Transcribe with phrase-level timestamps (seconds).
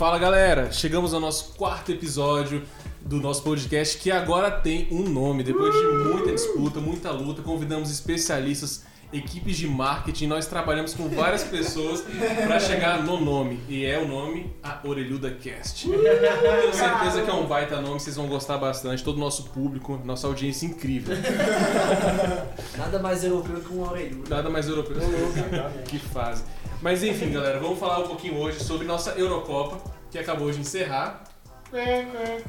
[0.00, 2.62] Fala galera, chegamos ao nosso quarto episódio
[3.00, 5.42] do nosso podcast que agora tem um nome.
[5.42, 10.26] Depois de muita disputa, muita luta, convidamos especialistas, equipes de marketing.
[10.26, 12.04] Nós trabalhamos com várias pessoas
[12.46, 15.88] para chegar no nome e é o nome a Orelhuda Cast.
[15.88, 19.02] Tenho certeza que é um baita nome, vocês vão gostar bastante.
[19.02, 21.16] Todo o nosso público, nossa audiência incrível.
[22.76, 24.30] Nada mais europeu que um orelhudo.
[24.30, 24.96] Nada mais europeu
[25.86, 26.44] que fase.
[26.80, 29.80] Mas enfim, galera, vamos falar um pouquinho hoje sobre nossa Eurocopa,
[30.10, 31.24] que acabou de encerrar.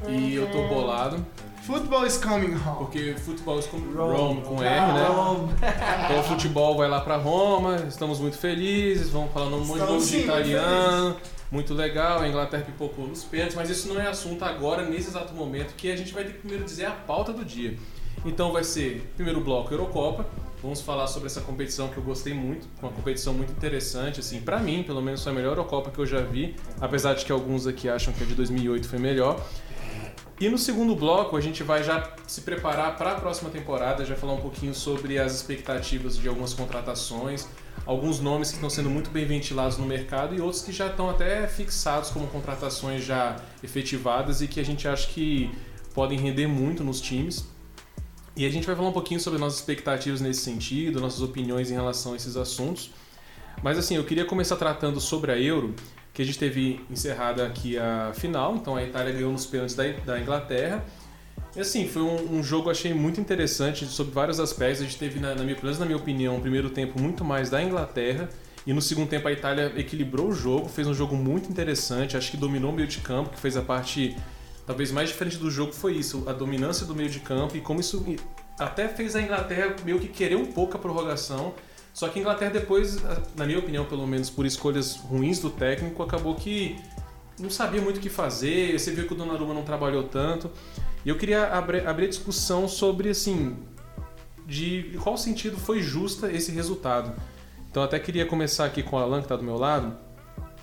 [0.08, 1.24] E eu tô bolado,
[1.62, 2.78] Football is coming home.
[2.78, 5.06] porque futebol é com Rome, com R, né?
[6.04, 9.86] Então o futebol vai lá pra Roma, estamos muito felizes, vamos falando um monte de
[9.86, 11.16] nome de italiano,
[11.52, 15.32] muito legal, a Inglaterra pipocou nos pênaltis, mas isso não é assunto agora, nesse exato
[15.34, 17.78] momento, que a gente vai ter que primeiro dizer a pauta do dia.
[18.24, 20.26] Então vai ser, primeiro bloco, Eurocopa,
[20.62, 24.60] vamos falar sobre essa competição que eu gostei muito, uma competição muito interessante, assim, pra
[24.60, 27.66] mim, pelo menos foi a melhor Eurocopa que eu já vi, apesar de que alguns
[27.66, 29.44] aqui acham que a de 2008 foi melhor.
[30.40, 34.16] E no segundo bloco a gente vai já se preparar para a próxima temporada, já
[34.16, 37.46] falar um pouquinho sobre as expectativas de algumas contratações,
[37.84, 41.10] alguns nomes que estão sendo muito bem ventilados no mercado e outros que já estão
[41.10, 45.50] até fixados como contratações já efetivadas e que a gente acha que
[45.94, 47.51] podem render muito nos times.
[48.34, 51.74] E a gente vai falar um pouquinho sobre nossas expectativas nesse sentido, nossas opiniões em
[51.74, 52.90] relação a esses assuntos.
[53.62, 55.74] Mas assim, eu queria começar tratando sobre a Euro,
[56.14, 59.84] que a gente teve encerrada aqui a final, então a Itália ganhou nos pênaltis da,
[59.88, 60.82] da Inglaterra.
[61.54, 64.80] E assim, foi um, um jogo achei muito interessante sobre vários aspectos.
[64.80, 67.62] A gente teve, na, na minha, na minha opinião, um primeiro tempo muito mais da
[67.62, 68.30] Inglaterra.
[68.66, 72.30] E no segundo tempo a Itália equilibrou o jogo, fez um jogo muito interessante, acho
[72.30, 74.16] que dominou o meio de campo, que fez a parte
[74.66, 77.80] talvez mais diferente do jogo foi isso, a dominância do meio de campo e como
[77.80, 78.04] isso
[78.58, 81.54] até fez a Inglaterra meio que querer um pouco a prorrogação.
[81.92, 83.02] Só que a Inglaterra depois,
[83.36, 86.76] na minha opinião, pelo menos por escolhas ruins do técnico, acabou que
[87.38, 88.78] não sabia muito o que fazer.
[88.78, 90.50] Você viu que o Donnarumma não trabalhou tanto.
[91.04, 93.56] E eu queria abrir, a discussão sobre assim,
[94.46, 97.12] de qual sentido foi justa esse resultado.
[97.70, 99.96] Então até queria começar aqui com o Alan que está do meu lado,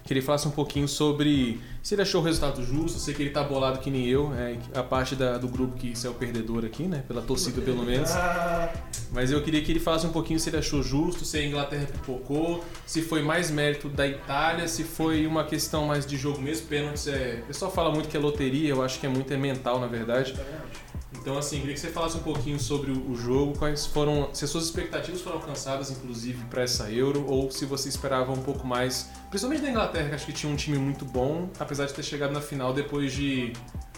[0.10, 3.22] que ele falasse um pouquinho sobre se ele achou o resultado justo, eu sei que
[3.22, 6.66] ele tá bolado que nem eu, é, a parte da- do grupo que saiu perdedor
[6.66, 7.04] aqui, né?
[7.08, 8.10] Pela torcida pelo menos.
[9.12, 11.86] Mas eu queria que ele falasse um pouquinho se ele achou justo, se a Inglaterra
[11.92, 16.66] pipocou, se foi mais mérito da Itália, se foi uma questão mais de jogo mesmo.
[16.66, 17.42] Pênaltis é.
[17.44, 19.86] O pessoal fala muito que é loteria, eu acho que é muito é mental, na
[19.86, 20.34] verdade.
[21.12, 24.30] Então, assim, queria que você falasse um pouquinho sobre o jogo, quais foram.
[24.34, 28.42] Se as suas expectativas foram alcançadas, inclusive, para essa Euro, ou se você esperava um
[28.42, 29.10] pouco mais.
[29.30, 32.32] Principalmente da Inglaterra, que acho que tinha um time muito bom, apesar de ter chegado
[32.32, 33.54] na final depois de.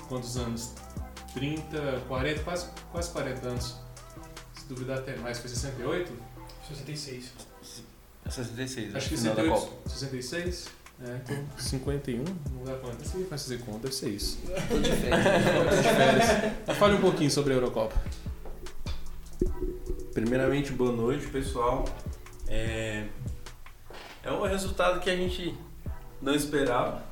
[0.07, 0.73] Quantos anos?
[1.33, 3.75] 30, 40, quase, quase 40 anos.
[4.53, 6.11] Se duvidar até mais, foi 68?
[6.67, 7.31] 66.
[8.29, 9.89] 66, Acho que final da 68, Copa.
[9.89, 10.80] 66?
[11.03, 13.03] É, então 51, não dá quanto?
[13.03, 14.39] Você vai fazer conta, deve ser isso.
[14.69, 15.25] Tô de férias.
[15.69, 16.77] Tô de férias.
[16.77, 17.95] Fale um pouquinho sobre a Eurocopa.
[20.13, 21.85] Primeiramente, boa noite, pessoal.
[22.47, 23.07] É...
[24.23, 25.57] é um resultado que a gente
[26.21, 27.03] não esperava,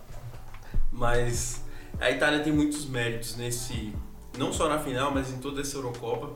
[0.92, 1.64] mas
[2.00, 3.92] a Itália tem muitos méritos nesse,
[4.38, 6.36] não só na final, mas em toda essa Eurocopa.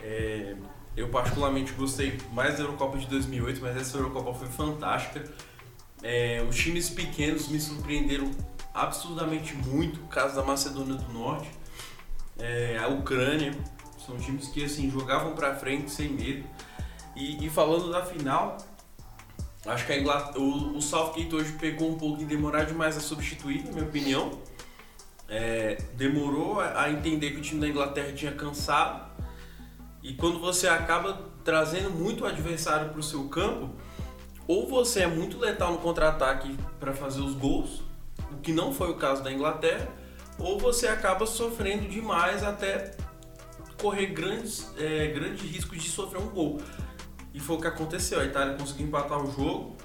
[0.00, 0.54] É,
[0.96, 5.24] Eu particularmente gostei mais da Eurocopa de 2008, mas essa Eurocopa foi fantástica.
[6.06, 8.30] É, os times pequenos me surpreenderam
[8.74, 11.48] absurdamente muito, o caso da Macedônia do Norte,
[12.38, 13.56] é, a Ucrânia,
[14.04, 16.44] são times que assim jogavam pra frente sem medo.
[17.16, 18.58] E, e falando da final,
[19.64, 23.00] acho que a Inglaterra, o, o Southgate hoje pegou um pouco em demorar demais a
[23.00, 24.38] substituir, na minha opinião.
[25.26, 29.10] É, demorou a entender que o time da Inglaterra tinha cansado.
[30.02, 33.70] E quando você acaba trazendo muito adversário para o seu campo,
[34.46, 37.82] ou você é muito letal no contra-ataque para fazer os gols,
[38.30, 39.88] o que não foi o caso da Inglaterra,
[40.38, 42.92] ou você acaba sofrendo demais até
[43.80, 46.58] correr grandes, é, grandes riscos de sofrer um gol.
[47.32, 48.20] E foi o que aconteceu.
[48.20, 49.76] A Itália conseguiu empatar o jogo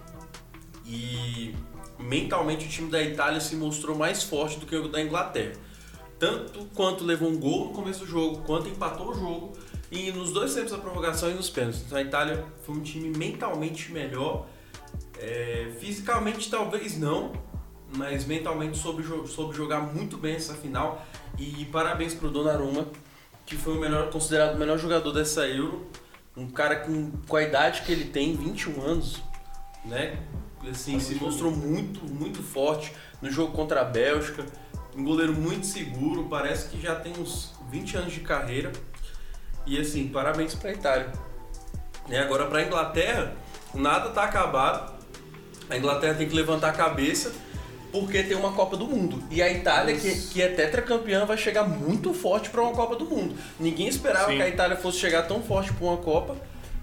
[0.85, 1.55] e
[1.97, 5.53] mentalmente o time da Itália se mostrou mais forte do que o da Inglaterra.
[6.17, 9.53] Tanto quanto levou um gol no começo do jogo, quanto empatou o jogo
[9.91, 11.81] e nos dois tempos da prorrogação e nos pênaltis.
[11.85, 14.45] Então a Itália foi um time mentalmente melhor.
[15.17, 17.33] É, fisicamente talvez não,
[17.95, 21.05] mas mentalmente soube, soube jogar muito bem essa final.
[21.37, 22.87] E parabéns pro Donnarumma,
[23.45, 25.87] que foi o melhor, considerado o melhor jogador dessa Euro.
[26.37, 29.21] Um cara com, com a idade que ele tem, 21 anos,
[29.85, 30.19] né?
[30.69, 34.45] Assim, se mostrou muito, muito forte no jogo contra a Bélgica.
[34.95, 38.71] Um goleiro muito seguro, parece que já tem uns 20 anos de carreira.
[39.69, 41.13] E assim, parabéns pra Itália.
[42.09, 43.33] E agora pra Inglaterra,
[43.71, 44.97] nada tá acabado.
[45.69, 47.31] A Inglaterra tem que levantar a cabeça
[47.91, 49.23] porque tem uma Copa do Mundo.
[49.29, 53.05] E a Itália, que, que é tetracampeã, vai chegar muito forte pra uma Copa do
[53.05, 53.35] Mundo.
[53.59, 54.37] Ninguém esperava Sim.
[54.37, 56.35] que a Itália fosse chegar tão forte pra uma Copa.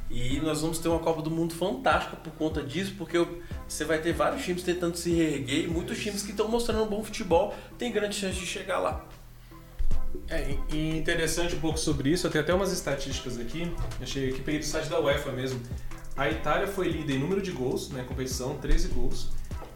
[0.09, 3.19] E nós vamos ter uma Copa do Mundo fantástica por conta disso, porque
[3.67, 6.87] você vai ter vários times tentando se reerguer e muitos times que estão mostrando um
[6.87, 9.05] bom futebol têm grande chance de chegar lá.
[10.29, 14.41] É, e interessante um pouco sobre isso, eu tenho até umas estatísticas aqui, achei aqui,
[14.43, 15.61] peguei do site da UEFA mesmo.
[16.17, 19.29] A Itália foi líder em número de gols na competição, 13 gols.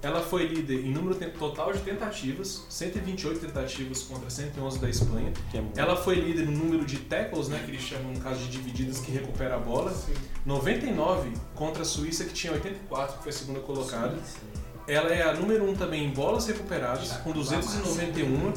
[0.03, 5.31] Ela foi líder em número total de tentativas, 128 tentativas contra 111 da Espanha.
[5.51, 5.65] Que é.
[5.77, 9.01] Ela foi líder no número de tackles, né, que eles chamam no caso de divididas,
[9.01, 9.95] que recupera a bola.
[10.47, 14.17] 99 contra a Suíça, que tinha 84, que foi a segunda colocada.
[14.89, 18.55] Ela é a número 1 um também em bolas recuperadas, com 291.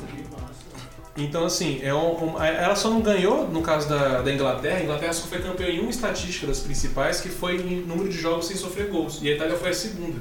[1.16, 4.78] Então, assim, é um- um- ela só não ganhou no caso da, da Inglaterra.
[4.78, 8.18] A Inglaterra só foi campeã em uma estatística das principais, que foi em número de
[8.20, 9.20] jogos sem sofrer gols.
[9.22, 10.20] E a Itália foi a segunda.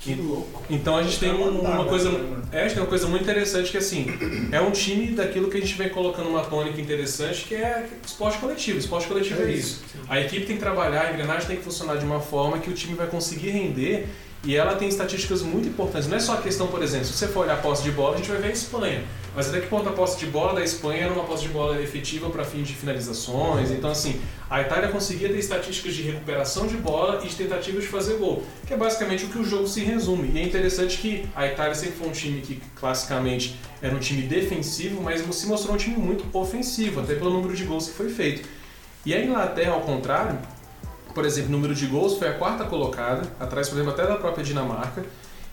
[0.00, 0.62] Que louco.
[0.70, 2.08] Então a gente tem um- uma coisa.
[2.52, 4.06] É, a gente tem uma coisa muito interessante que assim,
[4.50, 8.38] é um time daquilo que a gente vem colocando uma tônica interessante, que é esporte
[8.38, 8.78] coletivo.
[8.78, 9.82] Esporte coletivo é, isso.
[10.08, 12.72] A equipe tem que trabalhar, a engrenagem tem que funcionar de uma forma que o
[12.72, 14.06] time vai conseguir render.
[14.42, 16.08] E ela tem estatísticas muito importantes.
[16.08, 18.14] Não é só a questão, por exemplo, se você for olhar a posse de bola,
[18.14, 19.02] a gente vai ver a Espanha.
[19.34, 21.80] Mas até que ponto a posse de bola da Espanha era uma posse de bola
[21.80, 23.70] efetiva para fins de finalizações?
[23.70, 27.88] Então, assim, a Itália conseguia ter estatísticas de recuperação de bola e de tentativas de
[27.88, 30.32] fazer gol, que é basicamente o que o jogo se resume.
[30.34, 34.22] E é interessante que a Itália sempre foi um time que, classicamente, era um time
[34.22, 38.10] defensivo, mas se mostrou um time muito ofensivo, até pelo número de gols que foi
[38.10, 38.48] feito.
[39.06, 40.38] E a Inglaterra, ao contrário,
[41.14, 44.44] por exemplo, número de gols foi a quarta colocada, atrás, por exemplo, até da própria
[44.44, 45.04] Dinamarca.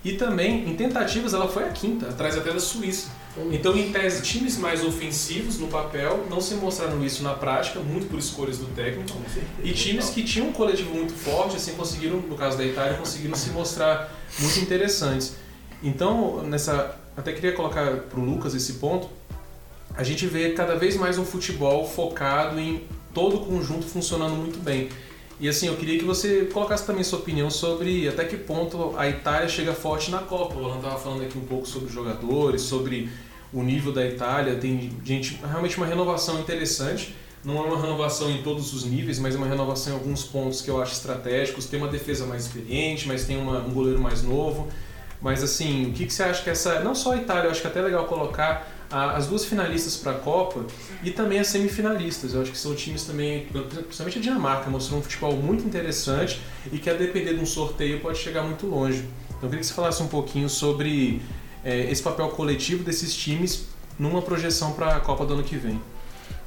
[0.03, 3.09] E também, em tentativas, ela foi a quinta, atrás até da Suíça.
[3.51, 8.09] Então, em tese, times mais ofensivos no papel não se mostraram isso na prática, muito
[8.09, 9.17] por escolhas do técnico.
[9.63, 13.35] E times que tinham um coletivo muito forte, assim, conseguiram, no caso da Itália, conseguiram
[13.35, 15.35] se mostrar muito interessantes.
[15.83, 19.09] Então, nessa, até queria colocar para o Lucas esse ponto.
[19.95, 24.59] A gente vê cada vez mais um futebol focado em todo o conjunto funcionando muito
[24.59, 24.89] bem.
[25.39, 29.07] E assim, eu queria que você colocasse também sua opinião sobre até que ponto a
[29.07, 30.55] Itália chega forte na Copa.
[30.55, 33.09] O Alan estava falando aqui um pouco sobre os jogadores, sobre
[33.53, 34.55] o nível da Itália.
[34.55, 37.15] Tem gente, realmente uma renovação interessante.
[37.45, 40.61] Não é uma renovação em todos os níveis, mas é uma renovação em alguns pontos
[40.61, 41.65] que eu acho estratégicos.
[41.65, 44.67] Tem uma defesa mais experiente, mas tem uma- um goleiro mais novo.
[45.21, 46.79] Mas assim, o que, que você acha que essa.
[46.81, 49.95] Não só a Itália, eu acho que é até legal colocar a- as duas finalistas
[49.97, 50.65] para a Copa
[51.03, 52.33] e também as semifinalistas.
[52.33, 56.39] Eu acho que são times também, principalmente a Dinamarca, mostrou um futebol muito interessante
[56.71, 58.99] e que a depender de um sorteio pode chegar muito longe.
[59.29, 61.21] Então eu queria que você falasse um pouquinho sobre
[61.63, 63.65] é, esse papel coletivo desses times
[63.97, 65.81] numa projeção para a Copa do ano que vem.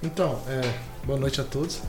[0.02, 0.60] Então, é,
[1.04, 1.80] boa noite a todos.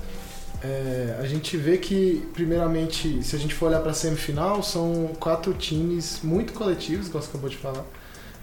[0.63, 5.11] É, a gente vê que, primeiramente, se a gente for olhar para a semifinal, são
[5.19, 7.83] quatro times muito coletivos, igual você acabou de falar.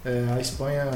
[0.03, 0.89] É, a Espanha,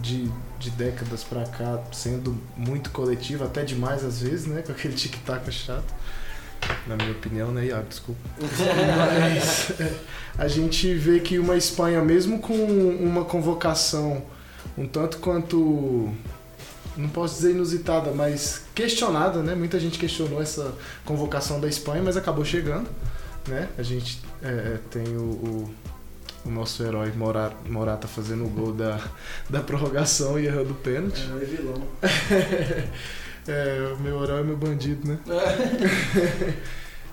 [0.00, 4.62] de, de décadas para cá, sendo muito coletiva, até demais às vezes, né?
[4.66, 5.94] Com aquele tic-tac chato.
[6.86, 7.88] Na minha opinião, né, Iago?
[7.88, 8.20] Desculpa.
[8.40, 9.94] Mas é,
[10.36, 14.22] a gente vê que uma Espanha, mesmo com uma convocação
[14.76, 16.12] um tanto quanto
[16.96, 19.54] não posso dizer inusitada, mas questionada, né?
[19.54, 20.74] Muita gente questionou essa
[21.04, 22.88] convocação da Espanha, mas acabou chegando,
[23.48, 23.68] né?
[23.78, 25.74] A gente é, tem o, o,
[26.44, 29.00] o nosso herói Morata, Morata fazendo o gol da,
[29.48, 31.22] da prorrogação e errando o pênalti.
[31.40, 31.82] É vilão.
[33.46, 35.18] É, o meu herói é meu bandido, né?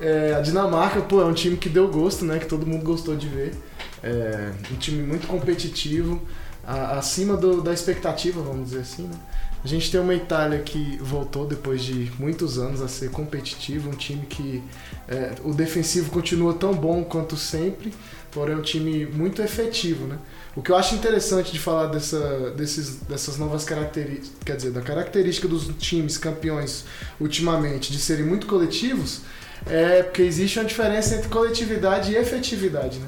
[0.02, 2.40] É, a Dinamarca, pô, é um time que deu gosto, né?
[2.40, 3.54] Que todo mundo gostou de ver.
[4.02, 6.22] É, um time muito competitivo,
[6.66, 9.16] a- acima do- da expectativa, vamos dizer assim, né?
[9.62, 13.94] A gente tem uma Itália que voltou depois de muitos anos a ser competitivo, um
[13.94, 14.64] time que
[15.06, 17.94] é, o defensivo continua tão bom quanto sempre,
[18.32, 20.18] porém é um time muito efetivo, né?
[20.56, 24.82] O que eu acho interessante de falar dessa, desses, dessas novas características, quer dizer, da
[24.82, 26.86] característica dos times campeões
[27.20, 29.22] ultimamente de serem muito coletivos,
[29.68, 33.08] é porque existe uma diferença entre coletividade e efetividade, né?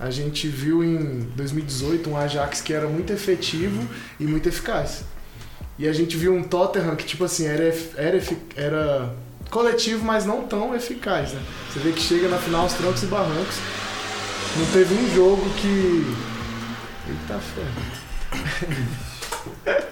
[0.00, 3.86] A gente viu em 2018 um Ajax que era muito efetivo
[4.18, 5.02] e muito eficaz.
[5.76, 8.22] E a gente viu um Tottenham que, tipo assim, era, era,
[8.56, 9.14] era
[9.50, 11.40] coletivo, mas não tão eficaz, né?
[11.68, 13.56] Você vê que chega na final aos trancos e barrancos.
[14.56, 16.37] Não teve um jogo que.
[17.08, 17.62] Eita fé.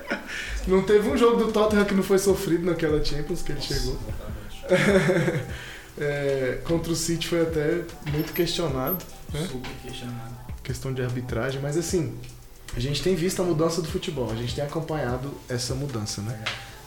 [0.66, 3.98] Não teve um jogo do Tottenham que não foi sofrido naquela Champions que ele chegou.
[5.98, 7.82] É, contra o City foi até
[8.12, 9.48] muito questionado, né?
[9.50, 10.34] Super questionado.
[10.62, 12.14] questão de arbitragem, mas assim,
[12.76, 16.38] a gente tem visto a mudança do futebol, a gente tem acompanhado essa mudança, né?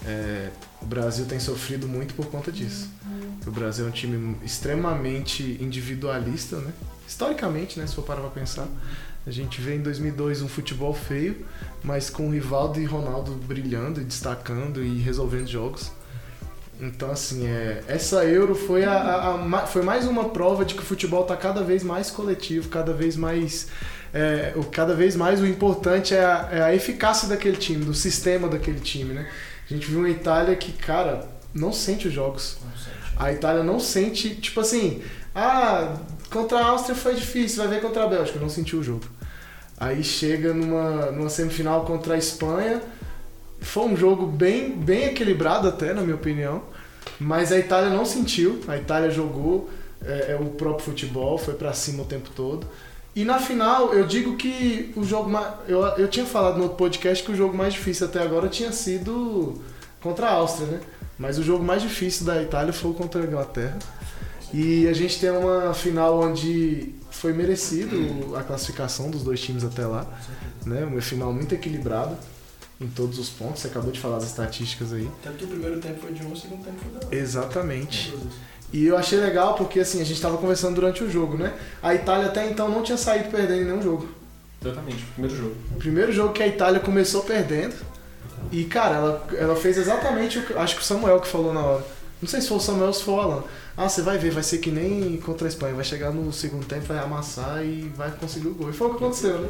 [0.06, 0.50] é,
[0.82, 2.90] o Brasil tem sofrido muito por conta disso.
[3.46, 6.72] O Brasil é um time extremamente individualista, né?
[7.08, 7.88] Historicamente, né?
[7.88, 8.68] Se for parar pra pensar.
[9.28, 11.46] A gente vê em 2002 um futebol feio,
[11.84, 15.92] mas com Rivaldo e Ronaldo brilhando e destacando e resolvendo jogos.
[16.82, 20.82] Então, assim, é, essa Euro foi, a, a- a foi mais uma prova de que
[20.82, 23.68] o futebol está cada vez mais coletivo, cada vez mais.
[24.14, 27.94] é, o, cada vez mais o importante é a, é a eficácia daquele time, do
[27.94, 29.30] sistema daquele time, né?
[29.70, 32.58] A gente viu uma Itália que, cara, não sente os jogos.
[33.18, 35.04] A Itália não sente, tipo assim,
[35.36, 35.98] ah,
[36.30, 39.06] contra a Áustria foi difícil, vai ver contra a Bélgica, não sentiu o jogo.
[39.78, 42.82] Aí chega numa, numa semifinal contra a Espanha,
[43.62, 46.64] foi um jogo bem, bem equilibrado até, na minha opinião,
[47.20, 49.70] mas a Itália não sentiu, a Itália jogou
[50.04, 52.68] é, é, o próprio futebol, foi pra cima o tempo todo.
[53.16, 55.54] E na final, eu digo que o jogo mais.
[55.68, 58.72] Eu, eu tinha falado no outro podcast que o jogo mais difícil até agora tinha
[58.72, 59.62] sido
[60.00, 60.80] contra a Áustria, né?
[61.18, 63.78] Mas o jogo mais difícil da Itália foi contra a Inglaterra.
[64.54, 69.86] E a gente tem uma final onde foi merecido a classificação dos dois times até
[69.86, 70.06] lá.
[70.66, 70.84] Né?
[70.84, 72.18] Uma final muito equilibrada
[72.80, 73.62] em todos os pontos.
[73.62, 75.10] Você acabou de falar as estatísticas aí.
[75.24, 77.18] Tanto que o primeiro tempo foi de um, o segundo tempo foi da outra.
[77.18, 78.14] Exatamente.
[78.72, 81.54] E eu achei legal porque assim, a gente tava conversando durante o jogo, né?
[81.82, 84.08] A Itália até então não tinha saído perdendo em nenhum jogo.
[84.62, 85.56] Exatamente, primeiro jogo.
[85.72, 87.76] O primeiro jogo que a Itália começou perdendo.
[88.52, 90.54] E, cara, ela, ela fez exatamente o que.
[90.54, 91.86] Acho que o Samuel que falou na hora.
[92.22, 93.44] Não sei se foi o Samuel ou se foi o Alan.
[93.82, 95.74] Ah, você vai ver, vai ser que nem contra a Espanha.
[95.74, 98.70] Vai chegar no segundo tempo, vai amassar e vai conseguir o gol.
[98.70, 99.50] E foi o que aconteceu, né?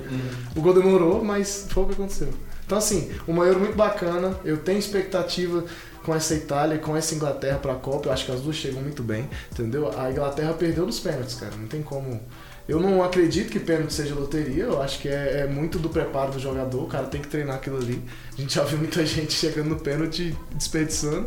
[0.56, 2.30] O gol demorou, mas foi o que aconteceu.
[2.64, 4.40] Então, assim, uma Euro muito bacana.
[4.46, 5.66] Eu tenho expectativa
[6.06, 8.08] com essa Itália e com essa Inglaterra pra Copa.
[8.08, 9.92] Eu acho que as duas chegam muito bem, entendeu?
[10.00, 11.56] A Inglaterra perdeu nos pênaltis, cara.
[11.56, 12.22] Não tem como.
[12.68, 14.66] Eu não acredito que pênalti seja loteria.
[14.66, 16.84] Eu acho que é, é muito do preparo do jogador.
[16.84, 18.00] O cara tem que treinar aquilo ali.
[18.38, 21.26] A gente já viu muita gente chegando no pênalti desperdiçando.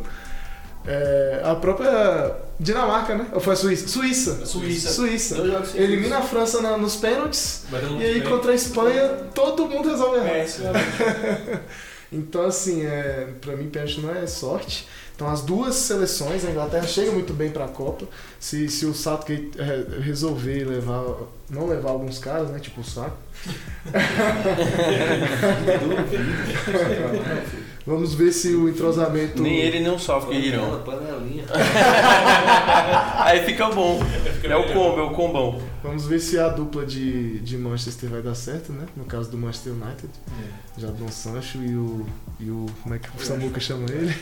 [0.87, 3.27] É, a própria Dinamarca, né?
[3.33, 3.89] Ou foi a Suíça?
[3.89, 4.47] Suíça.
[4.47, 4.91] Suíça.
[4.93, 5.37] Suíça.
[5.77, 7.65] Elimina a França na- nos pênaltis.
[7.71, 8.29] E aí bem.
[8.29, 10.37] contra a Espanha, todo mundo resolve errar.
[10.39, 10.63] É, isso
[12.13, 14.87] Então, assim, é, pra mim, pênalti não é sorte.
[15.15, 18.07] Então, as duas seleções, a Inglaterra chega muito bem pra Copa.
[18.41, 21.05] Se, se o Southgate é, resolver levar,
[21.49, 22.59] não levar alguns caras, né?
[22.59, 23.17] Tipo o Saco.
[27.87, 29.43] Vamos ver se o entrosamento.
[29.43, 30.81] Nem ele nem o Soft irão.
[30.85, 31.45] Panelinha.
[33.19, 34.01] Aí fica bom.
[34.45, 35.61] É o combo, é o combão.
[35.83, 38.87] Vamos ver se a dupla de, de Manchester vai dar certo, né?
[38.97, 40.11] No caso do Manchester United.
[40.79, 42.07] Jadon Sancho e o.
[42.39, 44.15] E o como é que o Samuca chama ele?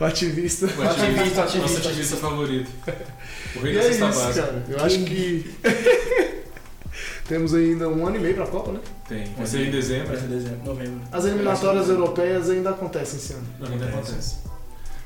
[0.00, 0.64] O ativista.
[0.66, 1.88] O ativista, Ativista, nosso ativista.
[1.88, 2.70] ativista favorito.
[3.56, 4.64] O rei E da é isso, cara.
[4.68, 5.50] Eu acho que.
[7.26, 8.80] Temos ainda um ano e meio pra Copa, né?
[9.10, 9.24] Tem.
[9.36, 10.06] Vai ser em dezembro.
[10.06, 11.00] Vai ser dezembro, novembro.
[11.10, 13.46] As eliminatórias europeias ainda acontecem esse ano.
[13.58, 14.36] Não, ainda acontece.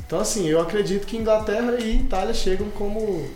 [0.07, 3.27] Então, assim, eu acredito que Inglaterra e Itália chegam como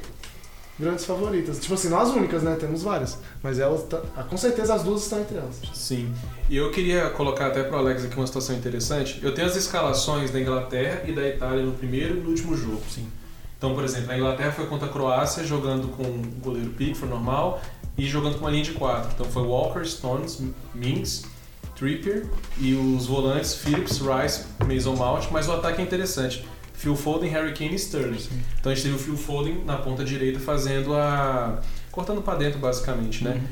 [0.79, 1.59] grandes favoritas.
[1.59, 2.55] Tipo assim, não as únicas, né?
[2.61, 3.17] Temos várias.
[3.43, 5.57] Mas elas, tá- ah, com certeza, as duas estão entre elas.
[5.73, 6.13] Sim.
[6.51, 9.19] E eu queria colocar até pro Alex aqui uma situação interessante.
[9.23, 12.83] Eu tenho as escalações da Inglaterra e da Itália no primeiro e no último jogo.
[12.91, 13.09] Sim.
[13.57, 17.61] Então, por exemplo, a Inglaterra foi contra a Croácia jogando com o goleiro Pickford normal
[17.99, 19.11] e jogando com uma linha de quatro.
[19.13, 20.41] Então foi Walker, Stones,
[20.75, 21.25] Mings,
[21.77, 22.27] Trippier
[22.59, 26.47] e os volantes Phillips, Rice, Mason Mount, mas o ataque é interessante.
[26.75, 28.23] Phil Foden, Harry Kane e Sterling.
[28.61, 31.61] Então a gente teve o Phil Foden na ponta direita fazendo a...
[31.91, 33.43] cortando para dentro basicamente, né?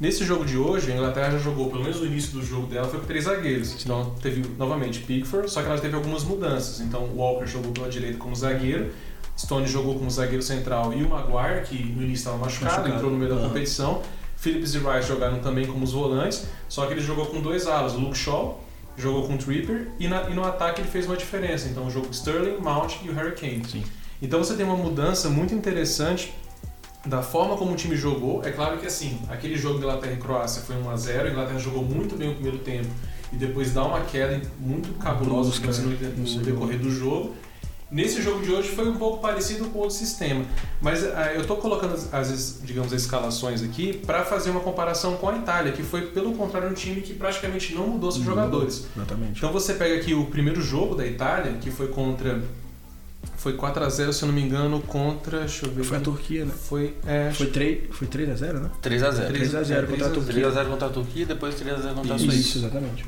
[0.00, 2.86] Nesse jogo de hoje, a Inglaterra já jogou, pelo menos no início do jogo dela,
[2.86, 3.82] foi com três zagueiros.
[3.82, 6.80] Então teve novamente Pickford, só que ela teve algumas mudanças.
[6.80, 8.92] Então Walker jogou pela direita como zagueiro,
[9.38, 12.94] Stone jogou como zagueiro central e o Maguire, que no início estava machucado, Machucado.
[12.96, 14.02] entrou no meio da competição.
[14.36, 17.94] Phillips e Rice jogaram também como os volantes, só que ele jogou com dois alas.
[17.94, 18.60] O Luke Shaw
[18.96, 21.68] jogou com o Tripper e, na- e no ataque ele fez uma diferença.
[21.68, 23.62] Então jogou com Sterling, Mount e o Harry Kane.
[23.68, 23.84] Sim.
[24.20, 26.32] Então você tem uma mudança muito interessante
[27.06, 28.44] da forma como o time jogou.
[28.44, 31.58] É claro que assim, aquele jogo Inglaterra e Croácia foi 1 a 0 a Inglaterra
[31.58, 32.88] jogou muito bem o primeiro tempo
[33.32, 36.12] e depois dá uma queda muito cabulosa Brusca, no, né?
[36.16, 37.34] no No decorrer do jogo.
[37.90, 40.44] Nesse jogo de hoje foi um pouco parecido com outro sistema,
[40.80, 45.16] mas ah, eu estou colocando as, as, digamos, as escalações aqui para fazer uma comparação
[45.16, 48.84] com a Itália, que foi pelo contrário um time que praticamente não mudou seus jogadores.
[48.94, 49.38] Exatamente.
[49.38, 52.42] Então você pega aqui o primeiro jogo da Itália, que foi contra.
[53.38, 55.40] Foi 4x0, se eu não me engano, contra.
[55.40, 55.82] Deixa eu ver.
[55.84, 56.52] Foi a Turquia, né?
[56.54, 56.94] Foi.
[57.06, 58.70] É, Foi 3, foi 3 a 0 né?
[58.82, 59.26] 3x0.
[59.28, 60.12] 3 a 0 contra a 3 a 0.
[60.12, 60.42] Turquia.
[60.50, 62.58] 3x0 contra a Turquia, depois 3x0 contra a Isso, Suíça.
[62.58, 63.06] exatamente.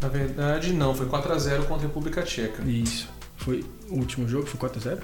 [0.00, 2.62] Na verdade, não, foi 4x0 contra a República Tcheca.
[2.64, 3.08] Isso.
[3.36, 5.00] Foi o último jogo, foi 4 a 0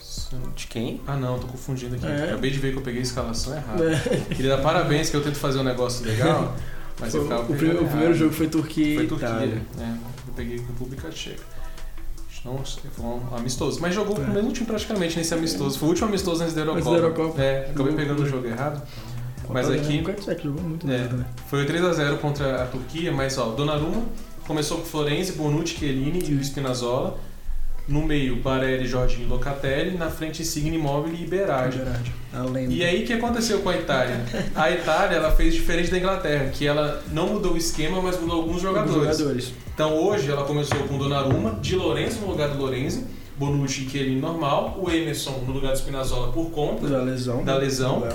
[0.00, 1.00] Se eu não- De quem?
[1.06, 2.06] Ah não, tô confundindo aqui.
[2.06, 2.24] É.
[2.24, 3.96] Acabei de ver que eu peguei a escalação errada.
[4.34, 6.54] Queria dar parabéns que eu tento fazer um negócio legal,
[6.98, 7.90] mas eu Foi- ficava o, primeiro, o errado.
[7.90, 9.28] primeiro jogo foi Turquia Foi Turquia.
[9.28, 9.62] Itália.
[9.78, 9.82] É,
[10.28, 11.42] eu peguei República Tcheca.
[12.44, 13.78] Não, foi um amistoso.
[13.80, 14.24] Mas jogou com É.
[14.24, 15.78] o mesmo time praticamente nesse amistoso.
[15.78, 16.90] Foi o último amistoso antes da Antes Eurocopa.
[16.90, 17.40] da Eurocopa.
[17.42, 18.82] É, acabei pegando o com- jogo errado.
[19.48, 20.02] Mas Mas aqui-
[20.42, 20.98] jogou muito É.
[20.98, 21.26] bem também.
[21.48, 24.02] Foi 3x0 contra a Turquia, mas ó, Donnarumma
[24.44, 27.16] começou com Florenzi, Bonucci, Chiellini e o Spinazzola.
[27.92, 29.98] No meio, Barelli, Jorginho e Locatelli.
[29.98, 31.78] Na frente, Insigne, Immobile e Berardi.
[32.70, 34.24] E aí, o que aconteceu com a Itália?
[34.54, 38.36] A Itália, ela fez diferente da Inglaterra, que ela não mudou o esquema, mas mudou
[38.36, 39.18] alguns jogadores.
[39.18, 39.52] jogadores.
[39.74, 43.04] Então, hoje, ela começou com Donnarumma, de Lorenzo no lugar do Lorenzi,
[43.36, 46.88] Bonucci e Chiellini normal, o Emerson no lugar do Spinazzola por conta.
[46.88, 47.44] Da lesão.
[47.44, 48.08] Da lesão.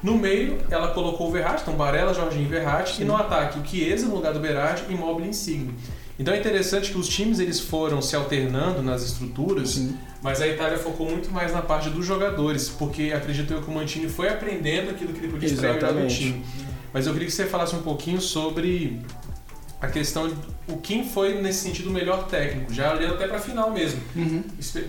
[0.00, 3.02] No meio, ela colocou o Verratti, então Barella, Jorginho e Verratti.
[3.02, 5.74] E no ataque, o Chiesa no lugar do Berardi e Immobile e Insigne.
[6.18, 9.80] Então é interessante que os times eles foram se alternando nas estruturas,
[10.22, 13.74] mas a Itália focou muito mais na parte dos jogadores, porque acredito eu que o
[13.74, 16.44] Mantini foi aprendendo aquilo que ele podia extrair do time.
[16.92, 19.00] Mas eu queria que você falasse um pouquinho sobre
[19.80, 20.34] a questão de
[20.68, 24.00] o quem foi nesse sentido o melhor técnico, já olhando até para a final mesmo
[24.14, 24.42] Uhum.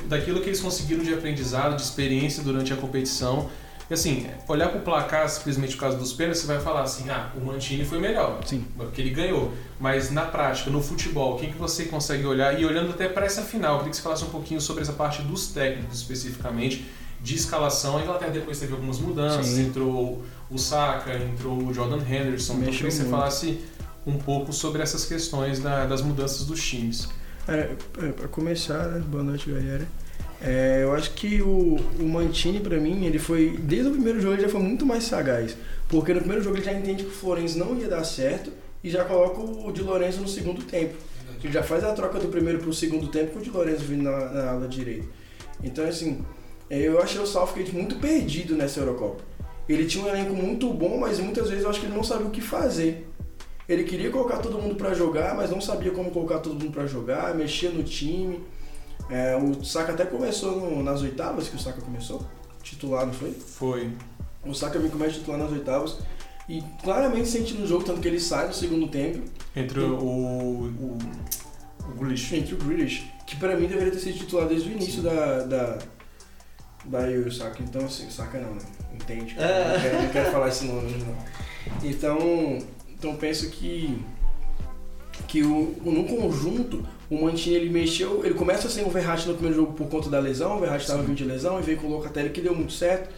[0.08, 3.50] daquilo que eles conseguiram de aprendizado, de experiência durante a competição.
[3.90, 7.08] E assim, olhar para o placar simplesmente por causa dos pênaltis, você vai falar assim,
[7.10, 8.66] ah, o Mantini foi melhor, Sim.
[8.76, 9.54] porque ele ganhou.
[9.80, 12.60] Mas na prática, no futebol, quem que você consegue olhar?
[12.60, 14.94] E olhando até para essa final, eu queria que você falasse um pouquinho sobre essa
[14.94, 16.84] parte dos técnicos especificamente,
[17.22, 17.98] de escalação.
[17.98, 19.68] A Inglaterra depois teve algumas mudanças, Sim.
[19.68, 22.54] entrou o Saka, entrou o Jordan Henderson.
[22.54, 23.60] Então eu Mexeu queria que você falasse
[24.08, 27.08] um pouco sobre essas questões da- das mudanças dos times.
[27.48, 29.04] É, é, pra começar, né?
[29.08, 29.88] Boa noite, galera.
[30.46, 33.58] É, eu acho que o, o Mantini, pra mim, ele foi.
[33.58, 35.58] Desde o primeiro jogo, ele já foi muito mais sagaz.
[35.90, 38.52] Porque no primeiro jogo ele já entende que o Florenzi não ia dar certo
[38.84, 40.94] e já coloca o Di Lorenzo no segundo tempo.
[41.44, 44.04] Ele já faz a troca do primeiro pro segundo tempo com o Di Lorenzo vindo
[44.04, 45.08] na, na ala direita.
[45.64, 46.24] Então, assim,
[46.70, 49.24] é, eu achei o Southgate muito perdido nessa Eurocopa.
[49.68, 52.28] Ele tinha um elenco muito bom, mas muitas vezes eu acho que ele não sabia
[52.28, 53.08] o que fazer.
[53.68, 56.86] Ele queria colocar todo mundo pra jogar, mas não sabia como colocar todo mundo pra
[56.86, 58.44] jogar, mexia no time.
[59.10, 62.26] É, o Saka até começou no- nas oitavas, que o Saka começou,
[62.64, 63.32] titular, não foi?
[63.32, 63.92] Foi.
[64.44, 65.98] O Saka vem começa titular nas oitavas
[66.50, 69.22] e claramente sente no jogo, tanto que ele sai no segundo tempo,
[69.56, 70.98] Entre o, o,
[71.88, 72.36] o Grealish.
[72.36, 75.78] entre o Grealish, que pra mim deveria ter sido titular desde o início da, da,
[76.86, 77.62] da eu e o Saka.
[77.64, 78.62] Então, assim, Saka não, né?
[78.94, 79.36] Entende?
[79.38, 79.74] É.
[79.74, 81.16] Não, quero, não quero falar esse nome não.
[81.90, 82.18] Então,
[82.90, 84.00] então penso que
[85.28, 89.58] que o, no conjunto o Mantini ele mexeu, ele começa sem o Verratti no primeiro
[89.58, 91.92] jogo por conta da lesão, o Verratti estava vindo de lesão e veio com o
[91.92, 93.10] Locatelli que deu muito certo.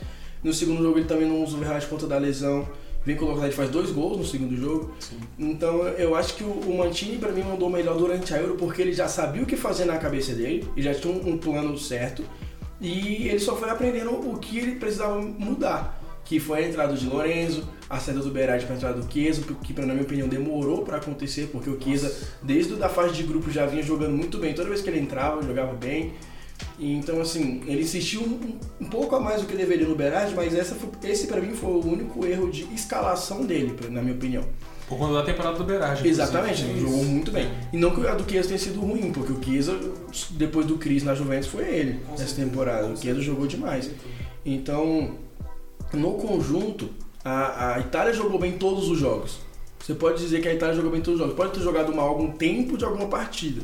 [0.43, 2.67] No segundo jogo ele também não usa o Verratti por conta da lesão,
[3.06, 4.93] vem com o Locatelli faz dois gols no segundo jogo.
[5.00, 5.19] Sim.
[5.39, 8.82] Então eu acho que o, o Mantini pra mim mandou melhor durante a Euro porque
[8.82, 11.78] ele já sabia o que fazer na cabeça dele, ele já tinha um, um plano
[11.78, 12.23] certo
[12.80, 15.96] e ele só foi aprendendo o que ele precisava mudar,
[16.28, 19.42] que foi a entrada de Lorenzo, a saída do Berardi para a entrada do Chiesa,
[19.63, 22.13] que na minha opinião demorou para acontecer porque o Chiesa
[22.44, 25.42] desde a fase de grupo já vinha jogando muito bem, toda vez que ele entrava
[25.42, 26.13] jogava bem.
[26.80, 30.34] E, então assim, ele insistiu um, um pouco a mais do que deveria no Berardi,
[30.36, 34.16] mas essa foi- esse pra mim foi o único erro de escalação dele, na minha
[34.16, 34.44] opinião.
[34.90, 36.08] Por conta da temporada do Berardi.
[36.08, 37.48] Exatamente, ele jogou muito bem.
[37.72, 39.78] E não que a do Chiesa tenha sido ruim, porque o Chiesa,
[40.32, 42.88] depois do Cris na Juventus, foi ele certeza, temporada.
[42.88, 43.90] O Chiesa jogou demais.
[44.46, 45.12] Então,
[45.93, 46.89] no conjunto,
[47.23, 49.39] a, a Itália jogou bem todos os jogos.
[49.80, 51.36] Você pode dizer que a Itália jogou bem todos os jogos.
[51.36, 53.62] Pode ter jogado mal algum tempo de alguma partida.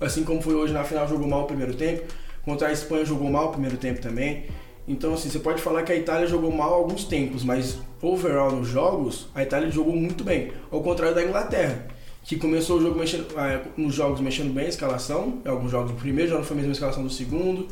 [0.00, 2.04] Assim como foi hoje na final, jogou mal o primeiro tempo.
[2.44, 4.46] Contra a Espanha, jogou mal o primeiro tempo também.
[4.88, 8.68] Então, assim, você pode falar que a Itália jogou mal alguns tempos, mas overall nos
[8.68, 10.52] jogos, a Itália jogou muito bem.
[10.70, 11.88] Ao contrário da Inglaterra,
[12.22, 15.40] que começou o jogo mexendo, ah, nos jogos mexendo bem a escalação.
[15.44, 17.66] Alguns jogos, o primeiro não foi a mesma escalação do segundo,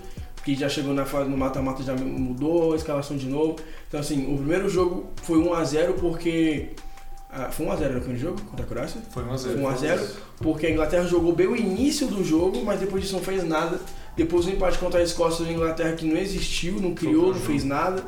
[0.45, 3.57] que já chegou na fase no mata-mata já mudou a escalação de novo.
[3.89, 6.71] Então, assim, o primeiro jogo foi 1x0 porque.
[7.31, 9.01] ah, foi 1x0 no primeiro jogo contra a Croácia?
[9.11, 9.55] Foi 1 a 0.
[9.55, 10.07] Foi 1 a 0
[10.39, 13.81] porque a Inglaterra jogou bem o início do jogo, mas depois disso não fez nada.
[14.17, 17.65] Depois o empate contra a Escócia da Inglaterra que não existiu, não criou, não fez
[17.65, 18.05] nada.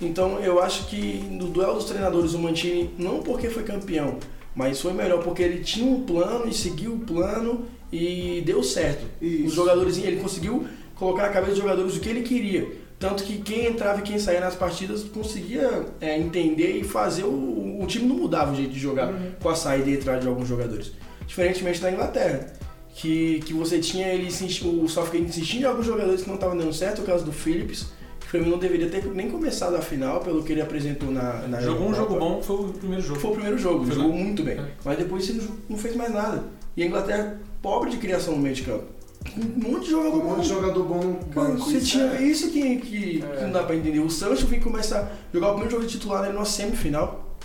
[0.00, 4.18] Então eu acho que no duelo dos treinadores o Mantini, não porque foi campeão,
[4.54, 9.04] mas foi melhor porque ele tinha um plano e seguiu o plano e deu certo.
[9.20, 10.66] Os jogadores, ele conseguiu
[10.98, 12.68] colocar na cabeça dos jogadores o que ele queria.
[12.98, 17.78] Tanto que quem entrava e quem saía nas partidas conseguia é, entender e fazer o,
[17.80, 20.48] o time não mudava o jeito de jogar com a saída e entrada de alguns
[20.48, 20.92] jogadores.
[21.24, 22.52] Diferentemente da Inglaterra,
[22.94, 26.72] que, que você tinha ele o Southgate insistindo em alguns jogadores que não estavam dando
[26.72, 27.86] certo, o caso do Phillips,
[28.18, 31.46] que pra mim não deveria ter nem começado a final, pelo que ele apresentou na,
[31.46, 33.20] na Jogou um jogo bom, foi o primeiro jogo.
[33.20, 34.24] Foi o primeiro jogo, Foi jogou bem.
[34.24, 34.58] muito bem.
[34.58, 34.64] É.
[34.84, 36.42] Mas depois ele não fez mais nada.
[36.76, 38.97] E a Inglaterra, pobre de criação no meio de campo.
[39.36, 40.40] Um monte de jogador Um monte bom.
[40.42, 41.58] de jogador bom no banco.
[41.58, 43.36] você isso tinha é- isso que, que, É.
[43.36, 44.00] que não dá pra entender.
[44.00, 47.36] O Sancho vem começar a jogar o primeiro jogo de titular nele numa semifinal.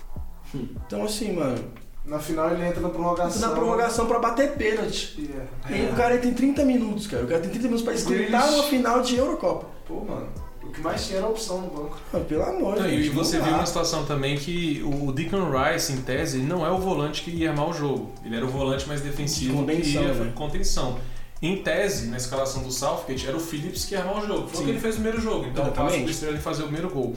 [0.56, 0.68] Hum.
[0.88, 1.58] Então assim, mano,
[2.06, 3.48] Na final ele entra na prorrogação.
[3.50, 5.16] Na prorrogação pra bater pênalti.
[5.18, 5.46] Yeah.
[5.70, 7.24] E aí o cara tem 30 minutos, cara.
[7.24, 8.54] O cara tem 30 minutos pra esquentar Grealish.
[8.56, 9.68] uma final de Eurocopa.
[9.88, 10.28] Pô, mano,
[10.62, 11.98] o que mais tinha era a opção no banco.
[12.14, 13.14] Ah, pelo amor de e Deus.
[13.16, 16.70] você não viu uma situação também que o Deacon Rice, em tese, ele não é
[16.70, 18.12] o volante que ia armar o jogo.
[18.26, 20.32] Ele era o volante mais defensivo De contenção, que ia né?
[20.36, 21.00] contenção.
[21.44, 24.48] Em tese, na escalação do Southgate, era o Phillips que ia armar o jogo.
[24.48, 25.46] Foi o que ele fez no primeiro jogo.
[25.46, 26.06] Então, o passo Exatamente.
[26.06, 27.14] do Estrela de fazer o primeiro gol.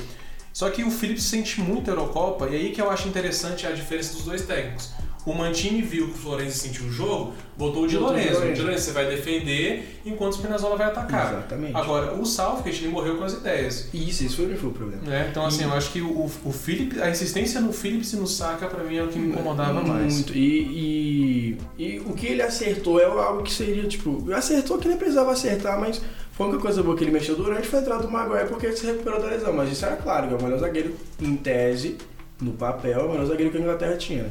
[0.52, 3.70] Só que o Phillips sente muito a Eurocopa, e aí que eu acho interessante a
[3.70, 4.90] diferença dos dois técnicos.
[5.26, 8.44] O Mantini viu que o Florenzi sentiu o jogo, botou o Di Lorenzo.
[8.44, 8.52] O.
[8.52, 11.32] Di Lorenzo você vai defender, enquanto o Spinazzola vai atacar.
[11.32, 11.76] Exatamente.
[11.76, 13.88] Agora, o Southgate, ele morreu com as ideias.
[13.92, 15.02] Isso, isso foi, foi o problema.
[15.12, 18.26] É, então assim, eu acho que o, o Phillips, a insistência no Phillips e no
[18.28, 20.14] Saka pra mim é o que me incomodava mais.
[20.14, 20.32] Muito.
[20.32, 24.96] E, e, e o que ele acertou é algo que seria, tipo, acertou que ele
[24.96, 28.02] precisava acertar, mas foi a única coisa boa que ele mexeu durante foi a entrada
[28.04, 29.52] do Maguire porque ele se recuperou da lesão.
[29.52, 31.96] Mas isso era claro, que é o melhor zagueiro, em tese,
[32.40, 34.30] no papel, é o melhor zagueiro que a Inglaterra tinha.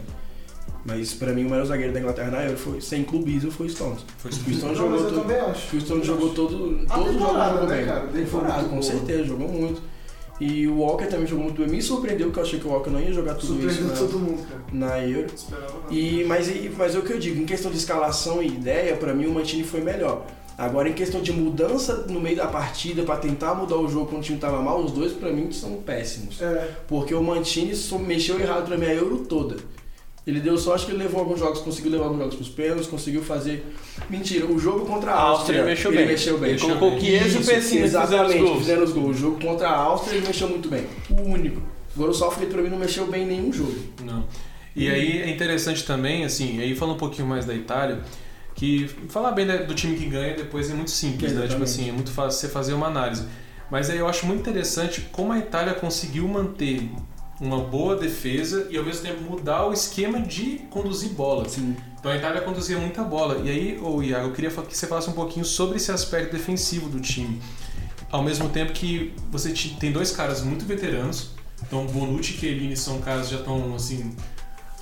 [0.86, 3.70] Mas pra mim o melhor zagueiro da Inglaterra na Euro foi, sem clubismo, foi o
[3.70, 4.06] Stones.
[4.20, 5.22] Foi O Stones Não, jogou mas eu todo.
[5.22, 5.76] também acho.
[5.76, 7.86] O Stones jogou todo, A todos os jogos jogou né, bem.
[7.86, 8.08] cara?
[8.08, 9.82] Temporada, Muito com certeza, jogou muito.
[10.40, 11.68] E o Walker também jogou muito bem.
[11.72, 13.98] Me surpreendeu porque eu achei que o Walker não ia jogar tudo isso Surpreendeu na,
[14.12, 14.62] todo mundo, cara.
[14.74, 15.28] na Euro.
[15.90, 18.96] E, mas, e- mas é o que eu digo, em questão de escalação e ideia,
[18.98, 20.26] pra mim o Mantini foi melhor.
[20.58, 24.22] Agora, em questão de mudança no meio da partida, pra tentar mudar o jogo quando
[24.22, 26.42] o time tava mal, os dois pra mim são péssimos.
[26.42, 29.56] É, Porque o Mantini só mexeu errado pra mim a Euro toda.
[30.26, 33.22] Ele deu sorte que ele levou alguns jogos, conseguiu levar alguns jogos pros pênaltis, conseguiu
[33.22, 33.64] fazer.
[34.10, 35.60] Mentira, o jogo contra a Áustria.
[35.60, 36.08] Ele mexeu ele bem.
[36.08, 36.50] Mexeu bem.
[36.52, 39.16] Ele colocou Chiesa e o Pessina fizeram os Exatamente, fizeram os gols.
[39.16, 40.86] O jogo contra a Áustria ele mexeu muito bem.
[41.12, 41.62] O único.
[41.96, 43.76] Agora o Southgate pra mim não mexeu bem em nenhum jogo.
[44.04, 44.26] Não.
[44.76, 48.02] E aí é interessante também, assim, aí falando um pouquinho mais da Itália,
[48.56, 51.48] que falar bem do time que ganha depois é muito simples, né?
[51.48, 51.70] Tipo Exatamente.
[51.70, 53.26] assim, é muito fácil você fazer uma análise.
[53.70, 56.90] Mas aí eu acho muito interessante como a Itália conseguiu manter
[57.40, 61.48] uma boa defesa e ao mesmo tempo mudar o esquema de conduzir bola.
[61.50, 61.76] Sim.
[62.00, 63.42] Então a Itália conduzia muita bola.
[63.44, 66.88] E aí, ô Iago, eu queria que você falasse um pouquinho sobre esse aspecto defensivo
[66.90, 67.42] do time.
[68.12, 71.32] Ao mesmo tempo que você te- tem dois caras muito veteranos.
[71.64, 74.16] Então Bonucci e Chiellini são caras que já estão assim.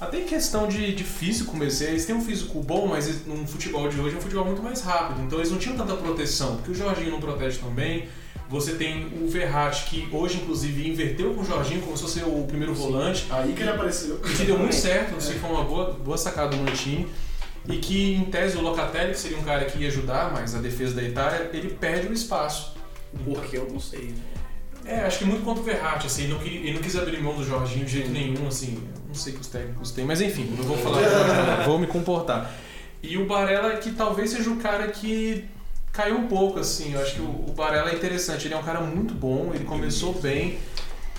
[0.01, 1.87] Até em questão de, de físico mesmo.
[1.87, 4.81] Eles têm um físico bom, mas no futebol de hoje é um futebol muito mais
[4.81, 5.21] rápido.
[5.21, 8.07] Então eles não tinham tanta proteção, porque o Jorginho não protege tão bem.
[8.53, 12.45] Você tem o Verratti, que hoje, inclusive, inverteu com o Jorginho, começou a ser o
[12.47, 13.25] primeiro volante.
[13.31, 14.17] aí que ele apareceu.
[14.19, 17.07] Que deu muito certo, assim, foi uma boa, boa sacada do Mantini.
[17.67, 20.59] E que, em tese, o Locatelli, que seria um cara que ia ajudar mais a
[20.59, 22.73] defesa da Itália, ele perde o espaço.
[23.25, 24.13] Porque eu não sei.
[24.13, 24.15] né?
[24.85, 27.21] É, acho que muito contra o Verratti, assim, ele não, queria- ele não quis abrir
[27.21, 30.53] mão do Jorginho de jeito nenhum, assim, não sei que os técnicos têm, mas enfim,
[30.57, 30.99] não vou falar,
[31.65, 32.53] vou me comportar.
[33.01, 35.45] E o Barella, que talvez seja o cara que
[35.93, 38.63] caiu um pouco, assim, eu acho que o, o Barella é interessante, ele é um
[38.63, 40.57] cara muito bom, ele começou bem,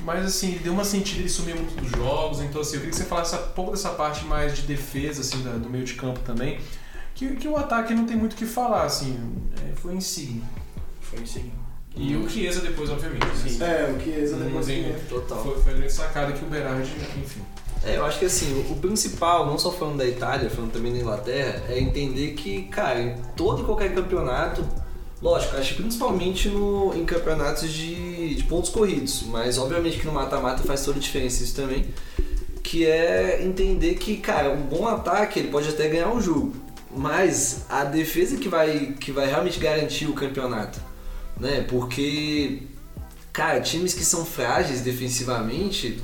[0.03, 2.91] mas assim, ele deu uma sentida, ele sumiu muito dos jogos, então assim, eu queria
[2.91, 5.95] que você falasse um pouco dessa parte mais de defesa, assim, da- do meio de
[5.95, 6.61] campo também,
[7.15, 9.17] que, que o ataque não tem muito o que falar, assim,
[9.65, 10.43] é, foi insigne.
[11.01, 11.53] Foi aí.
[11.97, 13.25] E o Chiesa depois, obviamente.
[13.25, 13.33] né?
[13.49, 13.63] Sim.
[13.63, 15.01] É, o Chiesa Não depois tem- que...
[15.07, 15.41] Total.
[15.41, 16.91] Foi, foi a grande sacada que o Berardi,
[17.23, 17.41] enfim.
[17.87, 20.99] É, eu acho que assim, o- principal, não só falando da Itália, falando também da
[20.99, 24.66] Inglaterra, é entender que, cara, em todo e qualquer campeonato,
[25.20, 30.12] lógico, acho que principalmente no, em campeonatos de, de pontos corridos, mas obviamente que no
[30.12, 31.87] mata-mata faz toda a diferença isso também,
[32.62, 36.55] que é entender que, cara, um bom ataque ele pode até ganhar um jogo,
[36.97, 40.81] mas a defesa que vai, que vai realmente garantir o campeonato,
[41.38, 41.66] né?
[41.68, 42.62] Porque,
[43.33, 46.01] cara, times que são frágeis defensivamente,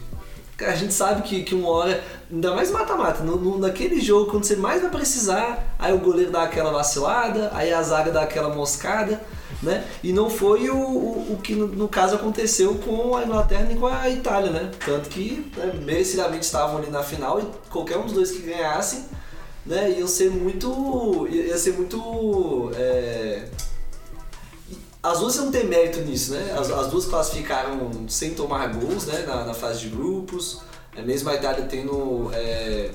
[0.64, 3.22] a gente sabe que, que uma hora, ainda mais mata-mata,
[3.58, 7.82] naquele jogo, quando você mais vai precisar, aí o goleiro dá aquela vacilada, aí a
[7.82, 9.20] zaga dá aquela moscada,
[9.62, 9.84] né?
[10.02, 13.76] E não foi o, o, o que no, no caso aconteceu com a Inglaterra nem
[13.76, 14.70] com a Itália, né?
[14.84, 19.04] Tanto que né, merecidamente estavam ali na final e qualquer um dos dois que ganhasse,
[19.66, 21.28] né, iam ser muito.
[21.30, 22.70] ia ser muito.
[22.74, 23.48] é,
[25.02, 26.54] as duas não tem mérito nisso, né?
[26.58, 29.24] As, as duas classificaram sem tomar gols, né?
[29.26, 30.60] Na, na fase de grupos.
[30.94, 32.90] É, mesmo a Itália tendo é,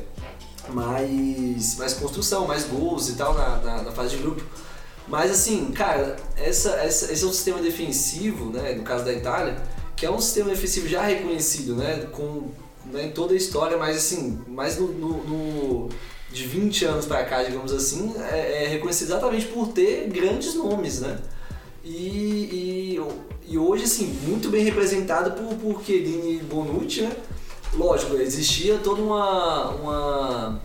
[0.70, 4.44] mais, mais construção, mais gols e tal na, na, na fase de grupo.
[5.08, 8.74] Mas assim, cara, essa, essa, esse é um sistema defensivo, né?
[8.74, 9.56] No caso da Itália,
[9.96, 12.08] que é um sistema defensivo já reconhecido, né?
[12.12, 12.50] Com
[12.86, 15.90] né, em toda a história, mas assim, mais no, no- no-
[16.32, 21.00] de 20 anos pra cá, digamos assim, é, é reconhecido exatamente por ter grandes nomes,
[21.00, 21.18] né?
[21.86, 23.02] E, e,
[23.54, 27.12] e hoje, assim, muito bem representado por, por Chiellini e Bonucci, né?
[27.76, 30.62] Lógico, existia toda uma, uma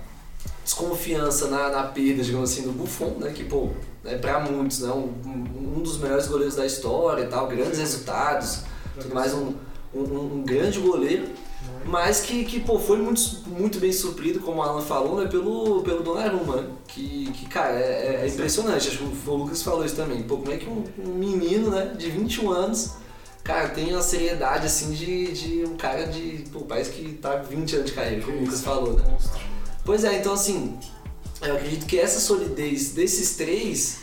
[0.64, 3.33] desconfiança na, na perda, digamos assim, do Buffon, né?
[3.33, 3.68] Que, pô,
[4.04, 4.90] é pra muitos, né?
[4.90, 8.62] Um, um- um dos melhores goleiros da história e tal, grandes resultados,
[9.00, 9.52] tudo mais, um,
[9.94, 10.00] um,
[10.38, 11.26] um grande goleiro.
[11.85, 15.83] Mas que, que pô, foi muito, muito bem suprido, como o Alan falou, né, pelo,
[15.83, 16.69] pelo Donnarumma, né?
[16.87, 18.88] Que, que cara, é, é impressionante.
[18.88, 20.23] Acho que o Lucas falou isso também.
[20.23, 22.93] Pô, como é que um, um menino, né, de 21 anos,
[23.43, 27.77] cara, tem uma seriedade, assim, de, de um cara de, pô, parece que tá 20
[27.77, 29.05] anos de carreira, como o Lucas falou, né?
[29.85, 30.79] Pois é, então assim,
[31.43, 34.01] eu acredito que essa solidez desses três,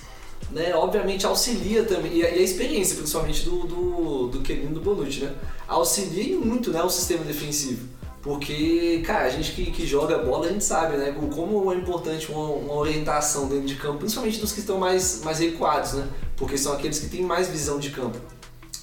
[0.58, 5.22] né, obviamente auxilia também, e a, e a experiência principalmente do, do, do do Bonucci,
[5.22, 5.36] né,
[5.68, 7.88] auxilia muito né, o sistema defensivo.
[8.22, 12.30] Porque, cara, a gente que, que joga bola, a gente sabe, né, como é importante
[12.30, 16.58] uma, uma orientação dentro de campo, principalmente dos que estão mais, mais recuados, né, porque
[16.58, 18.18] são aqueles que têm mais visão de campo.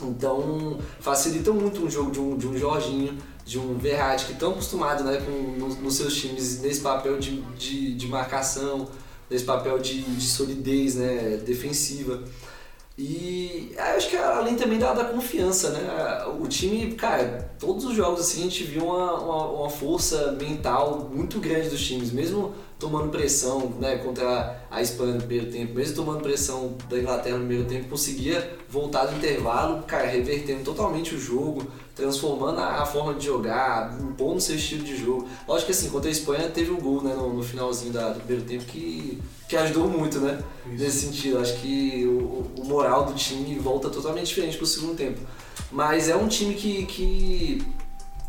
[0.00, 4.52] Então, facilita muito um jogo de um, de um Jorginho, de um Verratti, que estão
[4.52, 8.88] acostumados né, com, nos, nos seus times nesse papel de, de, de marcação,
[9.30, 12.22] nesse papel de, de solidez né, defensiva.
[12.96, 16.24] E eu acho que além também da, da confiança, né?
[16.40, 21.10] O time, cara, todos os jogos assim a gente viu uma, uma, uma força mental
[21.12, 25.94] muito grande dos times, mesmo tomando pressão né, contra a Espanha no primeiro tempo, mesmo
[25.94, 31.18] tomando pressão da Inglaterra no primeiro tempo, conseguia voltar do intervalo, cara, revertendo totalmente o
[31.18, 35.28] jogo, transformando a, a forma de jogar, impondo seu estilo de jogo.
[35.46, 38.20] Lógico que assim, contra a Espanha teve um gol né, no, no finalzinho da, do
[38.20, 40.42] primeiro tempo que, que ajudou muito, né?
[40.66, 45.20] Nesse sentido, acho que o, o moral do time volta totalmente diferente pro segundo tempo.
[45.70, 47.62] Mas é um time que, que,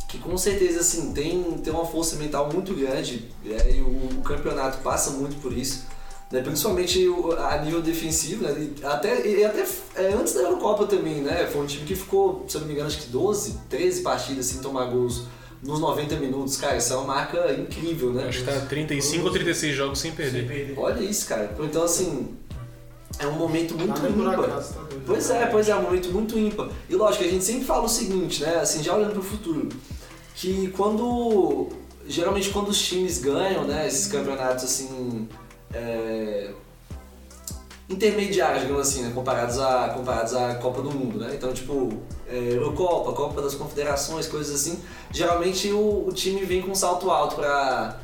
[0.08, 3.88] que com certeza assim, tem, tem uma força mental muito grande é, e o,
[4.20, 5.86] o campeonato passa muito por isso.
[6.32, 9.64] Né, principalmente o- a nível defensivo, né, e até, e até
[9.96, 11.48] é, antes da Eurocopa também, né?
[11.52, 14.48] Foi um time que ficou, se eu não me engano, acho que 12, 13 partidas
[14.48, 15.26] sem tomar gols
[15.62, 16.58] nos 90 minutos.
[16.58, 18.26] Cara, isso é uma marca incrível, né?
[18.28, 20.74] Acho que tá 35 ou 36 jogos sem perder.
[20.78, 21.56] Olha isso, cara.
[21.60, 22.30] Então, assim,
[23.20, 24.40] é um momento muito por ímpar.
[24.46, 24.82] acaso, tá.
[25.06, 26.70] Pois é, pois é, é um momento muito ímpar.
[26.90, 28.58] E lógico, a gente sempre fala o seguinte, né?
[28.58, 29.70] Assim, já olhando pro futuro,
[30.36, 31.70] que quando.
[32.08, 35.28] Geralmente quando os times ganham, né, esses campeonatos assim.
[35.74, 36.52] é,
[37.88, 41.32] intermediários, digamos assim, né, comparados à comparados à Copa do Mundo, né?
[41.36, 41.94] Então, tipo,
[42.28, 44.80] é, Eurocopa, Copa das Confederações, coisas assim,
[45.12, 48.00] geralmente o, o time vem com um salto alto pra,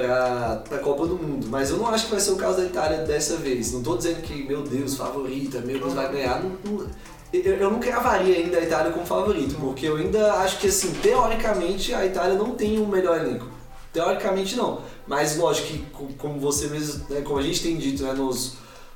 [0.00, 1.46] pra, pra Copa do Mundo.
[1.48, 3.72] Mas eu não acho que vai ser o caso da Itália dessa vez.
[3.72, 6.42] Não tô dizendo que, meu Deus, favorita, meu Deus, vai ganhar.
[6.42, 6.86] Não- não-
[7.32, 10.92] eu, eu não cravaria ainda a Itália como favorito, porque eu ainda acho que, assim,
[11.00, 13.46] teoricamente, a Itália não tem o melhor elenco.
[13.92, 14.80] Teoricamente, não.
[15.06, 18.54] Mas, lógico que, co- como você mesmo, né, como a gente tem dito né, nos,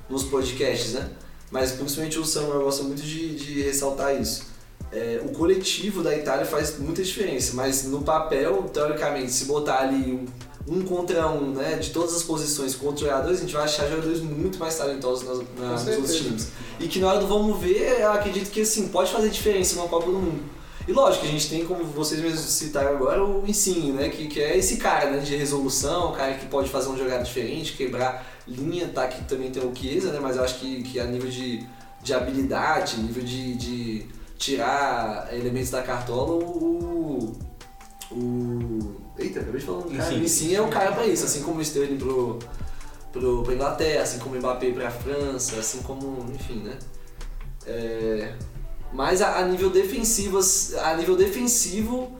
[0.09, 1.09] nos podcasts, né?
[1.51, 4.53] Mas, principalmente o Samuel gosta muito de, de ressaltar isso.
[4.91, 10.11] É, o coletivo da Itália faz muita diferença, mas no papel, teoricamente, se botar ali
[10.13, 10.25] um,
[10.67, 14.21] um contra um, né, de todas as posições contra jogadores, a gente vai achar jogadores
[14.21, 16.47] muito mais talentosos nas, na, nos outros times.
[16.79, 19.87] E que na hora do vamos ver, eu acredito que assim, pode fazer diferença numa
[19.87, 20.55] Copa do Mundo.
[20.87, 24.39] E lógico, a gente tem, como vocês mesmos citaram agora, o Insigne, né, que, que
[24.39, 28.25] é esse cara né, de resolução, o cara que pode fazer uma jogada diferente, quebrar
[28.47, 31.29] linha, tá, que também tem o Chiesa, né, mas eu acho que, que a nível
[31.29, 31.65] de,
[32.03, 34.05] de habilidade, nível de, de
[34.37, 37.35] tirar elementos da cartola, o.
[38.11, 39.93] o eita, acabei de falar um cara.
[39.93, 40.25] O Insigne.
[40.25, 42.39] Insigne é o cara pra isso, assim como o Sterling pro,
[43.11, 46.25] pro, pra Inglaterra, assim como o Mbappé pra França, assim como.
[46.33, 46.77] enfim, né?
[47.65, 48.33] É,
[48.93, 50.39] mas a, a nível defensivo,
[50.81, 52.17] a nível defensivo,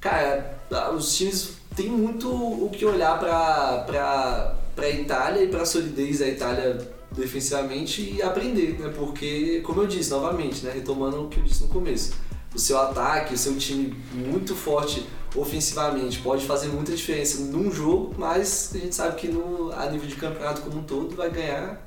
[0.00, 0.58] cara,
[0.96, 6.26] os times têm muito o que olhar pra, pra, pra Itália e pra solidez da
[6.26, 6.78] Itália
[7.12, 8.92] defensivamente e aprender, né?
[8.96, 10.72] Porque, como eu disse novamente, né?
[10.72, 12.14] Retomando o que eu disse no começo,
[12.54, 15.06] o seu ataque, o seu time muito forte
[15.36, 20.08] ofensivamente pode fazer muita diferença num jogo, mas a gente sabe que no, a nível
[20.08, 21.80] de campeonato como um todo vai ganhar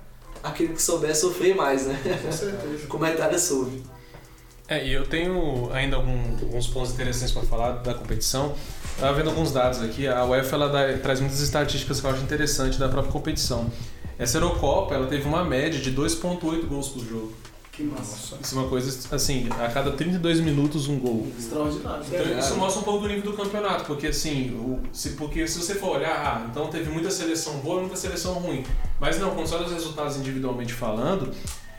[0.44, 2.00] aquele que souber sofrer mais, né?
[2.24, 2.88] Com certeza.
[2.88, 3.84] Como a Itália soube.
[4.68, 8.56] É, e eu tenho ainda algum- alguns pontos interessantes para falar da competição.
[8.98, 10.08] Eu Tava vendo alguns dados aqui.
[10.08, 13.70] A UEFA ela dá- traz muitas estatísticas que eu acho interessante da própria competição.
[14.18, 17.34] Essa Eurocopa ela teve uma média de 2,8 gols por jogo.
[17.80, 18.36] Que massa.
[18.44, 21.28] Isso é uma coisa assim, a cada 32 minutos um gol.
[21.40, 22.04] Extraordinário.
[22.12, 25.60] Então isso mostra um pouco do nível do campeonato, porque assim, o- se, porque se
[25.60, 28.66] você for olhar, ah, então teve muita seleção boa e muita seleção ruim.
[29.00, 31.32] Mas não, quando você olha os resultados individualmente falando,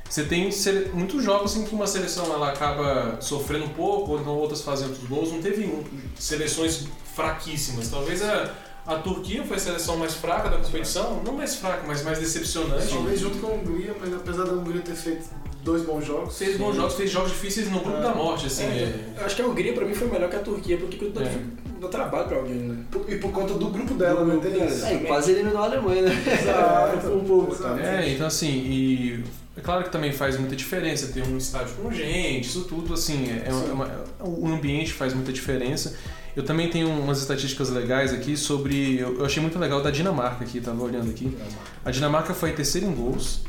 [0.08, 0.48] você tem
[0.94, 4.92] muitos jogos em que uma seleção ela acaba sofrendo um pouco, ou então outras fazendo
[4.92, 5.30] outros gols.
[5.30, 5.84] Não teve um-
[6.18, 7.88] seleções fraquíssimas.
[7.90, 8.54] Talvez a,
[8.86, 12.88] a Turquia foi a seleção mais fraca da competição, não mais fraca, mas mais decepcionante.
[12.88, 15.28] Talvez junto com a Hungria, mas apesar da Hungria ter feito
[15.62, 16.36] dois bons jogos.
[16.38, 18.64] Fez bons jogos, fez jogos difíceis no grupo da morte, assim.
[18.64, 18.94] é.
[19.18, 21.38] Eu acho que a Hungria pra mim foi melhor que a Turquia, porque dá, É.
[21.80, 22.76] dá trabalho pra alguém, né?
[23.08, 24.38] E por conta do grupo dela, Do né?
[24.40, 24.84] grupo isso.
[24.86, 26.24] É, quase eliminou a Alemanha, né?
[26.40, 27.08] Exato.
[27.12, 27.80] um pouco, Exato.
[27.80, 29.24] É, então assim, e
[29.56, 33.26] é claro que também faz muita diferença ter um estádio com gente, isso tudo, assim,
[33.30, 35.94] é, é uma- o ambiente faz muita diferença.
[36.36, 38.98] Eu também tenho umas estatísticas legais aqui sobre.
[39.00, 41.36] Eu, eu achei muito legal da Dinamarca aqui, tava olhando aqui.
[41.84, 43.40] A Dinamarca foi terceira em gols,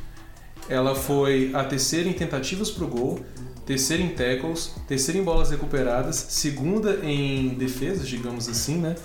[0.72, 3.20] ela foi a terceira em tentativas pro gol,
[3.66, 8.96] terceira em tackles, terceira em bolas recuperadas, segunda em defesas, digamos assim, né?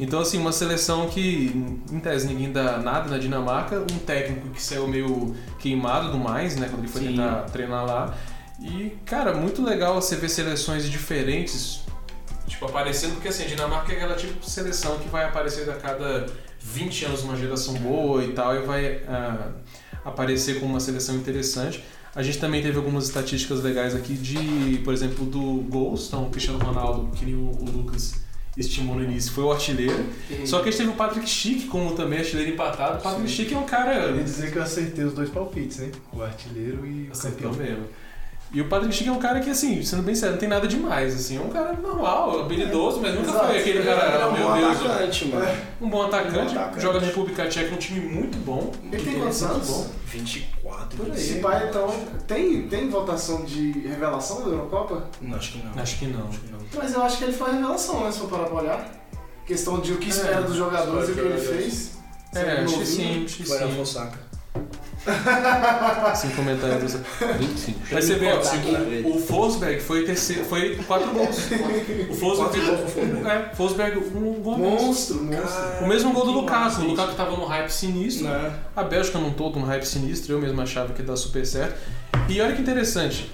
[0.00, 1.52] Então, assim, uma seleção que,
[1.90, 6.56] em tese, ninguém dá nada na Dinamarca, um técnico que saiu meio queimado do mais,
[6.56, 7.08] né, quando ele foi Sim.
[7.08, 8.16] tentar treinar lá.
[8.60, 11.80] E, cara, muito legal você ver seleções diferentes,
[12.46, 15.74] tipo, aparecendo, porque, assim, a Dinamarca é aquela tipo de seleção que vai aparecer a
[15.74, 16.26] cada
[16.60, 19.50] 20 anos uma geração boa e tal, e vai ah,
[20.04, 21.82] aparecer como uma seleção interessante.
[22.14, 26.08] A gente também teve algumas estatísticas legais aqui de, por exemplo, do gols.
[26.08, 28.14] Então, o Cristiano Ronaldo, que nem o Lucas
[28.54, 30.04] estimou no início, foi o artilheiro.
[30.44, 32.98] Só que a gente teve o Patrick Schick como também artilheiro empatado.
[32.98, 33.94] O Patrick Schick é um cara...
[34.08, 35.90] Eu ia dizer que eu acertei os dois palpites, hein?
[36.12, 37.66] O artilheiro e o Acertou campeão.
[37.66, 37.84] mesmo.
[38.54, 40.68] E o Patrick Schick é um cara que, assim, sendo bem sério, não tem nada
[40.68, 41.38] demais, assim.
[41.38, 43.46] É um cara normal, habilidoso, mas nunca Exato.
[43.46, 45.56] foi aquele cara, Ele é um meu bom Deus, atacante, mano.
[45.80, 46.82] um bom atacante, Um bom atacante.
[46.82, 48.70] joga na República Tcheca, um time muito bom.
[48.92, 49.68] Ele tem quantos anos?
[49.68, 49.86] bom.
[50.06, 51.12] 24, Por aí.
[51.12, 51.88] Esse pai, então,
[52.26, 55.08] tem, tem votação de revelação da Eurocopa?
[55.22, 55.82] Não, acho que não.
[55.82, 56.28] Acho que não.
[56.28, 56.58] Acho que não.
[56.76, 58.12] Mas eu acho que ele foi a revelação, né?
[58.12, 58.90] Se for parar pra olhar.
[59.46, 61.92] Questão de o que É, espera dos jogadores e o que ele fez.
[62.34, 63.76] É, acho que sim, acho que Foi na sim.
[66.14, 66.94] Sem comentários.
[67.38, 67.80] 25.
[67.90, 69.02] Mas você vê, ó, aqui.
[69.04, 71.50] o, o Forsberg foi, terceiro, foi com quatro gols.
[72.08, 73.28] O Forsberg Quatro gols pro Forsberg.
[73.28, 74.58] É, Forsberg, um gol.
[74.58, 75.84] Monstro, monstro.
[75.84, 76.60] O mesmo gol do Lukaku.
[76.60, 76.84] massa O.
[76.84, 78.24] Lukaku tava num hype sinistro.
[78.24, 78.54] Né?
[78.76, 80.34] A Bélgica num todo um hype sinistro.
[80.34, 81.78] Eu mesmo achava que ia dar super certo.
[82.28, 83.30] E olha que interessante.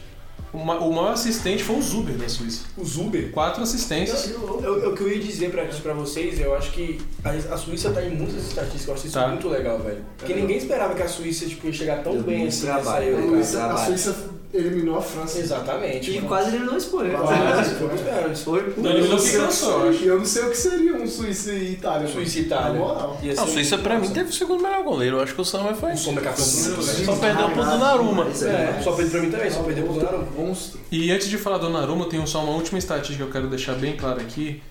[0.53, 2.63] O ma- o maior assistente foi o Zuber da Suíça.
[2.77, 3.31] O Zuber.
[3.33, 4.31] Quatro assistências.
[4.31, 7.31] Eu, eu, eu, o que eu ia dizer pra, pra vocês, eu acho que a,
[7.31, 9.29] a Suíça tá em muitas estatísticas, eu acho isso Tá.
[9.29, 10.03] muito legal, velho.
[10.17, 10.37] Porque É.
[10.37, 13.27] ninguém esperava que a Suíça tipo, ia chegar tão Deu bem assim trabalho, nessa?
[13.27, 13.87] Euro, A a trabalho.
[13.87, 15.39] Suíça eliminou a França.
[15.39, 16.11] Exatamente.
[16.17, 17.19] E quase eliminou a Espanha.
[17.19, 18.43] Quase, foi pros pênaltis.
[18.43, 18.75] Foi.
[18.77, 22.09] Não eliminou sei- cansou, eu não sei o que seria um Suíça e Itália.
[22.09, 22.73] Suíça e Itália.
[22.73, 23.19] Na moral.
[23.23, 25.17] Ia Não, Suíça pra mim teve o segundo melhor goleiro.
[25.17, 25.93] Eu acho que o Samuel foi.
[25.93, 26.75] O primeiro, Sim.
[26.75, 27.05] velho.
[27.05, 28.27] Só perdeu pro Donnarumma.
[28.29, 30.27] É, só perdeu pra mim também, só perdeu pro Donnarumma.
[30.37, 30.81] Monstro.
[30.91, 33.49] E antes de falar do Naruma, eu tenho só uma última estatística que eu quero
[33.49, 34.63] deixar bem clara aqui.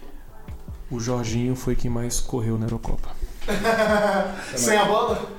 [0.89, 3.09] O Jorginho foi quem mais correu na Eurocopa.
[4.55, 5.29] Sem a bola?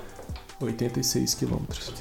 [0.61, 1.93] 86 quilômetros.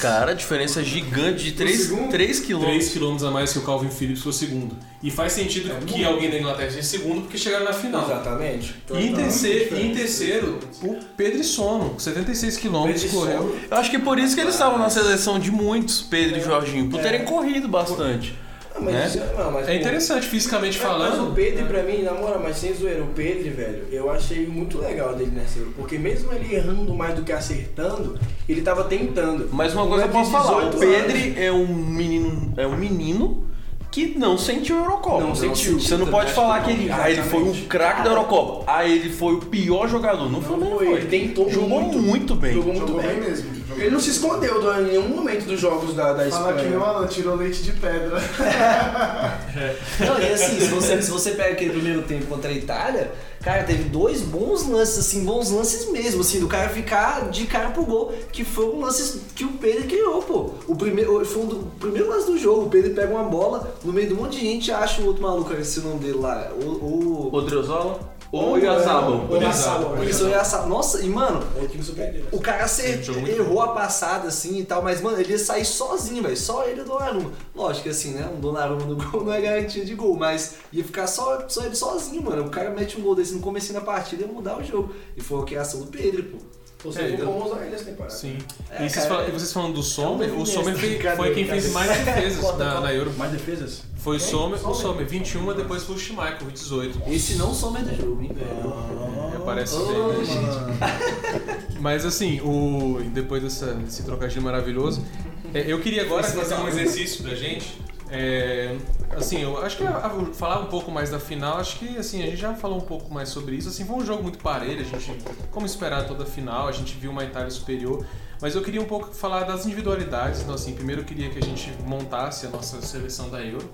[0.00, 2.10] Cara, a diferença é gigante de 3, segundo?
[2.10, 2.78] 3 quilômetros.
[2.78, 4.76] 3 quilômetros a mais que o Calvin Phillips foi segundo.
[5.02, 8.04] E faz sentido que alguém da Inglaterra seja segundo porque chegaram na final.
[8.04, 8.76] Exatamente.
[8.94, 13.58] E em, terceiro, e em terceiro, o Pedro Sono, 76 quilômetros correu.
[13.68, 16.88] Eu acho que por isso que eles estavam na seleção de muitos, Pedro e Jorginho,
[16.88, 18.34] por terem corrido bastante.
[18.80, 19.06] Ah, mas Né?
[19.06, 21.34] isso é- não, mas, É pô, interessante, fisicamente Mas o falando.
[21.34, 25.14] Pedro, pra mim, na moral, mas sem zoeira, o Pedro, velho, eu achei muito legal
[25.14, 25.72] dele nessa Euro.
[25.76, 29.48] Porque mesmo ele errando mais do que acertando, ele tava tentando.
[29.52, 31.12] Mas uma Um coisa eu moleque posso falar, o 18 anos.
[31.12, 33.46] Pedro é um menino, é um menino
[33.90, 35.20] que não sentiu a Eurocopa.
[35.20, 35.80] Não sentiu.
[35.80, 37.66] Você não pode falar que ele, ah, ele foi o exatamente.
[37.66, 38.64] craque da Eurocopa.
[38.66, 40.30] Ah, ele foi o pior jogador.
[40.30, 40.96] Não, foi, Não não foi, foi.
[40.98, 41.98] ele tentou Jogou muito.
[41.98, 42.54] muito, bem.
[42.54, 43.10] Jogou muito Jogou bem.
[43.18, 43.50] bem mesmo.
[43.80, 46.78] Ele não se escondeu do- em nenhum momento dos jogos da, da Fala que Espanha.
[46.78, 48.20] não, Alan, tirou leite de pedra.
[50.00, 53.10] Não, e assim, se você, se você pega aquele primeiro tempo contra a Itália,
[53.42, 57.70] cara, teve dois bons lances, assim, bons lances mesmo, assim, do cara ficar de cara
[57.70, 60.50] pro gol, que foi um lance que o Pedro criou, pô.
[60.68, 63.74] O primeiro, foi um do, o primeiro lance do jogo, o Pedro pega uma bola,
[63.84, 66.18] no meio de um monte de gente, acha o outro maluco, esse o nome dele
[66.18, 66.64] lá, o...
[66.66, 67.98] o Odriozola?
[68.32, 69.26] Ou Ou Iazabal?
[69.28, 70.04] Ou Iazabal.
[70.04, 70.68] Isso, o.
[70.68, 75.20] Nossa, e mano, É o cara acertou, errou a passada assim e tal, mas mano,
[75.20, 76.36] ele ia sair sozinho, velho.
[76.36, 77.32] Só ele e o Donnarumma.
[77.54, 78.30] Lógico que assim, né?
[78.32, 81.74] Um Donnarumma no gol não é garantia de gol, mas ia ficar só, só ele
[81.74, 82.46] sozinho, mano.
[82.46, 84.94] O cara mete um gol desse no começo da partida e ia mudar o jogo.
[85.16, 86.36] E foi a criação do Pedro, pô.
[86.82, 88.14] Você É, não eu- usar ele nessa temporada.
[88.14, 88.38] Sim.
[88.70, 90.46] É, e, vocês cara, falam- é- vocês falando do Sommer, o movimento.
[90.46, 93.12] Sommer foi, foi quem fez mais defesas na, na Euro.
[93.18, 93.82] Mais defesas?
[93.96, 94.20] Foi o?
[94.20, 94.76] Sommer, o Sommer.
[94.76, 97.02] Sommer, 21, depois foi o Schmeichel, 18.
[97.06, 98.30] Esse não some do jogo, hein?
[98.40, 100.24] É, parece Ô, bem, né?
[100.24, 101.76] gente.
[101.80, 105.04] Mas assim, o, depois dessa, desse trocadilho maravilhoso,
[105.52, 107.78] é, eu queria agora fazer um exercício pra gente.
[108.12, 108.76] É,
[109.16, 112.22] assim, eu acho que a- a- falar um pouco mais da final, acho que assim,
[112.22, 113.68] a gente já falou um pouco mais sobre isso.
[113.68, 115.12] Assim, foi um jogo muito parelho, a gente,
[115.52, 118.04] como esperar toda a final, a gente viu uma Itália superior.
[118.42, 120.40] Mas eu queria um pouco falar das individualidades.
[120.40, 123.68] Então, assim, primeiro eu queria que a gente montasse a nossa seleção da Euro.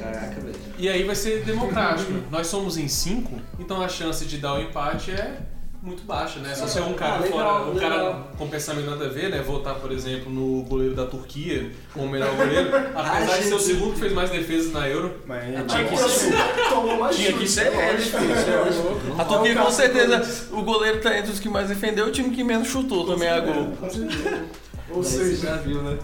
[0.00, 0.54] Caraca, velho.
[0.78, 2.12] E aí vai ser democrático.
[2.30, 5.38] Nós somos em cinco, então a chance de dar o empate é
[5.84, 6.54] muito baixa, né?
[6.54, 8.30] Só se é um cara Ah, legal, fora, um cara legal.
[8.38, 9.42] com pensamento nada a ver, né?
[9.42, 13.60] Votar, por exemplo, no goleiro da Turquia como o melhor goleiro, apesar de ser o
[13.60, 15.14] segundo que fez mais defesas na Euro.
[15.26, 16.32] Mas tinha que ser.
[16.70, 18.02] Tomou mais Tinha que ser ele.
[19.18, 22.42] A Turquia com certeza, o goleiro tá entre os que mais defendeu, o time que
[22.42, 23.72] menos chutou também a gol.
[23.78, 24.44] Com certeza.
[24.90, 25.98] Ou seja, já viu, né?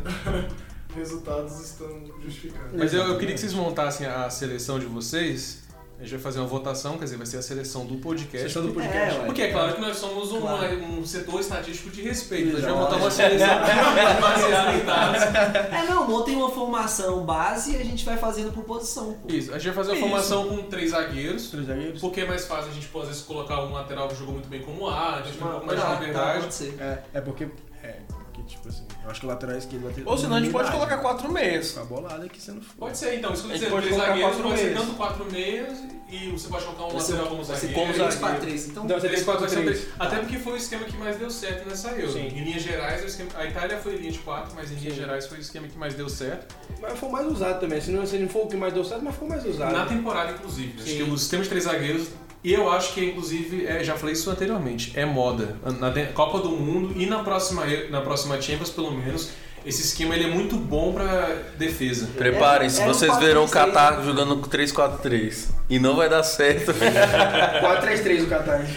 [0.94, 1.88] resultados estão
[2.22, 2.72] justificados.
[2.74, 5.62] Mas eu, eu queria que vocês montassem a seleção de vocês.
[6.00, 8.48] A gente vai fazer uma votação, quer dizer, vai ser a seleção do podcast.
[8.48, 9.20] Sessão do podcast.
[9.20, 9.24] É.
[9.26, 10.82] Porque é claro que nós somos um, Claro.
[10.82, 12.56] um setor estatístico de respeito.
[12.56, 12.84] A gente vai Exato.
[12.84, 15.22] montar uma seleção em dados.
[15.70, 19.28] É, não, montem uma formação base e a gente vai fazendo por posição, pô.
[19.28, 20.08] Isso, a gente vai fazer uma Isso.
[20.08, 21.50] formação com três zagueiros.
[21.50, 22.00] Três zagueiros.
[22.00, 24.48] Porque é mais fácil a gente, pô, às vezes, colocar um lateral que jogou muito
[24.48, 26.40] bem como A, a gente tem um pouco mais de Tá, tá, liberdade.
[26.40, 26.74] pode ser.
[26.80, 27.44] É, é porque.
[27.82, 28.19] É, porque,
[28.50, 30.02] tipo assim, eu acho que o lateral esquerdo vai ter.
[30.06, 31.68] Ou senão a gente pode colocar quatro meias.
[31.70, 32.74] Ficar bolado aqui sendo for.
[32.78, 33.32] Pode ser, então.
[33.32, 35.78] Isso que eu dizer, pode três zagueiros pode ser tanto quatro meias
[36.10, 37.74] e você pode colocar um Vai lateral como vai zagueiro.
[37.80, 38.68] como 3 para 3.
[38.68, 39.78] Então, Não, você tem 3, 4, vai ser um três.
[39.80, 39.94] três.
[39.98, 42.12] Até porque foi o esquema que mais deu certo nessa Euro.
[42.12, 42.26] Sim.
[42.26, 45.26] Em linhas gerais, o esquema- a Itália foi linha de 4, mas em linhas gerais
[45.26, 46.54] foi o esquema que mais deu certo.
[46.80, 47.80] Mas foi mais usado também.
[47.80, 49.72] Se não, se não for o que mais deu certo, mas foi mais usado.
[49.72, 50.74] Na temporada, inclusive.
[50.82, 52.08] Acho que o sistema de três zagueiros,
[52.42, 55.56] e eu acho que, inclusive, é, já falei isso anteriormente, é moda.
[55.78, 59.30] Na Copa do Mundo e na próxima, na próxima Champions, pelo menos,
[59.64, 61.28] esse esquema ele é muito bom pra
[61.58, 62.08] defesa.
[62.16, 65.48] Preparem-se, É, é um vocês verão o 4-3-3, Qatar jogando com 3-4-3.
[65.68, 66.72] E não vai dar certo.
[66.72, 68.62] 4-3-3 o Qatar.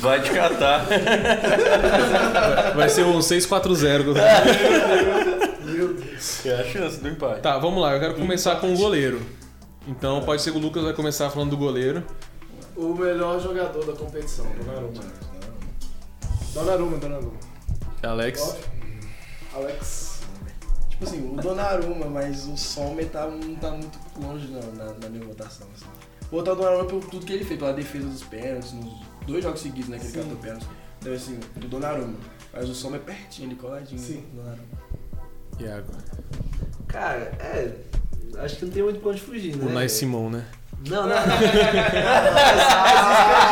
[0.00, 0.86] Vai de Qatar.
[2.76, 4.14] Vai ser um 6-4-0.
[5.64, 6.46] Meu Deus.
[6.46, 7.40] É a chance do empate.
[7.40, 7.94] Tá, vamos lá.
[7.94, 9.20] Eu quero começar com o goleiro.
[9.86, 12.04] Então pode ser que o Lucas vai começar falando do goleiro.
[12.76, 15.02] O melhor jogador da competição, Donnarumma.
[16.54, 17.38] Donnarumma, Donnarumma.
[18.02, 18.40] Alex.
[18.40, 18.64] Óbvio.
[19.54, 20.22] Alex.
[20.88, 25.08] Tipo assim, o Donnarumma, mas o Sommer tá, não tá muito longe não, na, na
[25.08, 25.66] minha votação.
[25.74, 25.86] Assim.
[26.30, 28.94] Vou botar o Donnarumma por tudo que ele fez, pela defesa dos pênaltis, nos
[29.26, 30.68] dois jogos seguidos, né, que ele catou pênaltis.
[31.00, 32.18] Então assim, o Donnarumma.
[32.52, 34.00] Mas o Sommer é pertinho, ele coladinho.
[34.00, 34.20] Sim.
[34.32, 34.82] do Donnarumma.
[35.58, 35.92] Iago.
[36.88, 37.76] cara, é.
[38.38, 39.66] Acho que não tem muito pra onde fugir, né?
[39.66, 40.44] O Nai Simon, né?
[40.88, 41.14] Não, não, não.
[41.14, 41.28] mas,
[41.64, 43.50] mas isso que eu ia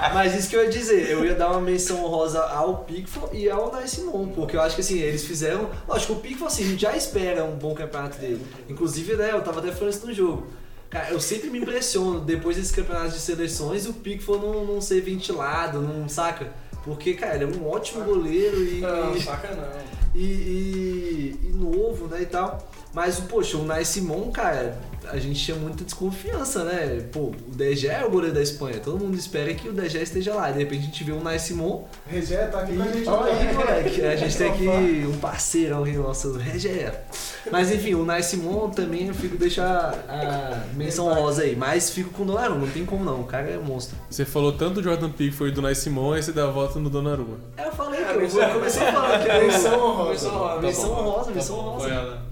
[0.00, 0.12] dizer.
[0.14, 1.10] Mas isso que eu ia dizer.
[1.10, 4.74] Eu ia dar uma menção honrosa ao Pickford e ao Nai Simon, porque eu acho
[4.74, 5.70] que assim, eles fizeram.
[5.86, 8.44] Lógico, o Pickford assim, a gente já espera um bom campeonato dele.
[8.68, 10.46] Inclusive, né, eu tava até falando isso no jogo.
[10.90, 15.00] Cara, eu sempre me impressiono, depois desses campeonatos de seleções, o Pickford não, não ser
[15.00, 16.52] ventilado, não saca?
[16.84, 19.68] Porque, cara, ele é um ótimo goleiro e, Não, e, saca não.
[20.14, 22.68] e, e- e novo, né, e tal.
[22.94, 24.78] Mas, poxa, o Nai Simon, cara,
[25.08, 27.04] a gente tinha muita desconfiança, né?
[27.12, 30.34] Pô, o DG é o goleiro da Espanha, todo mundo espera que o DG esteja
[30.34, 30.50] lá.
[30.50, 33.08] De repente a gente vê o Nai Simon Regé tá aqui e com a gente.
[33.08, 34.66] olha aí, moleque, a gente tem aqui
[35.08, 37.02] um parceirão aqui, nosso Regé.
[37.50, 42.10] Mas enfim, o Nai Simon também eu fico deixar a menção rosa aí, mas fico
[42.10, 43.96] com o Donnarumma, não tem como não, o cara é monstro.
[44.08, 46.78] Você falou tanto do Jordan Pickford e do Nai Simon, aí você dá a volta
[46.78, 47.38] no Donnarumma.
[47.56, 50.60] É, eu falei que eu, comecei falando que é Menção honrosa.
[50.60, 52.31] Menção Tá menção bom.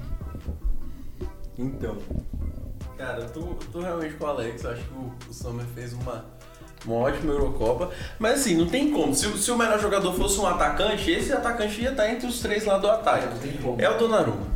[1.61, 1.97] Então,
[2.97, 4.65] cara, eu tô, eu tô realmente com o Alex.
[4.65, 6.25] Eu acho que o, o Summer fez uma,
[6.87, 7.91] uma ótima Eurocopa.
[8.19, 9.15] Mas assim, não tem como.
[9.15, 12.41] Se, o- se o melhor jogador fosse um atacante, esse atacante ia estar entre os
[12.41, 13.27] três lá do ataque.
[13.83, 14.47] É o Donnarumma.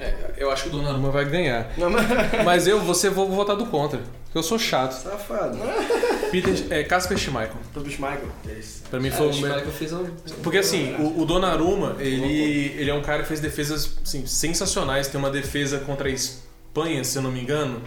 [0.00, 1.70] É, eu acho que o Donnarumma vai ganhar.
[1.76, 2.04] Não, mas...
[2.44, 3.98] Mas eu, você, vou votar do contra.
[4.24, 4.92] Porque eu sou chato.
[4.92, 5.56] Safado.
[6.32, 7.54] Peter, é, Casper Schmeichel.
[7.72, 8.28] Toby Schmeichel.
[8.48, 8.82] É isso.
[8.90, 9.60] Pra mim É, foi o o melhor.
[9.60, 10.04] Schmeichel fez um...
[10.42, 15.06] Porque assim, o, o Donnarumma, ele, ele é um cara que fez defesas assim, sensacionais.
[15.08, 17.80] Tem uma defesa contra a Espanha, se eu não me engano,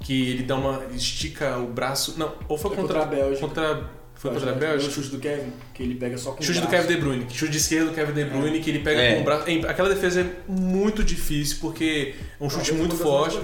[0.00, 0.82] que ele dá uma.
[0.92, 2.14] estica o braço.
[2.18, 3.46] Não, ou foi Foi contra, contra a Bélgica.
[3.46, 4.92] contra- foi contra a O Bélgica?
[4.92, 6.86] chute do Kevin, que ele pega só com Chute o do braço.
[6.86, 7.26] Kevin De Bruyne.
[7.30, 9.14] Chute de esquerda do Kevin De Bruyne, que ele pega É.
[9.14, 9.44] com o braço.
[9.66, 13.38] Aquela defesa é muito difícil, porque é um chute muito forte.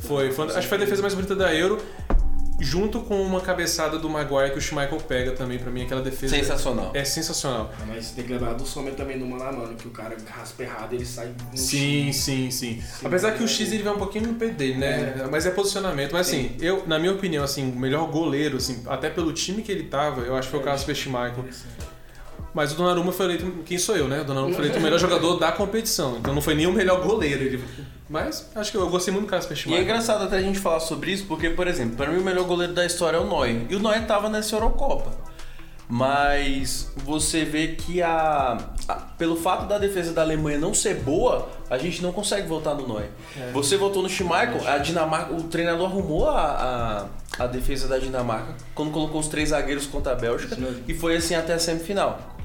[0.00, 1.78] Foi, foi- acho que foi a defesa mais bonita da Euro.
[2.60, 6.34] Junto com uma cabeçada do Maguire que o Schmeichel pega também, pra mim, aquela defesa
[6.34, 6.90] Sensacional.
[6.92, 7.70] é sensacional.
[7.80, 10.16] Ah, Mas tem que lembrar do Sommer também no mano a mano, que o cara
[10.28, 12.82] raspa errado ele sai no Sim, sim, sim.
[13.04, 15.26] Apesar que o X ele vai um pouquinho no pé dele, né?
[15.30, 16.12] Mas é posicionamento.
[16.12, 19.70] Mas assim, eu, na minha opinião, assim, o melhor goleiro, assim, até pelo time que
[19.70, 21.44] ele tava, eu acho que foi o Casper Schmeichel.
[22.58, 24.20] Mas o Donnarumma foi eleito, quem sou eu, né?
[24.20, 26.16] O Donnarumma foi eleito o melhor jogador da competição.
[26.18, 27.44] Então não foi nem o melhor goleiro.
[27.44, 27.64] Ele...
[28.10, 29.84] Mas acho que eu gostei muito do Casper E é Schmeichel.
[29.84, 32.72] engraçado até a gente falar sobre isso, porque, por exemplo, para mim o melhor goleiro
[32.72, 33.62] da história é o Neuer.
[33.70, 35.12] E o Neuer tava nessa Eurocopa.
[35.88, 41.48] Mas você vê que a, a- pelo fato da defesa da Alemanha não ser boa,
[41.70, 43.08] a gente não consegue votar no Neuer.
[43.52, 48.54] Você votou no Schmeichel, a Dinamarca, o treinador arrumou a, a, a defesa da Dinamarca
[48.74, 52.36] quando colocou os três zagueiros contra a Bélgica e foi assim até a semifinal.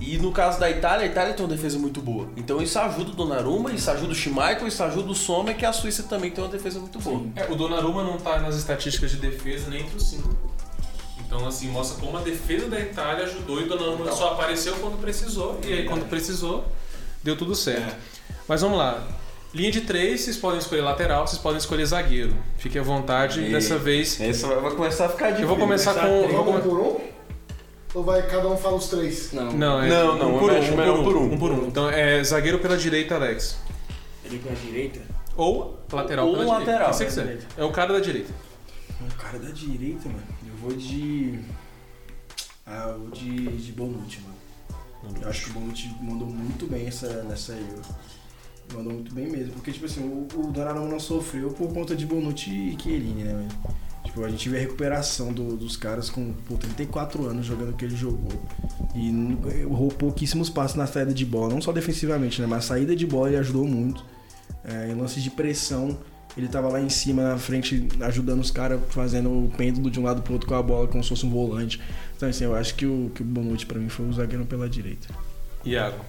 [0.00, 2.28] E no caso da Itália, a Itália tem uma defesa muito boa.
[2.36, 5.72] Então isso ajuda o Donnarumma, isso ajuda o Schmeichel, isso ajuda o Sommer, que a
[5.72, 7.22] Suíça também tem uma defesa muito boa.
[7.34, 10.36] É, o Donnarumma não tá nas estatísticas de defesa nem entre os cinco.
[11.26, 14.98] Então, assim, mostra como a defesa da Itália ajudou e o Donnarumma só apareceu quando
[15.00, 15.60] precisou.
[15.66, 16.64] E aí, quando precisou,
[17.22, 17.94] deu tudo certo.
[18.46, 19.02] Mas vamos lá.
[19.52, 22.34] Linha de três, vocês podem escolher lateral, vocês podem escolher zagueiro.
[22.58, 23.40] Fique à vontade.
[23.40, 25.44] E- Dessa vez, Essa vai começar a ficar difícil.
[25.44, 26.28] eu vou começar começar com.
[26.28, 27.00] vou Vamos um por um?
[27.94, 29.32] Ou vai cada um fala os três?
[29.32, 29.52] Não.
[29.52, 31.32] Não, é Não, não, um por um, um melhor por um, por um.
[31.34, 31.66] um por um.
[31.68, 33.58] Então é zagueiro pela direita, Alex.
[34.24, 35.00] Ele com a direita?
[35.36, 36.70] Ou lateral Ou pela direita.
[36.72, 36.90] lateral.
[36.90, 37.38] Que você quiser.
[37.56, 38.32] É o cara da direita.
[39.00, 40.22] O cara da direita, mano.
[40.46, 41.40] Eu vou de.
[42.66, 45.18] Ah, eu vou de, de Bonucci, mano.
[45.22, 47.82] Eu acho que o Bonucci mandou muito bem essa, nessa Euro.
[48.74, 49.52] Mandou muito bem mesmo.
[49.54, 53.32] Porque, tipo assim, o, o Donnarumma não sofreu por conta de Bonucci e Chiellini, né,
[53.32, 53.48] velho?
[54.18, 57.72] Tipo, a gente vê a recuperação do- dos caras com pô, 34 anos jogando o
[57.74, 58.42] que ele jogou.
[58.96, 59.08] E
[59.60, 61.54] errou pouquíssimos passos na saída de bola.
[61.54, 62.46] Não só defensivamente, né?
[62.46, 64.04] Mas a saída de bola ele ajudou muito.
[64.64, 65.96] É, em lances de pressão,
[66.36, 70.02] ele tava lá em cima, na frente, ajudando os caras, fazendo o pêndulo de um
[70.02, 71.80] lado pro outro com a bola, como se fosse um volante.
[72.16, 74.68] Então, assim, eu acho que o, que o Bonucci pra mim foi o zagueiro pela
[74.68, 75.08] direita.
[75.64, 76.04] Iago.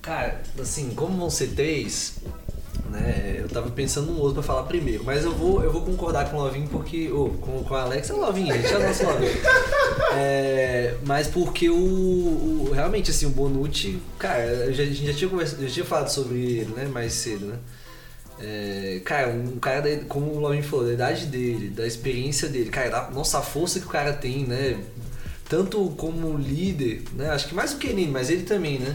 [0.00, 2.18] Cara, assim, como vão ser três,
[2.90, 3.36] né?
[3.40, 6.36] Eu tava pensando num outro pra falar primeiro, mas eu vou, eu vou concordar com
[6.36, 7.10] o Lovinho porque.
[7.10, 9.32] Ô, com, com a Alex é o Lovinho, gente, é o nosso Lovinho.
[10.16, 15.28] É, mas porque o, o- Realmente, assim, o Bonucci, cara, já, a gente já tinha,
[15.30, 16.84] conversado, já tinha falado sobre ele, né?
[16.86, 17.56] Mais cedo, né?
[18.40, 22.68] É, cara, um cara, da, como o Lovinho falou, da idade dele, da experiência dele,
[22.70, 24.78] cara, da, nossa, a força que o cara tem, né?
[25.48, 27.30] Tanto como líder, né?
[27.30, 28.94] Acho que mais do que ele, mas ele também, né?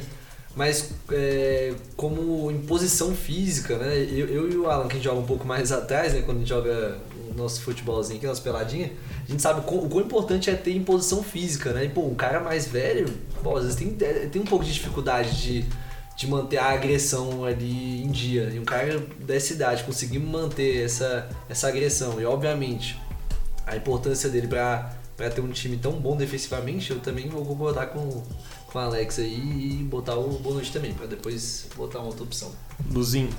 [0.56, 3.98] Mas é, como imposição física, né?
[3.98, 6.22] Eu, eu e o Alan, que joga um pouco mais atrás, né?
[6.22, 6.98] Quando a gente joga
[7.30, 8.92] o nosso futebolzinho aqui, nossa peladinha,
[9.28, 11.86] a gente sabe o quão, o quão importante é ter imposição física, né?
[11.86, 13.08] E, pô, um cara mais velho,
[13.44, 15.66] pô, às vezes tem, é, tem um pouco de dificuldade de,
[16.18, 18.50] de manter a agressão ali em dia.
[18.54, 23.00] E um cara dessa idade conseguir manter essa, essa agressão, e obviamente
[23.66, 24.96] a importância dele pra
[25.34, 28.24] ter um time tão bom defensivamente, eu também vou concordar com,
[28.72, 32.52] com o Alex aí e botar o Bonucci também, pra depois botar uma outra opção.
[32.92, 33.30] Luzinho.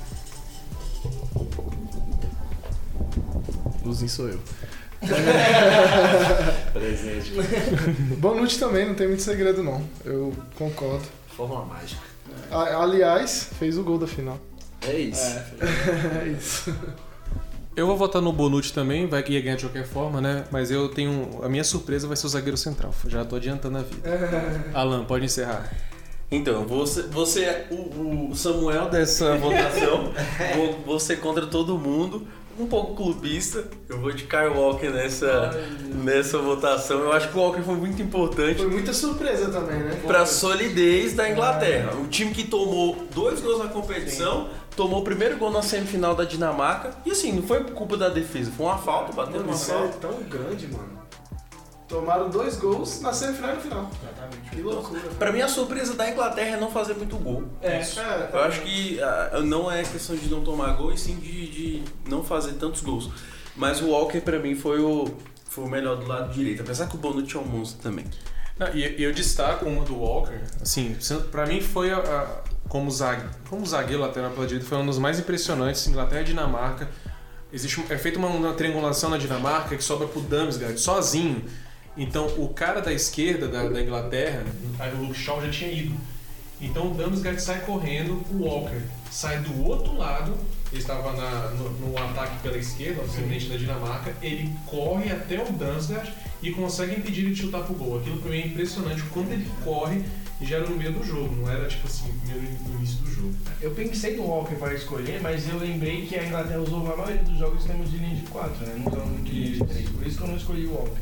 [3.85, 4.41] Luzinho sou eu.
[6.73, 7.33] Presente.
[8.19, 9.83] Bonucci também, não tem muito segredo não.
[10.05, 11.05] Eu concordo.
[11.37, 12.03] Fórmula mágica.
[12.51, 14.39] A- aliás, fez o gol da final.
[14.83, 15.23] É isso.
[15.23, 16.75] É isso.
[17.77, 20.45] Eu vou votar no Bonucci também, vai que ia ganhar de qualquer forma, né?
[20.51, 21.41] Mas eu tenho.
[21.43, 22.93] A minha surpresa vai ser o zagueiro central.
[23.07, 24.11] Já tô adiantando a vida.
[24.75, 25.71] Alan, pode encerrar.
[26.33, 30.13] Então, você, você é o, o Samuel dessa votação.
[30.85, 32.27] vou ser contra todo mundo.
[32.59, 33.65] Um pouco clubista.
[33.89, 35.51] Eu vou de Kyle Walker nessa,
[36.05, 36.99] nessa votação.
[37.01, 39.99] Eu acho que o Walker foi muito importante Foi muita surpresa também, né?
[40.07, 41.95] para a solidez da Inglaterra.
[41.95, 46.25] Um time que tomou dois gols na competição, tomou o primeiro gol na semifinal da
[46.25, 46.93] Dinamarca.
[47.05, 49.75] E assim, não foi culpa da defesa, foi uma falta, bateu Mano, uma isso é
[49.75, 49.99] falta.
[49.99, 51.01] tão grande, mano.
[51.89, 53.91] Tomaram dois gols na semifinal e no final.
[54.49, 55.01] Que loucura.
[55.19, 57.45] Pra mim, a surpresa da Inglaterra é não fazer muito gol.
[57.61, 57.83] É,
[58.33, 61.83] Eu acho que ah, não é questão de não tomar gol, e sim de, de
[62.09, 63.11] não fazer tantos gols.
[63.57, 65.09] Mas o Walker, pra mim, foi o,
[65.49, 66.63] foi o melhor do lado direito.
[66.63, 68.07] Apesar que o Bonucci é um monstro também.
[68.57, 70.97] Não, e e eu destaco uma do Walker, assim,
[71.33, 74.97] pra mim foi a, a- como, zague, como zagueiro lateral pela direita, foi um dos
[74.99, 76.89] mais impressionantes, Inglaterra e Dinamarca.
[77.53, 81.45] Existe, é feita uma, uma triangulação na Dinamarca que sobra pro Damsgaard sozinho.
[81.97, 84.45] Então o cara da esquerda da, da Inglaterra,
[84.95, 85.95] o Luke Shaw já tinha ido.
[86.61, 90.33] Então o Damsgaard sai correndo, o Walker sai do outro lado,
[90.71, 95.51] ele estava na- no, no ataque pela esquerda, obviamente da Dinamarca, ele corre até o
[95.53, 97.99] Damsgaard e consegue impedir ele de chutar pro gol.
[97.99, 100.05] Aquilo pra mim é impressionante, quando ele corre
[100.47, 103.35] já era no meio do jogo, não era tipo assim, no início do jogo.
[103.61, 107.23] Eu pensei no Walker para escolher, mas eu lembrei que a Inglaterra usou a maioria
[107.23, 108.85] dos jogos temos de linha de 4, né?
[108.85, 109.89] Não muito linha de 3.
[109.91, 111.01] Por isso que eu não escolhi o Walker.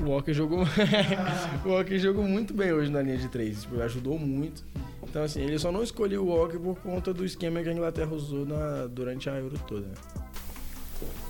[0.00, 0.64] O Walker jogou.
[1.64, 3.62] o Walker jogou muito bem hoje na linha de 3.
[3.62, 4.64] Tipo, ajudou muito.
[5.02, 8.12] Então, assim, ele só não escolheu o Walker por conta do esquema que a Inglaterra
[8.12, 9.86] usou na, durante a Euro toda.
[9.86, 9.94] né?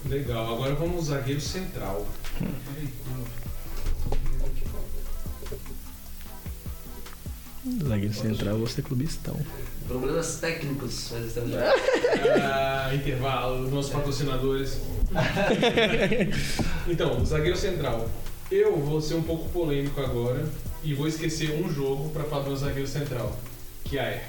[0.06, 2.06] Legal, agora vamos ao zagueiro central.
[7.86, 9.36] Zagueiro central, você é clubistão.
[9.86, 11.50] Problemas técnicos, mas estamos
[12.42, 14.80] Ah, intervalo, os nossos patrocinadores.
[16.88, 18.08] então, zagueiro central.
[18.50, 20.44] Eu vou ser um pouco polêmico agora
[20.82, 23.38] e vou esquecer um jogo para falar do zagueiro central,
[23.84, 24.28] que é.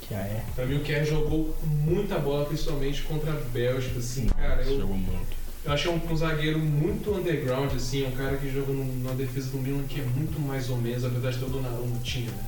[0.00, 0.44] Que é.
[0.54, 4.96] Pra mim o Kerr jogou muita bola, principalmente contra a Bélgica, assim, cara, eu, Jogou
[4.96, 5.41] muito.
[5.64, 9.50] Eu achei um, um zagueiro muito underground, assim, um cara que joga num- na defesa
[9.50, 12.44] do Milan que é muito mais ou menos, apesar de ter o Donnarumma tinha, né?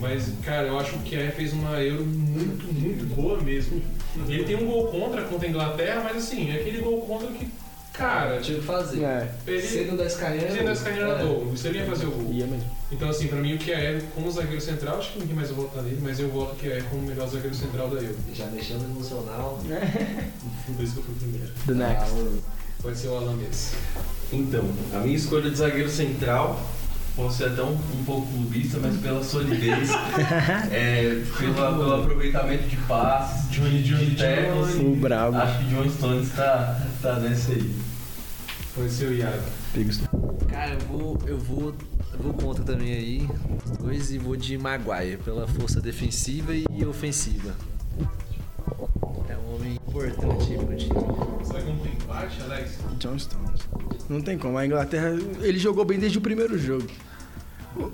[0.00, 3.80] Mas, cara, eu acho que o Kier fez uma Euro muito, muito boa mesmo.
[4.28, 7.46] Ele tem um gol contra contra a Inglaterra, mas assim, é aquele gol contra que,
[7.94, 9.02] cara, Tinha que fazer.
[9.02, 10.42] É, ele Cedo da escalinha.
[10.48, 11.24] ele das canhões É.
[11.24, 12.32] gol, você ia fazer o gol.
[12.32, 12.70] ia mesmo.
[12.92, 15.82] Então, assim, pra mim o Kier como zagueiro central, acho que ninguém mais vai votar
[15.82, 18.16] nele, mas eu voto que é como o melhor zagueiro central da Euro.
[18.34, 19.58] Já deixando emocional.
[20.76, 21.52] Por isso que eu fui primeiro.
[21.66, 22.10] The next.
[22.10, 22.42] Ah, o-
[22.82, 23.72] Pode ser o Alan Mendes.
[24.30, 26.60] Então, a minha escolha de zagueiro central,
[27.16, 29.90] posso ser até um, um pouco clubista, mas pela solidez,
[30.70, 35.36] é, pela- pelo aproveitamento de passes, Johnny, Johnny, de tackles, O brabo.
[35.36, 37.74] acho que John Stones tá, tá nessa aí.
[38.74, 39.42] Pode ser o Iago.
[40.48, 41.74] Cara, eu vou, eu vou,
[42.14, 43.28] eu vou contra também aí.
[43.80, 47.54] Dois e vou de Maguire, pela força defensiva e ofensiva.
[49.28, 51.44] É um homem importante pro time.
[51.44, 52.78] Será que não tem empate, Alex?
[52.98, 53.60] John Stones.
[54.08, 54.58] Não tem como.
[54.58, 55.10] A Inglaterra,
[55.40, 56.86] ele jogou bem desde o primeiro jogo.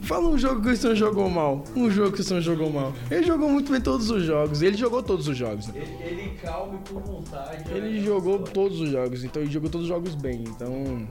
[0.03, 1.65] Fala um jogo que o Cristiano jogou mal.
[1.75, 2.93] Um jogo que o Cristiano jogou mal.
[3.11, 4.61] Ele jogou muito bem todos os jogos.
[4.61, 5.69] Ele jogou todos os jogos.
[5.69, 5.75] né?
[5.77, 7.65] Ele, ele calmo e com vontade.
[7.73, 9.25] Ele jogou todos os jogos.
[9.25, 10.45] Então ele jogou todos os jogos bem.
[10.47, 11.09] Então,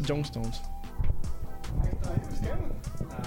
[0.00, 0.60] John Stones.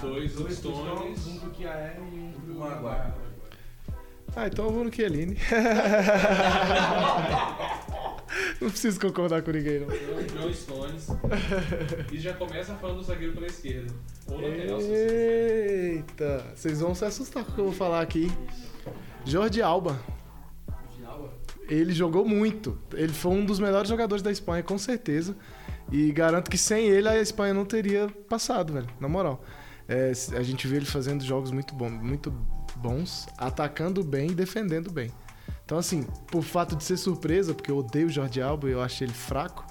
[0.01, 1.27] Dois, dois Stones.
[1.27, 3.13] um pro Kiaer e um pro Maguire.
[4.35, 5.37] Ah, então eu vou no Chiellini.
[8.61, 9.87] não preciso concordar com ninguém, não.
[9.87, 11.07] John Stones.
[12.11, 13.93] E já começa falando do zagueiro pela esquerda.
[14.27, 18.01] Ou lateral, se você Eita, vocês vão se assustar com o que eu vou falar
[18.01, 18.31] aqui.
[19.25, 19.99] Jordi Alba.
[21.67, 22.77] Ele jogou muito.
[22.93, 25.35] Ele foi um dos melhores jogadores da Espanha, com certeza.
[25.89, 28.87] E garanto que sem ele a Espanha não teria passado, velho.
[28.99, 29.43] Na moral.
[29.87, 32.31] É, a gente vê ele fazendo jogos muito, bom, muito
[32.81, 35.11] bons, atacando bem e defendendo bem.
[35.63, 38.81] Então, assim, por fato de ser surpresa, porque eu odeio o Jordi Alba e eu
[38.81, 39.65] acho ele fraco,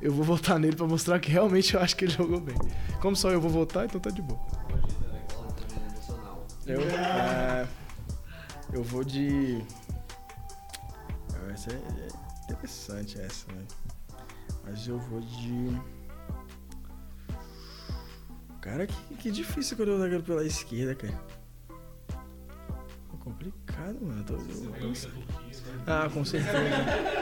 [0.00, 2.56] eu vou votar nele pra mostrar que realmente eu acho que ele jogou bem.
[3.00, 4.40] Como só eu vou votar, então tá de boa.
[6.66, 7.66] Eu, é,
[8.72, 9.62] eu vou de.
[11.34, 13.66] Ah, Essa é é interessante essa, né?
[14.64, 15.76] Mas eu vou de.
[18.60, 21.41] Cara, que, que difícil quando eu zagueiro pela esquerda, cara.
[23.22, 24.24] Complicado, mano.
[24.24, 24.34] Tô-?
[25.86, 26.58] Ah, com certeza.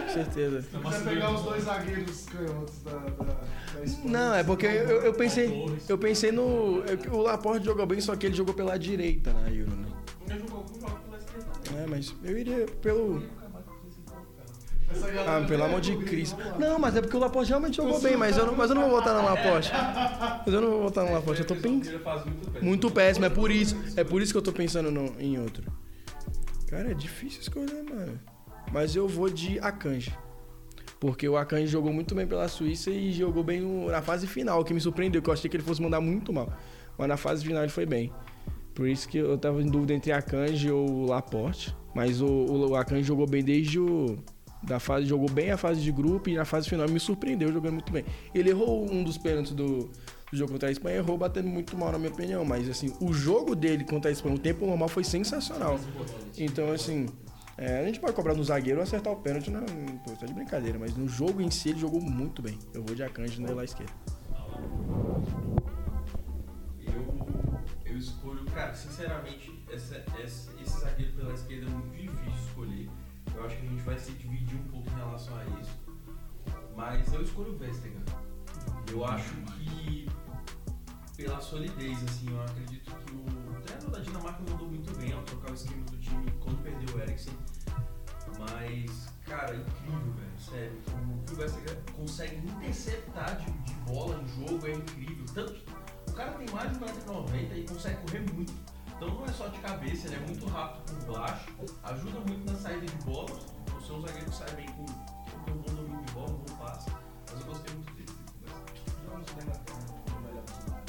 [0.06, 0.64] com certeza.
[0.82, 4.10] Você pegar os dois zagueiros canhotos da, da, da Espanha.
[4.10, 5.78] Não, é porque eu, eu pensei.
[5.88, 6.82] Eu pensei no.
[6.86, 9.86] é O Laporte jogou bem, só que ele jogou pela direita na Euro, né?
[11.82, 13.22] É, mas eu iria pelo.
[15.26, 16.36] Ah, pelo amor de Cristo.
[16.58, 18.82] Não, mas é porque o Laporte realmente jogou bem, mas eu não, mas eu não
[18.88, 19.70] vou votar no Laporte.
[20.44, 22.00] Mas eu não vou votar no Laporte, eu tô pensando.
[22.60, 23.76] Muito péssimo, é por isso.
[23.96, 25.62] É por isso que eu tô pensando no- em outro.
[26.70, 28.18] Cara, é difícil escolher, mano.
[28.72, 30.16] Mas eu vou de Akanji.
[31.00, 34.72] Porque o Akanji jogou muito bem pela Suíça e jogou bem na fase final, que
[34.72, 36.52] me surpreendeu, que eu achei que ele fosse mandar muito mal.
[36.96, 38.12] Mas na fase final ele foi bem.
[38.72, 41.74] Por isso que eu tava em dúvida entre Akanji ou Laporte.
[41.92, 44.18] Mas o, o Akanji jogou bem desde o.
[44.62, 47.72] Da fase, jogou bem a fase de grupo e na fase final me surpreendeu jogando
[47.72, 48.04] muito bem.
[48.34, 49.90] Ele errou um dos pênaltis do,
[50.30, 52.44] do jogo contra a Espanha, errou batendo muito mal, na minha opinião.
[52.44, 55.78] Mas assim, o jogo dele contra a Espanha, o tempo normal foi sensacional.
[56.38, 57.06] Então, assim,
[57.58, 59.64] é, a gente pode cobrar no zagueiro acertar o pênalti, não,
[60.04, 60.78] pô, tá de brincadeira.
[60.78, 62.58] Mas no jogo em si ele jogou muito bem.
[62.72, 63.92] Eu vou de Akanji no lado esquerdo.
[66.80, 67.26] Eu,
[67.84, 72.88] eu escolho, cara, sinceramente, essa, essa- esse zagueiro pela esquerda é muito difícil escolher.
[73.34, 75.78] Eu acho que a gente vai se dividir um pouco em relação a isso.
[76.76, 77.92] Mas eu escolho o Vestager.
[78.90, 80.08] Eu acho que
[81.20, 85.50] pela solidez, assim, eu acredito que o treinador da Dinamarca mandou muito bem ao trocar
[85.50, 87.34] o esquema do time quando perdeu o Eriksen.
[88.38, 90.78] Mas, cara, incrível, velho, sério.
[91.12, 95.26] O que o Vestager consegue interceptar de, de bola no jogo é incrível.
[95.34, 95.62] Tanto
[96.08, 98.54] o cara tem mais de 1,90m e consegue correr muito.
[98.96, 101.46] Então não é só de cabeça, ele é muito rápido com baixo,
[101.84, 103.38] ajuda muito na saída de bola.
[103.76, 106.90] O seu zagueiro sai bem com, com um bom domínio de bola, um bom passe.
[107.30, 108.10] Mas eu gostei muito dele.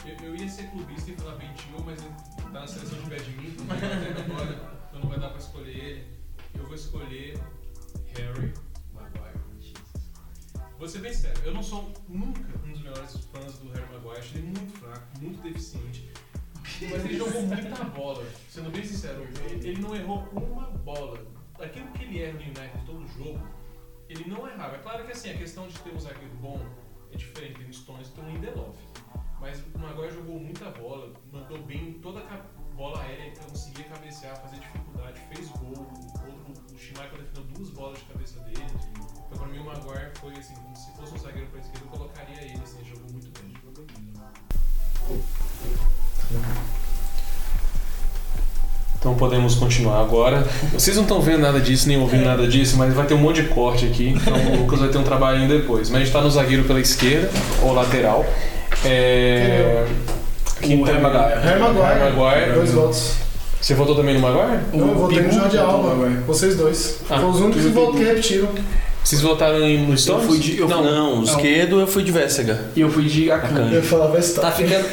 [0.06, 2.14] Eu, eu ia ser clubista e falar Bentil, mas ele
[2.52, 6.08] tá na seleção de badminton, mas até agora, então não vai dar pra escolher ele.
[6.56, 7.40] Eu vou escolher
[8.16, 8.54] Harry
[8.94, 9.74] Maguire.
[10.80, 14.18] Vou ser bem sério, eu não sou nunca um dos melhores fãs do Harry Maguire,
[14.18, 16.10] acho ele muito fraco, muito deficiente.
[16.64, 21.24] Mas ele jogou muita bola, sendo bem sincero, ele, não errou uma bola.
[21.60, 23.40] Aquilo que ele erra no United todo jogo,
[24.10, 24.78] ele não errava.
[24.78, 26.60] É claro que assim, a questão de ter um zagueiro bom
[27.14, 28.76] é diferente, tem Stones e tem o Lindelof.
[29.42, 34.40] Mas o Maguire jogou muita bola, mandou bem toda a bola aérea, ele conseguia cabecear,
[34.40, 35.72] fazer dificuldade, fez gol.
[35.72, 38.64] O outro, o Schmeichel defendeu duas bolas de cabeça dele.
[39.26, 42.42] Então pra mim o Maguire foi assim, se fosse um zagueiro pra esquerda, eu colocaria
[42.44, 43.52] ele, assim, jogou muito bem.
[49.02, 50.46] Então podemos continuar agora.
[50.72, 53.42] Vocês não estão vendo nada disso, nem ouvindo nada disso, mas vai ter um monte
[53.42, 54.10] de corte aqui.
[54.16, 55.90] Então o Lucas vai ter um trabalhinho depois.
[55.90, 57.28] Mas a gente tá no zagueiro pela esquerda,
[57.64, 58.24] ou lateral.
[58.86, 59.88] É.
[60.62, 61.42] Quem O Harry Maguire.
[61.42, 61.84] Harry Maguire.
[61.84, 62.54] Harry Maguire.
[62.54, 63.14] Dois votos.
[63.60, 64.60] Você votou também no Maguire?
[64.72, 65.96] Não, eu votei no Jorge Alba.
[66.28, 67.00] Vocês dois.
[67.10, 68.50] Ah, Foram os únicos que, que repetiram.
[69.04, 70.26] Vocês votaram em- no Stones?
[70.28, 70.84] fui de- eu não.
[70.84, 72.60] Não, o esquerdo eu fui de Vécega.
[72.76, 73.70] E eu fui de Akan.
[73.72, 74.86] Eu falava esse Tá ficando.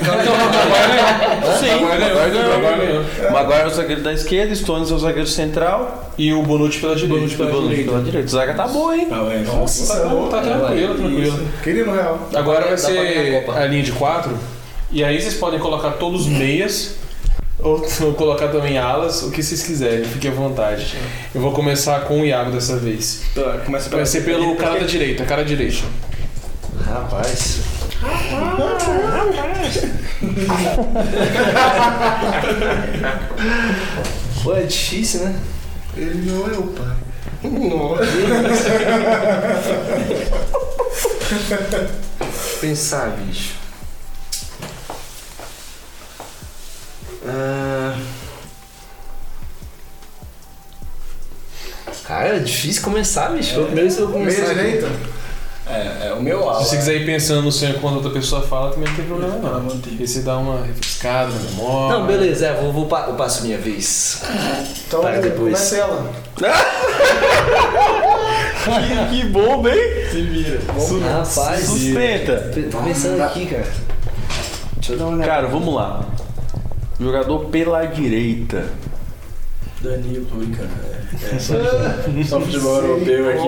[1.38, 1.58] Então.
[1.58, 2.62] Sim, o Maguire ganhou.
[2.62, 3.32] Maguire.
[3.32, 6.94] Maguire é o zagueiro da esquerda, Stones é o zagueiro central E o Bonucci pela
[6.96, 7.14] direita.
[7.16, 7.90] Bonucci pela o Bonucci direita.
[7.92, 8.28] pela direita.
[8.28, 9.08] Zaga tá boa, hein?
[9.10, 11.40] Ah, ué, Nossa, Tá, bom, tá tranquilo, tranquilo.
[11.62, 12.28] Queria no Real.
[12.34, 14.36] Agora vai ser a linha de quatro.
[14.90, 16.94] E aí vocês podem colocar todos meias.
[17.58, 20.96] Ou, ou colocar também alas, o que vocês quiserem, fiquem à vontade.
[21.34, 23.22] Eu vou começar com o Iago dessa vez.
[23.34, 25.84] Tá, Começa Vai ser pelo cara da direita, cara direita.
[26.84, 27.60] Rapaz.
[34.42, 35.34] Pô, é difícil, né?
[35.96, 36.96] Ele não é o pai.
[42.60, 43.54] Pensar, bicho.
[47.26, 47.98] Ah...
[52.04, 53.54] Cara, é difícil começar, bicho.
[53.54, 54.88] Foi o primeiro que eu Meia direita?
[55.66, 56.64] É, é o meu ala.
[56.64, 59.36] Se você quiser ir pensando no sonho quando outra pessoa fala, também não tem problema
[59.36, 59.60] não.
[59.64, 59.98] mantém.
[60.00, 61.98] E você dá uma refrescada na memória.
[61.98, 64.22] Não, beleza, é, vou, vou, pa- eu passo minha vez.
[64.86, 65.70] Então, Para depois.
[65.74, 66.10] ela.
[66.34, 66.44] Que,
[69.10, 69.74] que bom, bem?
[70.10, 70.60] Se vira.
[71.12, 72.50] Rapaz, Sustenta.
[72.70, 73.66] tô pensando aqui, cara.
[74.76, 75.30] Deixa eu dar uma olhada.
[75.30, 76.06] Cara, vamos lá.
[77.00, 78.66] Jogador pela direita.
[79.80, 80.70] Danilo, tô brincando.
[81.32, 81.54] É, é só,
[82.28, 83.38] só futebol europeu aqui.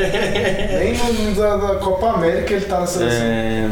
[0.00, 0.78] É.
[0.84, 3.22] Nem no da, da Copa América ele tá na seleção.
[3.22, 3.70] É...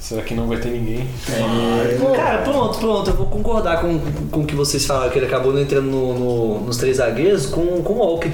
[0.00, 1.08] Será que não vai ter ninguém?
[2.14, 3.10] Cara, pronto, pronto.
[3.10, 3.98] Eu vou concordar com,
[4.30, 7.46] com o que vocês falaram, que ele acabou não entrando no- no- nos três zagueiros
[7.46, 8.30] com, com o Walker.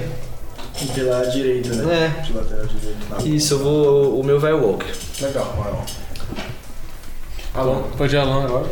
[0.87, 2.05] Pela direita, né?
[2.17, 2.21] É.
[2.21, 3.07] De lateral direito.
[3.09, 3.17] Tá.
[3.23, 4.19] Isso, eu vou.
[4.19, 4.91] O meu vai o Walker.
[5.21, 5.83] Legal, Marlon.
[7.53, 7.75] Alô?
[7.97, 8.69] Pode ir Alan agora.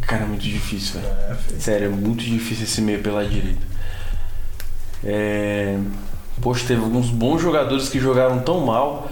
[0.00, 1.14] Cara, é muito difícil, velho.
[1.30, 1.60] É, feio.
[1.60, 3.60] Sério, é muito difícil esse meio pela direita.
[5.04, 5.78] É...
[6.40, 9.10] Poxa, teve alguns bons jogadores que jogaram tão mal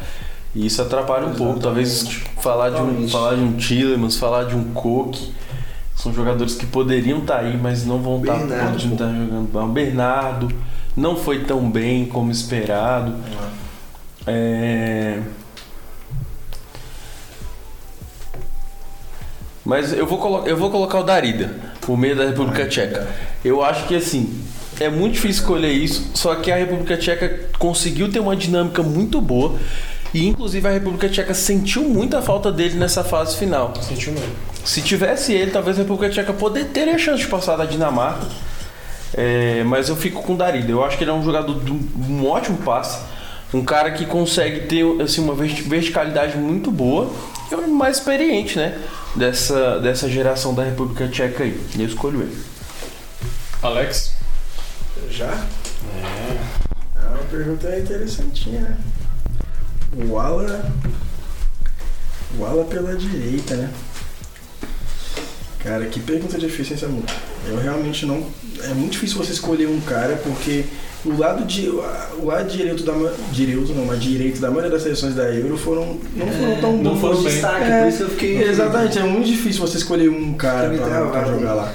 [0.55, 1.61] e isso atrapalha um pouco.
[1.61, 2.09] Talvez
[2.41, 5.17] falar de um, falar de um Tillemans, falar de um Cook.
[5.95, 9.63] São jogadores que poderiam estar aí, mas não vão estar Bernardo, poderiam estar jogando bem.
[9.63, 10.49] O Bernardo
[10.97, 13.14] não foi tão bem como esperado.
[14.26, 15.20] É...
[19.64, 21.55] Mas eu vou, colo- eu vou colocar o Darida,
[21.88, 23.07] o meio da República Tcheca.
[23.44, 24.44] Eu acho que assim,
[24.78, 29.20] é muito difícil escolher isso, só que a República Tcheca conseguiu ter uma dinâmica muito
[29.20, 29.57] boa.
[30.14, 33.74] E inclusive a República Tcheca sentiu muita falta dele nessa fase final.
[33.82, 34.30] Sentiu mesmo.
[34.64, 38.24] Se tivesse ele, talvez a República Tcheca poder ter a chance de passar da Dinamarca.
[39.15, 40.71] É, mas eu fico com o Darida.
[40.71, 42.99] Eu acho que ele é um jogador de um, ótimo passe.
[43.55, 47.11] Um cara que consegue ter assim, uma verti- verticalidade muito boa.
[47.51, 48.77] E é o mais experiente, né?
[49.15, 51.59] Dessa, dessa geração da República Tcheca aí.
[51.77, 52.43] E eu escolho ele.
[53.63, 54.13] Alex?
[55.11, 55.27] Já?
[56.05, 57.07] É.
[57.09, 58.77] uma pergunta interessantinha, né?
[60.09, 60.71] O ala.
[62.39, 63.71] O ala pela direita, né?
[65.67, 67.12] Cara, que pergunta difícil essa multa.
[67.49, 68.23] Eu realmente não.
[68.62, 70.64] É muito difícil você escolher um cara porque
[71.05, 71.69] o lado de.
[71.69, 72.93] O lado direito da.
[73.33, 75.99] Direito não, mas direito da maioria das seleções da Euro foram.
[76.14, 77.01] Não foram tão não bons.
[77.01, 77.33] foram bem.
[77.33, 78.43] destaque, É, por isso eu fiquei.
[78.43, 80.89] Exatamente, é muito difícil você escolher um cara pra, pra
[81.21, 81.31] travado.
[81.33, 81.73] jogar lá.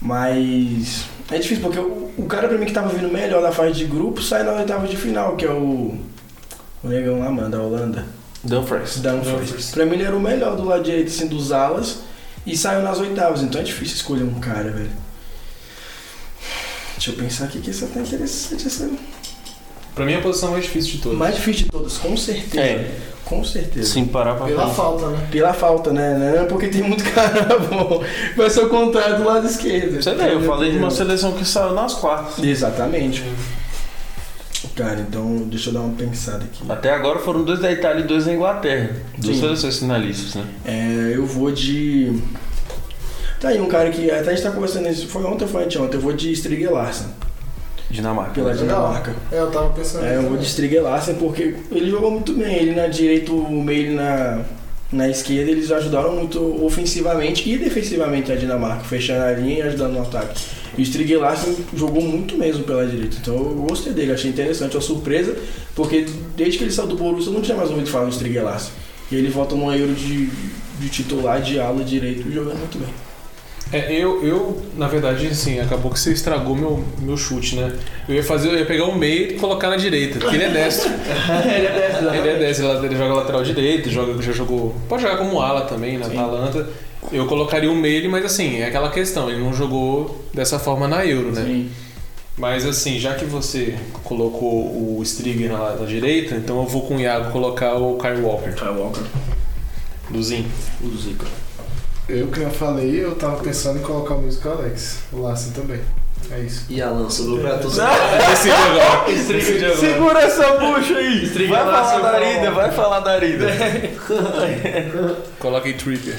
[0.00, 3.72] Mas é difícil, porque o, o cara pra mim que tava vindo melhor da fase
[3.72, 5.94] de grupo sai na oitava de final, que é o.
[6.82, 8.04] O negão lá, mano, da Holanda.
[8.42, 8.98] Dumfries.
[8.98, 9.32] Dumfries.
[9.38, 9.70] Dumfries.
[9.70, 12.00] Pra mim ele era o melhor do lado direito, assim, dos alas.
[12.44, 14.90] E saiu nas oitavas, então é difícil escolher um cara, velho.
[16.94, 18.66] Deixa eu pensar aqui que essa tá interessante.
[18.66, 18.90] Essa...
[19.94, 21.18] Pra mim é a posição mais difícil de todas.
[21.18, 22.60] mais difícil de todas, com certeza.
[22.60, 22.90] É.
[23.24, 23.92] Com certeza.
[23.94, 25.28] Sim, parar pra Pela falta, né?
[25.30, 26.18] Pela falta, né?
[26.18, 28.02] Não é porque tem muito cara bom.
[28.36, 30.02] Vai ser o contrário do lado esquerdo.
[30.02, 32.44] Você vê, eu falei de uma seleção que saiu nas quartas.
[32.44, 33.24] Exatamente.
[34.76, 36.62] Cara, então deixa eu dar uma pensada aqui.
[36.68, 38.90] Até agora foram dois da Itália e dois da Inglaterra.
[39.18, 40.44] Duas seleções finalistas, né?
[40.64, 42.20] É, eu vou de.
[43.40, 44.10] Tá aí um cara que.
[44.10, 45.08] Até a gente tá conversando isso.
[45.08, 45.94] Foi ontem ou foi anteontem?
[45.96, 47.08] Eu vou de Striger Larsen,
[47.90, 48.32] Dinamarca.
[48.32, 48.54] pela.
[48.54, 49.14] Dinamarca.
[49.32, 50.46] É, eu tava pensando É, eu vou de.
[50.46, 52.54] Striger Larsen porque ele jogou muito bem.
[52.56, 54.42] Ele na direita, o meio na,
[54.92, 59.94] na esquerda, eles ajudaram muito ofensivamente e defensivamente a Dinamarca, fechando a linha e ajudando
[59.94, 60.40] no ataque.
[60.76, 63.16] E o Larsen jogou muito mesmo pela direita.
[63.20, 65.36] Então eu gostei dele, achei interessante, uma surpresa,
[65.74, 66.06] porque
[66.36, 68.72] desde que ele saiu do Borussia eu não tinha mais ouvido falar do Larsen.
[69.10, 70.26] E ele volta no Euro de,
[70.80, 72.88] de titular de ala direito jogando muito bem.
[73.72, 77.72] É, eu, eu, na verdade, assim, acabou que você estragou meu, meu chute, né?
[78.06, 80.50] Eu ia fazer, eu ia pegar o meio e colocar na direita, porque ele é
[80.50, 80.90] destro.
[80.92, 84.76] ele é dessa, ele é destro, ele, ele joga lateral direito, joga, já jogou.
[84.90, 86.18] Pode jogar como ala também, na Sim.
[86.18, 86.68] Atalanta.
[87.10, 91.04] Eu colocaria o meio, mas assim, é aquela questão, ele não jogou dessa forma na
[91.04, 91.42] Euro, né?
[91.44, 91.70] Sim.
[92.36, 96.96] Mas assim, já que você colocou o Striger na, na direita, então eu vou com
[96.96, 99.02] o Iago colocar o Kyle Walker, Kyle Walker,
[100.08, 100.46] do Zin.
[100.80, 101.26] o.
[102.08, 105.00] Eu que eu falei, eu tava pensando em colocar o Music Alex.
[105.12, 105.80] O Lassen também.
[106.30, 106.64] É isso.
[106.68, 106.80] E
[107.40, 107.76] pra todos.
[108.30, 109.04] Decide agora.
[109.12, 109.80] Decide agora.
[109.80, 111.26] Segura essa bucha aí!
[111.48, 112.10] Vai falar da.
[112.10, 113.46] Arida, vai falar da Arida.
[115.38, 116.18] Coloca aí Trippier.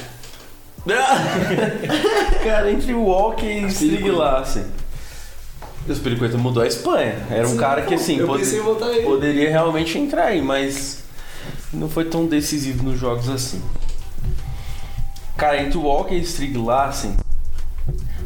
[2.43, 4.65] Cara, entre o Walker e o Strig Larsen.
[5.87, 7.15] O Spiricueta mudou a Espanha.
[7.29, 8.45] Era um Sim, cara que assim, pode-
[9.03, 11.03] poderia realmente entrar aí, mas
[11.73, 13.61] não foi tão decisivo nos jogos assim.
[15.37, 17.15] Cara, entre o Walker e o Strig Larsen.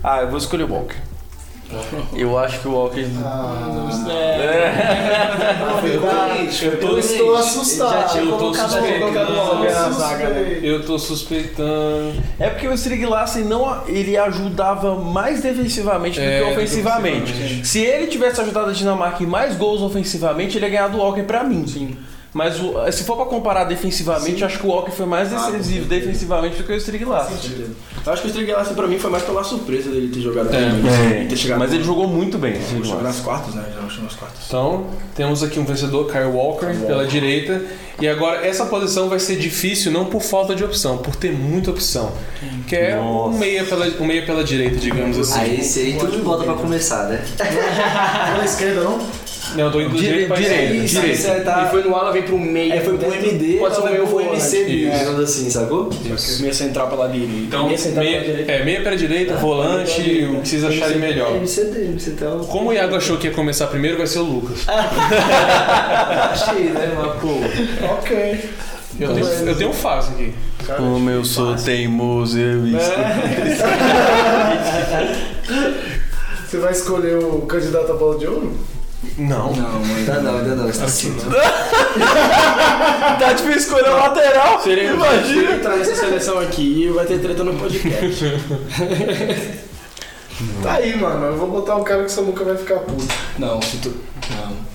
[0.04, 0.98] Ah, eu vou escolher o Walker.
[2.14, 3.06] Eu acho que o Walker.
[6.62, 8.18] Eu, tô, estou assustado.
[8.18, 9.00] Eu tô suspeitando.
[9.00, 10.60] colocado o Walker na zaga, né?
[10.62, 12.14] Eu tô suspeitando.
[12.40, 16.54] É porque o Strig Larsen não, ele ajudava mais defensivamente do É, que do que
[16.54, 17.32] ofensivamente.
[17.32, 17.68] ofensivamente.
[17.68, 21.24] Se ele tivesse ajudado a Dinamarca em mais gols ofensivamente, ele ia ganhar do Walker
[21.24, 21.66] pra mim.
[21.68, 21.98] Sim.
[22.38, 25.88] Mas o- se for pra comparar defensivamente, acho que o Walker foi mais Ah, decisivo
[25.88, 26.06] certeza.
[26.06, 27.36] defensivamente do que o Strig Larsen.
[28.06, 30.54] Eu acho que o Striga Larsen pra mim foi mais pela surpresa dele ter jogado
[30.54, 30.70] É.
[30.70, 32.54] bem, ter chegado Mas ele jogou muito bem.
[32.54, 33.66] Ele jogou nas quartas, né?
[33.74, 34.38] Já chegou nas quartas.
[34.46, 34.86] Então,
[35.16, 37.10] temos aqui um vencedor, Kyle Walker, Kyle pela Walker.
[37.12, 37.62] direita.
[38.00, 41.72] E agora, essa posição vai ser difícil não por falta de opção, por ter muita
[41.72, 42.12] opção.
[42.68, 45.40] Que é um meia, pela, um meia pela direita, digamos assim.
[45.40, 47.26] Aí esse aí tu me bota pra começar, né?
[47.36, 49.00] Pela esquerda, não?
[49.56, 50.84] Não, eu tô indo do Dire- direito pra direita, esquerda.
[50.86, 51.22] Isso, Direita.
[51.22, 51.60] você tá...
[51.62, 52.74] Ele foi no ala, vem pro meio.
[52.74, 54.22] É, foi pro MD, Pode ser vai meio pro.
[54.22, 55.90] MC, digamos assim, sacou?
[56.06, 56.42] Isso.
[56.42, 57.34] Meia central pela direita.
[57.34, 58.52] Então, meia central meia, direita.
[58.52, 61.36] é, meia pela direita, volante, o que vocês acharem melhor.
[61.38, 62.40] MCD, MCD é o...
[62.40, 64.66] Como o Iago achou que ia começar primeiro, vai ser o Lucas.
[64.68, 66.94] Achei, né?
[66.96, 67.40] Mas, pô...
[67.94, 68.40] Ok.
[69.00, 70.34] Eu tenho, eu tenho um fácil aqui.
[70.66, 72.64] Cara, Como eu sou teimoso, eu
[76.48, 78.58] Você vai escolher o candidato à bola de ouro?
[79.18, 79.54] Não.
[79.54, 80.70] Não, ainda não, ainda não.
[80.70, 81.30] Está Assim, assim.
[83.20, 84.60] Tá difícil escolher o lateral.
[84.62, 85.52] Seria Imagina.
[85.56, 88.26] Entrar nessa seleção aqui, vai ter treta no podcast.
[90.62, 91.26] Tá aí, mano.
[91.28, 93.08] Eu vou botar um cara que você nunca vai ficar puto.
[93.40, 93.94] Não, se tu.
[94.30, 94.67] Não.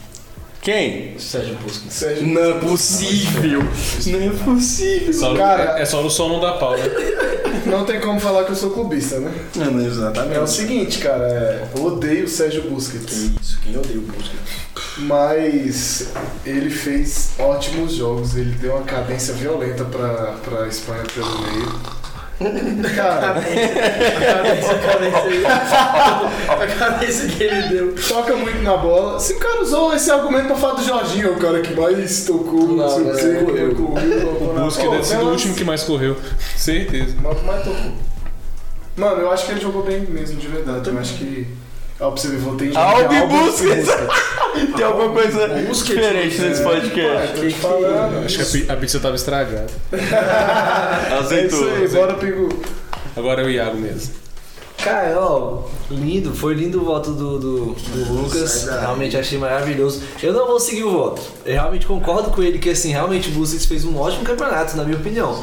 [0.62, 1.18] Quem?
[1.18, 1.92] Sérgio Busquets.
[1.92, 2.24] Sérgio.
[2.28, 3.60] Não é possível.
[4.06, 5.12] Não é possível.
[5.12, 6.84] Só, Cara- é só no som não dá pau, né?
[7.66, 9.32] Não tem como falar que eu sou clubista, né?
[9.56, 10.36] Não, não, exatamente.
[10.36, 11.24] É o seguinte, cara.
[11.28, 13.12] é, eu odeio o Sérgio Busquets.
[13.40, 14.62] Isso, quem odeia o Busquets?
[14.98, 16.08] Mas
[16.46, 18.36] ele fez ótimos jogos.
[18.36, 21.72] Ele deu uma cadência violenta pra, pra Espanha pelo meio.
[22.96, 23.36] Cara,
[26.48, 27.94] A cadência que ele deu.
[28.08, 29.20] toca muito na bola.
[29.20, 32.68] Se o cara usou esse argumento pra falar do Jorginho, o cara que mais tocou,
[32.68, 35.64] não, Não, sei o não, que, correu, correu, O Pô, deve ser o último que
[35.64, 36.16] mais correu.
[36.56, 37.14] Certeza.
[37.22, 37.92] Mas o que mais tocou.
[38.96, 40.88] Mano, eu acho que ele jogou bem mesmo, de verdade.
[40.90, 41.46] Eu acho que.
[42.03, 43.88] Ó, pra você ver, votei em Albi Albi Busquets.
[44.76, 47.32] Tem alguma coisa Busquets, diferente nesse É, podcast.
[47.34, 48.24] tô te falando.
[48.24, 49.66] Acho que a pi- a pizza tava estragada.
[51.30, 52.48] É isso aí, bora, Pigu.
[53.16, 54.12] Agora é o Iago mesmo.
[54.82, 58.64] Cara, ó, lindo, foi lindo o voto do, do, do Lucas.
[58.68, 60.03] Realmente achei maravilhoso.
[60.20, 61.22] Eu não vou seguir o voto.
[61.46, 64.82] Eu realmente concordo com ele que assim, realmente o Busquets fez um ótimo campeonato, na
[64.84, 65.40] minha opinião.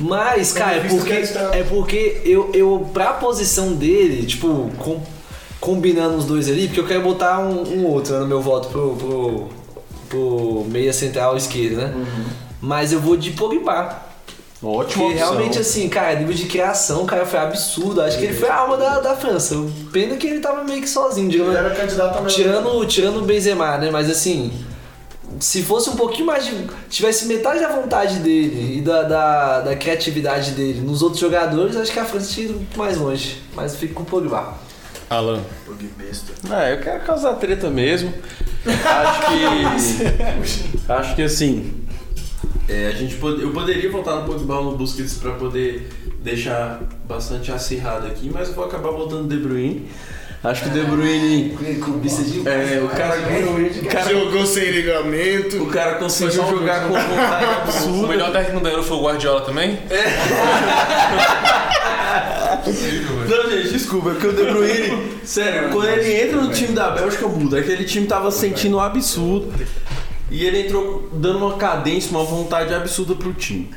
[0.00, 5.00] Mas, cara, é porque, é porque eu, eu, pra posição dele, tipo, com-
[5.60, 8.68] combinando os dois ali, porque eu quero botar um, um outro né, no meu voto
[8.68, 9.48] pro, pro,
[10.08, 11.94] pro meia central esquerdo, né?
[12.60, 14.06] Mas eu vou de Pogba.
[14.62, 15.34] Ótima Porque opção.
[15.34, 18.00] realmente, assim, cara, nível de criação, cara foi absurdo.
[18.00, 19.54] Acho que ele foi a alma da, da França.
[19.92, 21.54] Pena que ele tava meio que sozinho, digamos.
[21.54, 22.34] Ele era candidato a melhor.
[22.34, 23.90] Tirando, tirando o Benzema, né?
[23.90, 24.50] Mas assim,
[25.38, 26.52] se fosse um pouquinho mais de.
[26.88, 31.92] tivesse metade da vontade dele e da, da, da criatividade dele nos outros jogadores, acho
[31.92, 33.42] que a França tinha ido mais longe.
[33.54, 34.54] Mas eu fico com o Pogba.
[35.08, 35.42] Alan.
[36.50, 38.12] Ah, eu quero causar treta mesmo.
[38.66, 40.82] Acho que.
[40.92, 41.86] acho que assim.
[42.68, 45.88] é, a gente pode, eu poderia voltar no Pogba no Busquets pra poder
[46.20, 49.88] deixar bastante acirrado aqui, mas eu vou acabar voltando De Bruyne.
[50.50, 51.58] Acho que o De Bruyne.
[52.46, 55.62] É, o cara, o cara, Jogou sem ligamento.
[55.62, 58.06] o cara conseguiu um jogar com vontade O absurda.
[58.06, 59.78] melhor técnico da Euro foi o Guardiola também?
[63.28, 66.90] Não, gente, desculpa, é porque o De Bruyne, sério, quando ele entra no time da
[66.90, 67.58] Bélgica, muda.
[67.58, 69.52] Aquele time tava sentindo um absurdo.
[70.30, 73.70] E ele entrou dando uma cadência, uma vontade absurda pro time.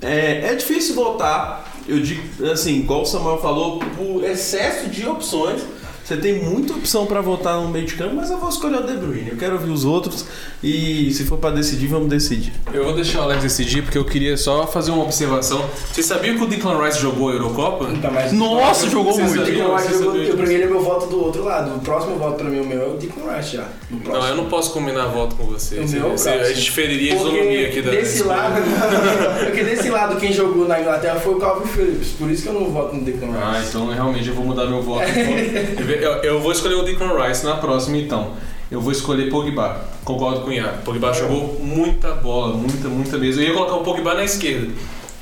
[0.00, 5.60] É, é difícil votar, eu digo assim, igual o Samuel falou, por excesso de opções.
[6.08, 8.82] Você tem muita opção para votar no meio de campo, mas eu vou escolher o
[8.86, 9.28] De Bruyne.
[9.28, 10.24] Eu quero ouvir os outros
[10.64, 12.50] e se for para decidir, vamos decidir.
[12.72, 15.62] Eu vou deixar o Alex decidir porque eu queria só fazer uma observação.
[15.92, 17.88] Vocês sabiam que o Declan Rice jogou a Eurocopa?
[18.00, 19.36] Tá, mas- Nossa, jogou muito.
[19.36, 19.76] sabiam?
[19.76, 21.76] Que Vocês eu, pra mim ele é meu voto do outro lado.
[21.76, 23.68] O próximo voto pra mim, o meu é o Deacon Rice já.
[23.90, 25.78] Não, eu não posso combinar voto com você.
[25.78, 28.54] O Você- meu é você- a gente feriria a isonomia aqui da desse lado,
[29.44, 32.54] porque desse lado quem jogou na Inglaterra foi o Calvin Phillips, por isso que eu
[32.54, 33.38] não voto no Declan Rice.
[33.42, 35.04] Ah, então realmente eu vou mudar meu voto.
[35.98, 38.34] eu, eu vou escolher o Declan Rice na próxima, então.
[38.70, 39.80] Eu vou escolher Pogba.
[40.04, 40.82] Concordo com o Iago.
[40.82, 43.40] Pogba jogou muita bola, muita, muita mesmo.
[43.40, 44.68] Eu ia colocar o Pogba na esquerda.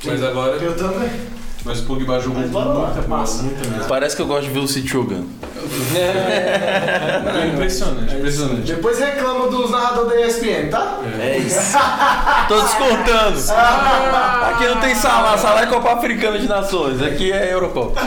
[0.03, 0.57] Mas agora.
[0.57, 1.36] Eu também.
[1.67, 3.43] Mas o Pogba jogou lá, muita bola, passa.
[3.43, 3.85] muita mesmo.
[3.87, 5.27] Parece que eu gosto de ver o City jogando.
[5.99, 8.61] É impressionante, impressionante.
[8.61, 10.99] Depois reclama dos narradores da ESPN, tá?
[11.19, 11.77] É isso.
[12.47, 13.37] Tô descontando.
[14.43, 17.99] Aqui não tem Salah, Salah é Copa Africana de Nações, aqui é Eurocopa.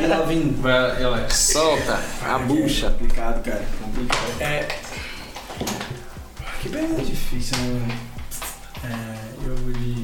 [0.00, 0.56] E lá vim.
[0.60, 1.34] Vai, Alex.
[1.52, 2.90] Solta a bucha.
[2.90, 3.62] Complicado, cara.
[3.82, 4.40] Complicado.
[4.40, 4.68] É.
[6.60, 7.88] Que pergunta difícil, né?
[8.84, 10.01] É, eu vou de.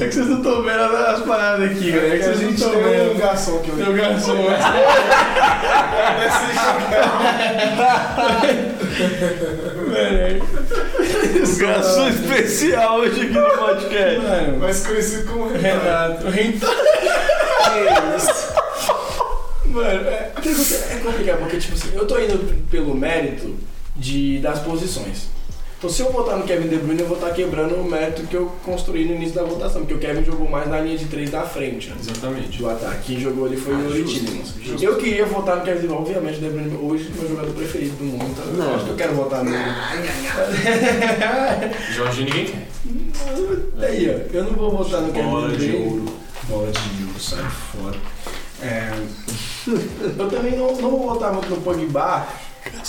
[0.00, 2.14] É que vocês não estão vendo as paradas aqui, galera.
[2.14, 3.18] É que a vocês não gente estão tem um vendo.
[3.18, 3.90] garçom aqui Tem hoje.
[3.90, 4.36] o garçom.
[9.90, 10.44] Mano,
[11.46, 14.20] Um garçom especial hoje aqui no podcast.
[14.20, 16.28] Mano, Mais conhecido como Renato.
[16.28, 16.66] Renato.
[19.66, 22.38] Mano, é, pergunta é complicada, porque tipo assim, eu tô indo
[22.70, 23.56] pelo mérito
[23.96, 25.28] de, das posições.
[25.80, 28.34] Então se eu votar no Kevin De Bruyne, eu vou estar quebrando o mérito que
[28.36, 31.30] eu construí no início da votação, porque o Kevin jogou mais na linha de três
[31.30, 31.96] da frente, né?
[31.98, 32.58] Exatamente.
[32.58, 32.98] Do ataque.
[33.06, 34.30] Quem jogou ali foi Ah, o justo.
[34.78, 37.30] Eu queria votar no Kevin De Bruyne, obviamente o De Bruyne hoje é o meu
[37.30, 38.74] jogador preferido do mundo, eu Não.
[38.74, 39.56] acho que eu quero votar nele.
[41.96, 42.68] Jorge ninguém quer.
[43.76, 45.86] Daí, ó, eu não vou votar no Kevin Bola De de Bruyne.
[45.88, 46.04] ouro.
[46.46, 47.96] Bola de ouro, sai fora.
[48.62, 48.90] É,
[50.18, 52.26] eu também não, não vou votar muito no Pogba,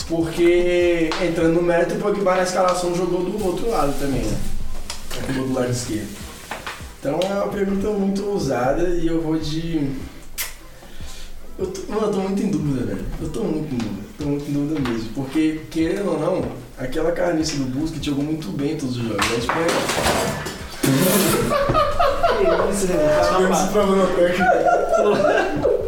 [0.07, 4.37] porque entrando no mérito, o Pogba na escalação jogou do outro lado também, né?
[5.27, 6.07] Jogou do lado esquerdo.
[6.99, 9.89] Então é uma pergunta muito ousada e eu vou de.
[11.57, 13.05] Eu tô, mano, eu tô muito em dúvida, velho.
[13.21, 14.01] Eu tô muito em dúvida.
[14.17, 15.09] Tô muito em dúvida mesmo.
[15.15, 19.31] Porque, querendo ou não, aquela carniça do Busquets jogou muito bem em todos os jogos.
[19.31, 19.67] A Espanha.
[22.37, 22.87] Que isso?
[23.51, 24.07] Esse problema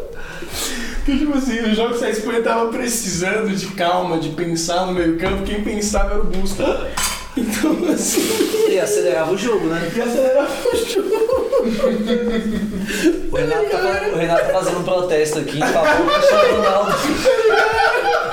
[1.03, 1.05] técnico.
[1.05, 4.93] Que tipo assim, os jogos que a Espanha tava precisando de calma, de pensar no
[4.93, 7.03] meio campo, quem pensava era o Busquets.
[7.35, 8.21] Então, assim,
[8.69, 9.91] E acelerava o jogo, né?
[9.95, 11.09] e acelerava o jogo.
[13.31, 16.93] O Renato, tá, o Renato tá fazendo um protesto aqui, falou o Cristiano Ronaldo.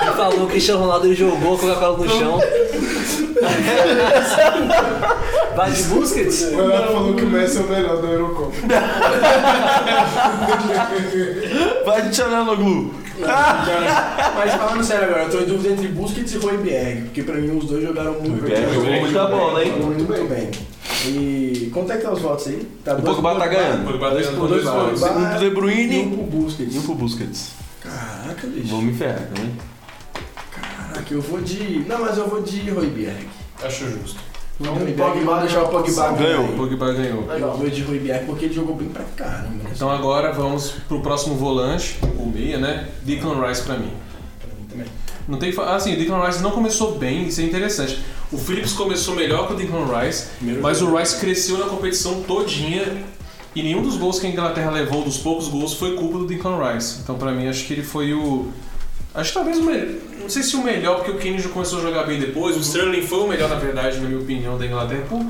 [0.01, 2.39] Ele falou que o Cristiano Ronaldo ele jogou a Coca-Cola no chão.
[5.55, 6.41] Vai de Busquets?
[6.43, 8.51] O Renato falou que o Messi é o melhor da Eurocopa.
[11.85, 12.93] Vai de Tchananoglu.
[14.35, 17.57] Mas falando sério agora, eu tô em dúvida entre Busquets e Royberg, porque pra mim
[17.57, 18.73] os dois jogaram muito bem.
[18.73, 19.71] jogou muita bola, hein?
[19.77, 20.49] Jogou muito, bem.
[21.05, 22.67] E quanto é que tá os votos aí?
[22.83, 23.85] Tá O Pogba tá ganhando.
[23.85, 26.75] Pogba Dois ganhando dois Um pro De e Bruyne um pro Busquets.
[26.75, 27.51] e um pro Busquets.
[27.81, 28.67] Caraca, bicho.
[28.67, 29.51] Vou me ferrar também.
[30.93, 31.85] Caraca, eu vou de...
[31.87, 33.27] Não, mas eu vou de Royberg.
[33.63, 34.19] Acho justo.
[34.59, 36.17] Então, o Pogba deixar o Pogba ganhou.
[36.17, 36.39] ganhar.
[36.51, 37.31] O Pogba ganhou.
[37.31, 39.49] Eu vou de Royberg porque ele jogou bem pra caramba.
[39.63, 39.71] né?
[39.75, 42.87] Então agora vamos pro próximo volante, o meia, né?
[43.01, 43.91] Declan Rice pra mim.
[44.39, 44.85] Pra mim também.
[45.27, 47.99] Não tem, fa- assim, o Declan Rice não começou bem, isso é interessante.
[48.31, 50.93] O Phillips começou melhor que o Declan Rice, Primeiro mas jogo.
[50.93, 53.03] o Rice cresceu na competição todinha
[53.55, 56.57] e nenhum dos gols que a Inglaterra levou, dos poucos gols, foi culpa do Declan
[56.73, 56.99] Rice.
[57.03, 58.47] Então pra mim acho que ele foi o
[59.13, 59.87] acho que talvez o melhor,
[60.21, 62.55] não sei se o melhor porque o já começou a jogar bem depois.
[62.55, 65.03] O Sterling foi o melhor na verdade, na minha opinião, da Inglaterra.
[65.09, 65.25] Por,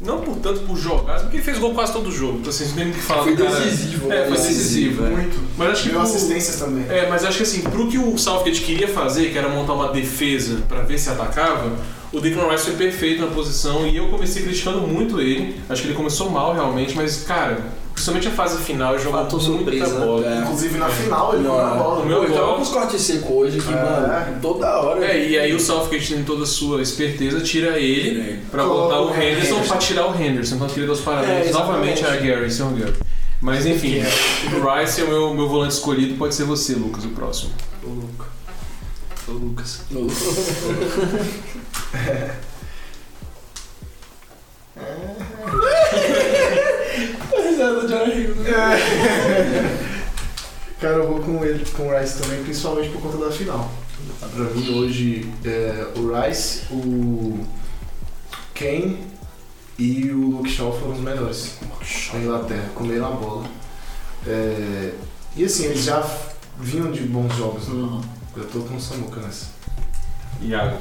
[0.00, 2.38] não por tanto por jogar, porque ele fez gol quase todo jogo.
[2.38, 3.60] Então vocês muito o que falar Foi do cara.
[3.60, 4.12] decisivo.
[4.12, 4.36] É, foi né?
[4.36, 5.04] decisivo.
[5.04, 5.10] é.
[5.10, 5.40] Muito.
[5.56, 6.84] Mas acho que Deu assistências também.
[6.88, 9.88] é, mas acho que assim, pro que o Southgate queria fazer, que era montar uma
[9.88, 11.72] defesa pra ver se atacava,
[12.12, 15.60] o Declan Rice foi perfeito na posição e eu comecei criticando muito ele.
[15.68, 17.58] Acho que ele começou mal realmente, mas cara,
[17.98, 20.30] principalmente a fase final, ele jogou muita surpresa, bola.
[20.30, 20.42] né?
[20.44, 22.02] Inclusive na final ele jogou na bola.
[22.02, 23.74] O meu eu tava com os cortes secos hoje que, É.
[23.74, 25.04] mano, toda hora.
[25.04, 28.40] É, e aí o Southgate, em toda a sua esperteza, tira ele ele.
[28.50, 29.68] pra Coloca botar o o Henderson Henderson.
[29.68, 30.54] pra tirar o Henderson.
[30.54, 31.72] Então eu queria dar os É, parabéns exatamente.
[31.72, 32.94] novamente a Gary, seu Gary.
[33.40, 37.08] Mas enfim, o Rice é o meu, meu volante escolhido, pode ser você, Lucas, o
[37.08, 37.50] próximo.
[37.84, 38.26] Ô, Luca.
[39.28, 39.80] Ô, Lucas.
[47.58, 48.50] Risada de Jonah Hill, né?
[50.80, 53.68] Cara, eu vou com ele, com o Rice também, principalmente por conta da final.
[54.20, 57.44] Pra mim hoje é, o Rice, o
[58.54, 59.04] Kane
[59.76, 61.56] e o Luke Shaw foram os melhores
[62.12, 63.44] da Inglaterra, comeram a bola.
[64.24, 64.92] É,
[65.36, 66.08] e assim, eles já
[66.60, 68.00] vinham de bons jogos, né?
[68.36, 69.46] Eu tô com o Samuca nessa.
[70.40, 70.78] Iago.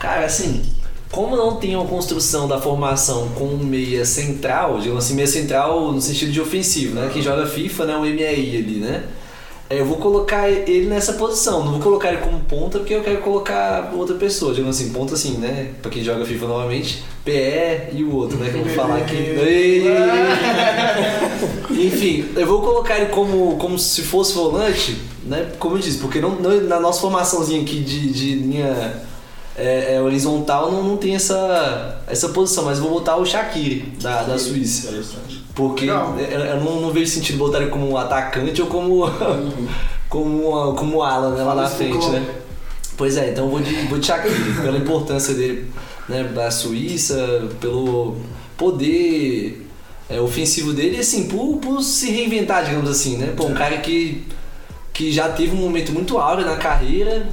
[0.00, 0.74] Cara, assim,
[1.16, 5.90] como não tem uma construção da formação com um meia central, digamos assim, meia central
[5.90, 7.10] no sentido de ofensivo, né?
[7.12, 7.96] Quem joga FIFA, né?
[7.96, 9.04] Um MRI ali, né?
[9.68, 13.02] É, Eu vou colocar ele nessa posição, não vou colocar ele como ponta porque eu
[13.02, 15.70] quero colocar outra pessoa, digamos assim, ponta assim, né?
[15.82, 18.48] Pra quem joga FIFA novamente, PE e o outro, né?
[18.50, 19.16] Que eu vou falar aqui.
[21.70, 25.48] Enfim, eu vou colocar ele como, como se fosse volante, né?
[25.58, 29.02] Como eu disse, porque não, não- na nossa formaçãozinha aqui de, de linha
[29.56, 34.22] é, é, horizontal não, não tem essa, essa posição, mas vou botar o Shaqiri da,
[34.22, 34.92] da Suíça.
[35.54, 36.14] Porque Legal.
[36.18, 39.04] eu, eu não, não vejo sentido botar ele como atacante ou como,
[40.10, 42.24] como, como ala né, lá na frente, né?
[42.96, 45.70] Pois é, então eu vou de, vou de Shaqiri, pela importância dele
[46.08, 48.16] né, da Suíça, pelo
[48.56, 49.66] poder
[50.08, 53.32] é, ofensivo dele e assim, por, por se reinventar, digamos assim, né?
[53.36, 54.24] Pô, um cara que,
[54.96, 57.28] que já teve um momento muito áureo na carreira,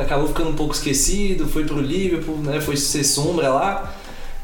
[0.00, 2.60] acabou ficando um pouco esquecido, foi pro Liverpool, né?
[2.60, 3.92] Foi ser sombra lá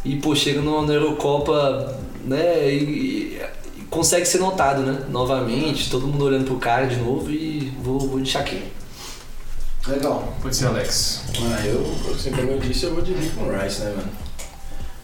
[0.05, 2.69] e pô, chega no- na Eurocopa, né?
[2.75, 3.41] E, e-
[3.89, 5.05] consegue ser notado, né?
[5.09, 8.73] Novamente, todo mundo olhando pro cara de novo e vou, vou de Shaqiri.
[9.87, 10.35] Legal.
[10.43, 11.23] Pode ser Alex.
[11.41, 14.09] Ah, eu, assim, como eu disse, eu vou de Declan Rice, né, mano?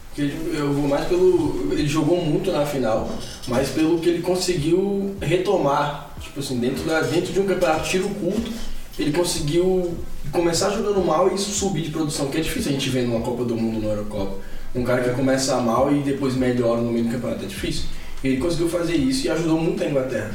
[0.09, 1.69] Porque eu vou mais pelo.
[1.71, 3.09] Ele jogou muito na final,
[3.47, 6.02] mas pelo que ele conseguiu retomar.
[6.23, 8.51] Tipo assim, dentro, da, dentro de um campeonato tiro curto,
[8.97, 9.95] ele conseguiu
[10.31, 13.19] começar jogando mal e isso subir de produção, que é difícil a gente ver numa
[13.21, 14.37] Copa do Mundo, numa Eurocopa.
[14.73, 17.85] Um cara que começa mal e depois melhora no meio do campeonato, é difícil.
[18.23, 20.31] Ele conseguiu fazer isso e ajudou muito a Inglaterra.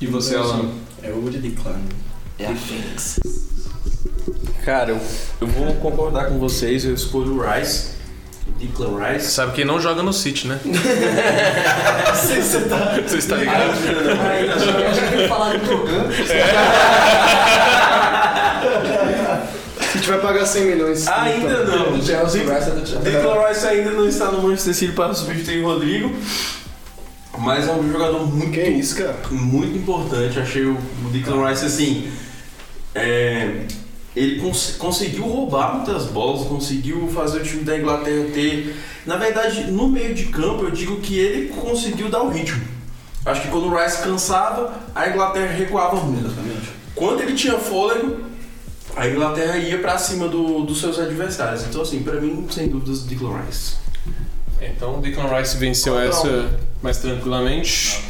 [0.00, 0.58] E você, Então, Alan?
[0.58, 0.72] assim,
[1.02, 1.80] Eu vou de Declan.
[2.38, 3.20] É a Fênix.
[4.64, 5.00] Cara, eu,
[5.40, 8.01] eu vou concordar com vocês, eu escolho o Rice.
[8.58, 9.30] Declan Rice.
[9.30, 10.58] Sabe quem não joga no City, né?
[12.14, 12.98] Você tá.
[13.06, 13.72] Você está ligado?
[14.30, 16.12] Aí, a gente tem que falar do jogando.
[19.78, 21.06] A gente vai pagar 100 milhões.
[21.08, 21.96] Ainda não.
[21.98, 22.98] Do Chelsea, o Rice é do Chelsea.
[23.00, 26.14] Declan Rice ainda não está no Manchester City para substituir o Rodrigo.
[27.38, 29.16] Mas é um jogador muito, Que isso, cara?
[29.30, 30.38] muito importante.
[30.38, 30.74] Achei o
[31.04, 32.10] o Declan Rice assim.
[32.94, 33.62] é,
[34.14, 38.76] ele cons- conseguiu roubar muitas bolas, conseguiu fazer o time da Inglaterra ter.
[39.06, 42.62] Na verdade, no meio de campo, eu digo que ele conseguiu dar o ritmo.
[43.24, 46.30] Acho que quando o Rice cansava, a Inglaterra recuava muito.
[46.94, 48.20] Quando ele tinha fôlego,
[48.96, 51.64] a Inglaterra ia pra cima do- dos seus adversários.
[51.64, 53.74] Então, assim, pra mim, sem dúvidas, Declan Rice.
[54.60, 56.50] Então o Declan Rice venceu essa
[56.82, 58.02] mais tranquilamente.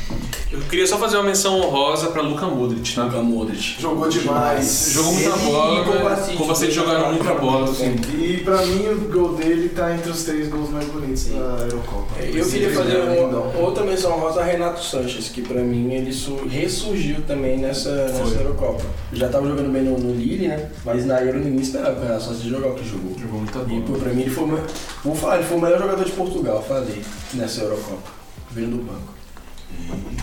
[0.50, 3.04] Eu queria só fazer uma menção honrosa pra Luka Modric, tá?
[3.04, 3.80] Luka Modric.
[3.80, 4.90] Jogou demais.
[4.92, 6.36] Jogou muita Ele bola, e Kovacic.
[6.36, 7.70] Kovacic jogaram muita bola.
[7.70, 7.96] assim.
[8.18, 12.20] E pra mim o gol dele tá entre os três gols mais bonitos da Eurocopa.
[12.20, 16.46] Eu queria fazer uma, outra menção rosa a Renato Sanches, que pra mim ele su-
[16.46, 18.34] ressurgiu também nessa, nessa.
[18.38, 18.84] Eurocopa.
[19.14, 20.70] Já tava jogando bem no, no Lille, né?
[20.84, 23.16] Mas na Euro ninguém esperava que o Renato Sanches jogar o que jogou.
[23.18, 23.98] Jogou muita E pô, bola.
[24.00, 24.60] pra mim ele foi o me-
[25.02, 27.00] Vou falar, ele foi o melhor jogador de Portugal, falei,
[27.32, 28.21] nessa Eurocopa.
[28.54, 29.12] Vindo do banco.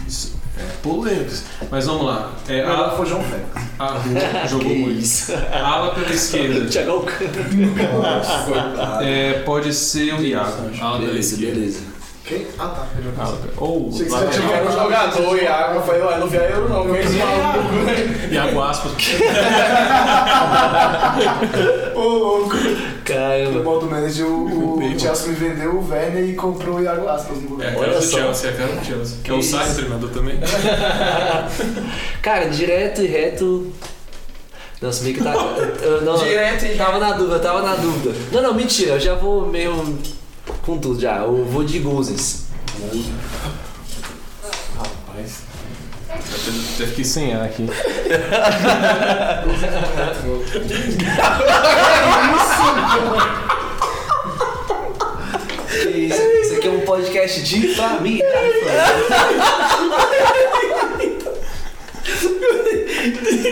[0.07, 0.37] Isso.
[0.57, 1.43] É, polêmicos.
[1.71, 2.31] Mas vamos lá.
[2.47, 3.47] É, Melhor a, foi o João Félix.
[3.79, 4.99] a, jogou muito.
[4.99, 5.33] isso.
[5.53, 6.65] Ala pela esquerda.
[6.69, 7.05] Thiago
[9.01, 10.69] É, pode ser o Iago.
[10.81, 11.55] Ala pela Beleza, esquerda.
[11.59, 11.79] beleza.
[12.25, 12.45] Quem?
[12.59, 12.85] Ah tá.
[13.03, 15.81] Eu Ala pela- Ou Achei que você tinha Eu era um jogador e a água
[15.81, 18.31] foi, eu não vi a Euro não, conheci maluco.
[18.31, 18.91] Iago Aspas.
[21.95, 22.55] Ô, louco.
[23.09, 23.63] No Caramba.
[23.63, 27.61] modo manager, o, o Chelsea me vendeu o Werner e comprou o Iago Aspas no
[27.61, 28.17] É a cara Olha do só.
[28.17, 29.17] Chelsea, é a cara do Chelsea.
[29.23, 29.41] Que é o.
[29.41, 30.39] Sarri, treinador também.
[32.21, 33.71] Cara, direto e reto.
[34.81, 35.33] Nossa, meio que tá.
[35.81, 38.15] eu não, Direto e Tava na dúvida, tava na dúvida.
[38.31, 39.97] Não, não, mentira, eu já vou meio
[40.61, 41.17] com tudo já.
[41.17, 42.45] Eu vou de Gozens.
[44.77, 45.49] Rapaz.
[46.77, 47.67] Já fiquei sem ar aqui.
[55.69, 58.25] Que Isso, isso aqui é um podcast de família.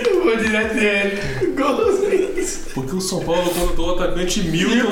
[0.09, 1.21] Eu vou direto nele.
[1.55, 2.57] Golzinhos.
[2.73, 4.91] Porque o São Paulo contratou o atacante Milton.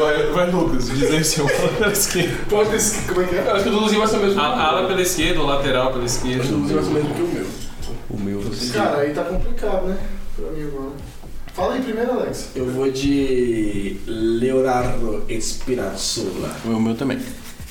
[0.00, 2.36] Vai, vai Lucas, diz aí seu ala pela esquerda.
[2.48, 3.44] Pode esse- Como é que é?
[3.46, 4.40] Eu acho que o Luzinho vai ser o mesmo.
[4.40, 6.40] A ala pela esquerda ou lateral pela esquerda?
[6.40, 7.46] Acho que o Luzinho vai ser o mesmo que o meu.
[8.10, 8.42] O meu.
[8.72, 9.96] Cara, aí tá complicado, né?
[10.36, 10.90] Pra mim agora.
[11.54, 12.48] Fala aí primeiro, Alex.
[12.56, 16.50] Eu vou de Leonardo Espirazola.
[16.64, 17.20] O meu também.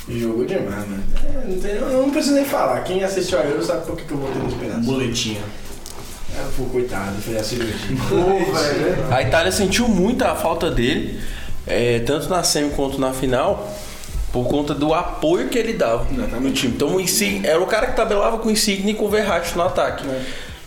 [0.07, 1.03] Jogou demais, mano.
[1.23, 2.81] É, não, tem, eu não preciso nem falar.
[2.83, 4.85] Quem assistiu a Euro sabe por que, que eu votei no Espinazola.
[4.85, 5.41] Boletinha.
[6.35, 7.75] É, pô, coitado, foi a cirurgia.
[9.11, 11.19] A Itália sentiu muito a falta dele,
[11.67, 13.71] é, tanto na semi quanto na final,
[14.31, 16.73] por conta do apoio que ele dava no time.
[16.73, 19.55] Então o Insigne era o cara que tabelava com o Insigne e com o Verratti
[19.55, 20.03] no ataque.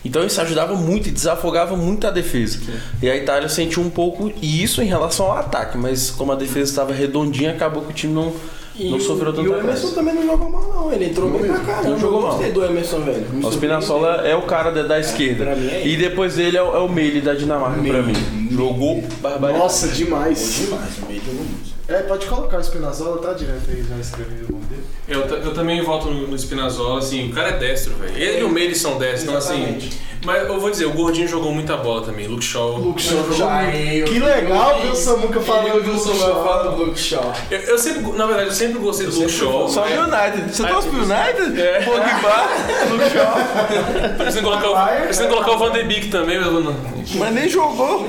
[0.07, 2.59] Então isso ajudava muito e desafogava muito a defesa.
[3.03, 6.71] E a Itália sentiu um pouco isso em relação ao ataque, mas como a defesa
[6.71, 8.33] estava redondinha, acabou que o time não,
[8.79, 10.93] não o- sofreu E tanta o Emerson também não jogou mal, não.
[10.93, 11.89] Ele entrou bem pra caramba.
[11.91, 12.39] Não jogou mal.
[12.39, 13.27] do Emerson, velho.
[13.43, 15.45] O Spinazzola é o cara da, da esquerda.
[15.45, 18.15] pra mim é e depois dele é o, é o Meili da Dinamarca, pra mim.
[18.51, 19.59] Jogou barbaridade.
[19.63, 20.55] Nossa, demais.
[20.65, 21.76] demais, o meio jogou muito.
[21.89, 24.83] É, pode colocar o Spinazzola, tá direto aí, já escrevi o nome dele.
[25.09, 28.17] Eu, eu também voto no, no Spinazzola, assim, o cara é destro, velho.
[28.17, 29.79] Ele e o Meire são destros, então assim.
[30.25, 32.27] Mas eu vou dizer, o Gordinho jogou muita bola também.
[32.27, 32.79] Luke Shaw.
[32.79, 33.77] Luke Shaw jogou Já, muito.
[33.77, 36.45] eu- Que legal eu- ver o Samuca falando Eu do Luke Samuel Shaw.
[36.45, 37.33] falando do Luke Shaw.
[37.53, 39.69] Eu, eu sempre, na verdade, eu sempre gostei do Luke Shaw.
[39.69, 40.57] Só o United.
[40.57, 41.61] Você torce pro United?
[41.63, 41.83] É.
[41.83, 42.49] Pogba,
[42.91, 44.15] Luke Shaw.
[44.17, 46.75] Precisa colocar, o, precisa colocar o Van de Beek também, mas eu não.
[47.15, 48.05] Mas nem jogou.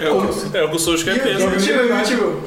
[0.00, 1.42] É, o- é o que o Solskjaer pensa.
[1.42, 2.37] E o time, e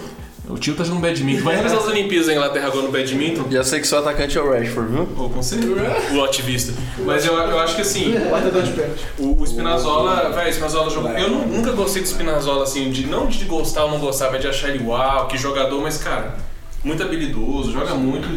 [0.52, 1.44] o tio tá jogando badminton.
[1.44, 3.46] Vai realizar as Olimpíadas da Inglaterra agora no badminton.
[3.52, 5.10] Já sei que seu atacante é o Rashford, viu?
[5.18, 5.74] Ou com certeza.
[6.14, 6.74] O ativista.
[7.06, 9.06] Mas eu, eu acho que assim, pênalti.
[9.18, 11.12] o, o Spinazzola, velho, o Spinazzola jogou.
[11.12, 14.42] Eu nu- nunca gostei do Spinazzola, assim, de não de gostar ou não gostar, mas
[14.42, 16.36] de achar ele uau, que jogador, mas cara,
[16.84, 18.28] muito habilidoso, joga muito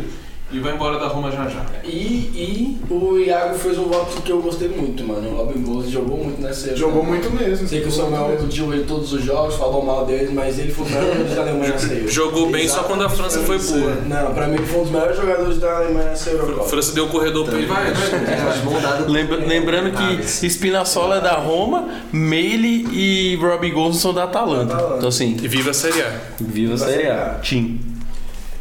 [0.53, 1.65] e vai embora da Roma já já.
[1.83, 5.31] E, e o Iago fez um voto que eu gostei muito, mano.
[5.31, 6.77] O Robin Ghost jogou muito nessa.
[6.77, 7.66] Jogou muito mesmo.
[7.66, 10.87] Sei que o Samuel pediu ele todos os jogos, falou mal dele, mas ele foi
[10.87, 12.09] o melhor jogador da Alemanha nessa Euro.
[12.09, 13.95] Jogou bem só quando a França foi boa.
[14.07, 16.69] Não, pra mim foi um dos melhores jogadores da Alemanha nessa A Eurocopa.
[16.69, 19.09] França deu o corredor pra ele, vai, vai.
[19.09, 24.75] Lembra- lembrando que Spinazzola é da Roma, Meili e Robbie Gosling são da Atalanta.
[24.75, 24.97] Atalanta.
[24.99, 26.12] Então assim, E viva a Série A.
[26.41, 27.39] viva a Série A.
[27.43, 27.81] Tim.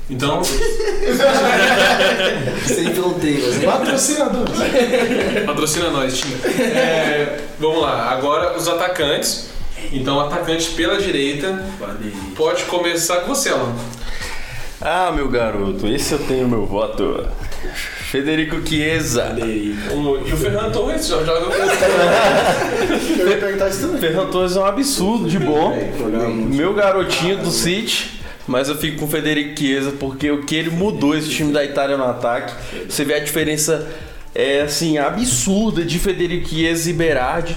[0.09, 0.41] Então,
[2.65, 3.63] Sem fronteiras?
[3.63, 4.53] Patrocinadores.
[5.45, 6.35] patrocina nós, time.
[6.45, 9.49] É, vamos lá, agora os atacantes.
[9.91, 11.63] Então, atacante pela direita.
[12.35, 13.75] Pode começar com você, Alan.
[14.81, 17.25] Ah, meu garoto, esse eu tenho meu voto.
[18.11, 19.35] Federico Chiesa.
[19.91, 21.47] O, e o Ferran Torres já joga.
[23.17, 23.99] Eu ia perguntar isso também.
[24.01, 25.73] Ferran Torres é um absurdo de bom.
[26.49, 28.22] Meu garotinho do City.
[28.47, 31.63] Mas eu fico com o Federico Chiesa porque o que ele mudou esse time da
[31.63, 32.53] Itália no ataque.
[32.89, 33.89] Você vê a diferença
[34.35, 37.55] é assim absurda de Federico Chiesa e Berardi.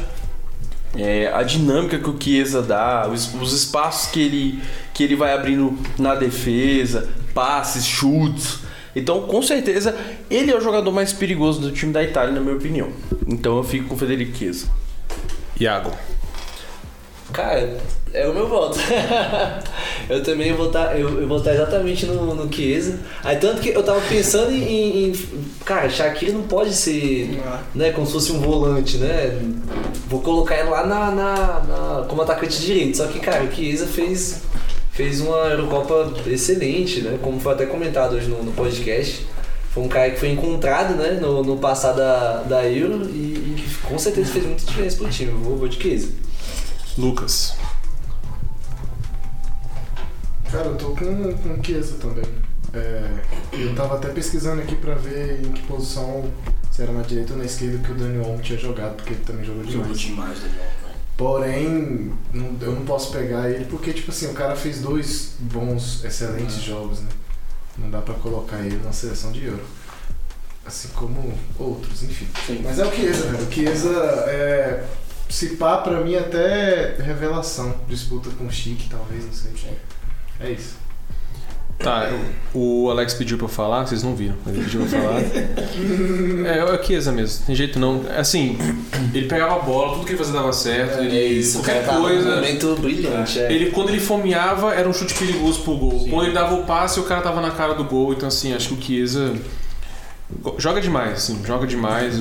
[0.96, 4.62] É, a dinâmica que o Chiesa dá, os, os espaços que ele,
[4.94, 8.60] que ele vai abrindo na defesa, passes, chutes.
[8.94, 9.94] Então, com certeza,
[10.30, 12.90] ele é o jogador mais perigoso do time da Itália, na minha opinião.
[13.26, 14.68] Então eu fico com o Federico Chiesa.
[15.60, 15.92] Iago.
[17.30, 17.78] Cara,
[18.16, 18.78] é o meu voto.
[20.09, 22.98] eu também vou votar, eu, eu vou votar exatamente no, no Chiesa.
[23.22, 24.62] Aí tanto que eu tava pensando em.
[24.62, 25.14] em- em-
[25.64, 27.40] cara, Shaqiri não pode ser.
[27.74, 29.38] Né, como se fosse um volante, né?
[30.09, 32.97] Vou colocar ele lá na, na- na- como atacante direito.
[32.97, 34.43] Só que, cara, o Chiesa fez,
[34.93, 37.18] fez uma Eurocopa excelente, né?
[37.22, 39.26] Como foi até comentado hoje no, no podcast.
[39.72, 43.55] Foi um cara que foi encontrado né, no, no passado da, da Euro e, e
[43.59, 45.32] que com certeza fez muita diferença pro time.
[45.32, 46.09] Eu vou, vou de Chiesa.
[46.97, 47.52] Lucas.
[50.57, 52.24] Cara, eu tô com, com Chiesa também.
[52.73, 53.11] É,
[53.53, 56.31] eu tava até pesquisando aqui pra ver em que posição,
[56.70, 59.23] se era na direita ou na esquerda, que o Dani Olmo tinha jogado, porque ele
[59.24, 60.01] também jogou Jogou demais.
[60.01, 60.66] demais, Daniel.
[61.16, 66.05] Porém, não- eu não posso pegar ele porque, tipo assim, o cara fez dois bons,
[66.05, 67.09] excelentes jogos, né?
[67.78, 69.65] Não dá pra colocar ele na seleção de Euro.
[70.66, 72.27] Assim como outros, enfim.
[72.47, 72.61] Sim.
[72.65, 73.47] Mas é o Chiesa, velho.
[73.47, 73.91] O Chiesa
[74.27, 74.85] é.
[75.28, 77.74] Se pá, pra mim até revelação.
[77.89, 79.53] Disputa com o Chique, talvez, não sei.
[80.40, 80.86] É isso.
[81.78, 82.10] Tá,
[82.54, 85.20] o Alex pediu pra eu falar, vocês não viram, mas ele pediu pra eu falar.
[86.48, 88.02] é, é o Chiesa mesmo, tem jeito não.
[88.16, 88.56] Assim,
[89.12, 91.98] ele pegava a bola, tudo que ele fazia dava certo, ele, o qualquer cara tava
[91.98, 92.34] num coisa.
[92.36, 93.52] momento brilhante, é.
[93.52, 96.06] Ele, quando ele fomeava, era um chute perigoso pro gol.
[96.08, 98.14] Quando ele dava o passe, o cara tava na cara do gol.
[98.14, 99.34] Então, assim, acho que o Chiesa
[100.59, 102.20] joga demais, assim, joga demais.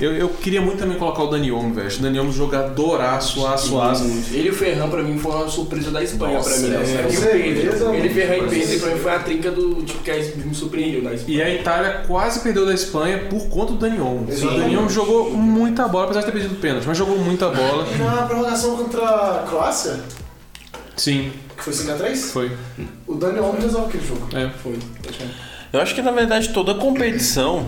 [0.00, 1.88] Eu, eu queria muito também colocar o Dani Olmo, velho.
[1.90, 4.04] O Dani Olmo jogadoraço, aço, aço.
[4.30, 6.66] Ele e o Ferran pra mim foi uma surpresa da Espanha Nossa, pra mim.
[6.66, 6.84] é, né?
[7.08, 10.00] é, E o Pedro, ele, Ferran e Pedro pra mim foi a trinca do tipo
[10.02, 10.12] que
[10.46, 11.38] me surpreendeu da Espanha.
[11.38, 14.26] E a Itália quase perdeu da Espanha por conta do Dani Olmo.
[14.28, 14.60] O Exatamente.
[14.60, 17.86] Dani Olmo jogou muita bola, apesar de ter perdido pênalti, mas jogou muita bola.
[17.90, 19.98] E na prorrogação contra a Croácia,
[20.96, 22.52] Sim, que foi 5x3, foi.
[23.06, 24.28] o Dani Olmo resolve aquele jogo.
[24.34, 24.50] É.
[24.62, 24.78] Foi.
[25.76, 27.66] Eu acho que na verdade toda competição,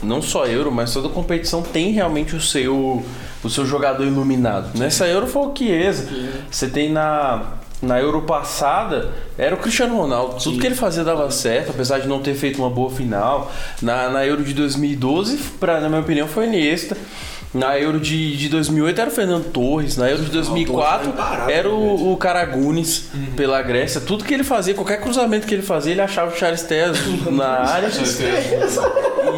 [0.00, 3.04] não só Euro, mas toda competição tem realmente o seu
[3.42, 4.78] o seu jogador iluminado.
[4.78, 6.08] Nessa Euro foi o Chiesa.
[6.50, 10.36] Você tem na, na Euro passada, era o Cristiano Ronaldo.
[10.42, 13.52] Tudo que ele fazia dava certo, apesar de não ter feito uma boa final.
[13.80, 16.96] Na, na Euro de 2012, pra, na minha opinião, foi Iniesta.
[17.54, 19.96] Na Euro de, de 2008 era o Fernando Torres.
[19.96, 23.06] Na Euro de 2004 imparável, era o, o Caragunis
[23.36, 24.00] pela Grécia.
[24.00, 26.98] Tudo que ele fazia, qualquer cruzamento que ele fazia, ele achava o Charles Telles
[27.30, 27.88] na área.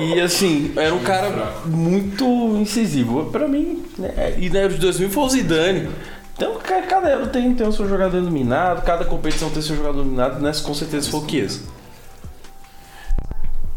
[0.00, 2.24] E assim, era um cara muito
[2.60, 3.26] incisivo.
[3.26, 4.34] Pra mim, né?
[4.38, 5.88] e na Euro de 2000 foi o Zidane.
[6.36, 10.00] Então, ca- cada Euro tem, tem o seu jogador iluminado, cada competição tem seu jogador
[10.00, 11.60] iluminado, nessa com certeza foi o Chiesa.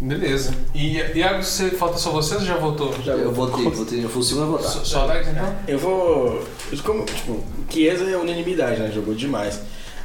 [0.04, 0.54] Beleza.
[0.76, 2.94] E Iago, você, falta só você ou já votou?
[3.04, 4.70] Já Eu votei, votei, eu fui o segundo a votar.
[4.70, 5.56] Só, só Alex, então?
[5.66, 6.44] Eu vou.
[6.84, 8.92] Como, tipo, Chiesa é unanimidade, né?
[8.94, 9.62] Jogou demais.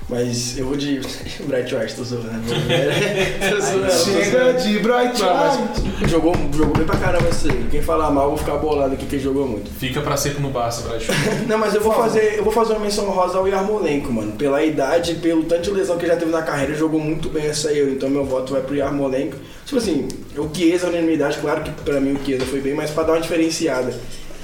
[0.08, 1.00] Mas eu vou de.
[1.44, 2.28] Bright White, tô zoando.
[2.28, 2.40] né?
[3.50, 6.08] Tô zoando, tô Chega de Bright White.
[6.10, 7.66] Jogou, jogou bem pra caramba esse aí.
[7.70, 9.70] Quem falar mal, eu vou ficar bolado aqui que ele jogou muito.
[9.70, 11.02] Fica pra seco no Barça, Brad.
[11.46, 14.32] Não, mas eu vou fazer, eu vou fazer uma menção rosa ao Yarmolenko, mano.
[14.32, 17.46] Pela idade, pelo tanto de lesão que ele já teve na carreira, jogou muito bem
[17.46, 17.92] essa Euro.
[17.92, 19.36] Então meu voto vai pro Yarmolenko.
[19.66, 20.08] Tipo assim,
[20.38, 23.12] o Chiesa, a unanimidade, claro que pra mim o Chiesa foi bem, mas pra dar
[23.12, 23.92] uma diferenciada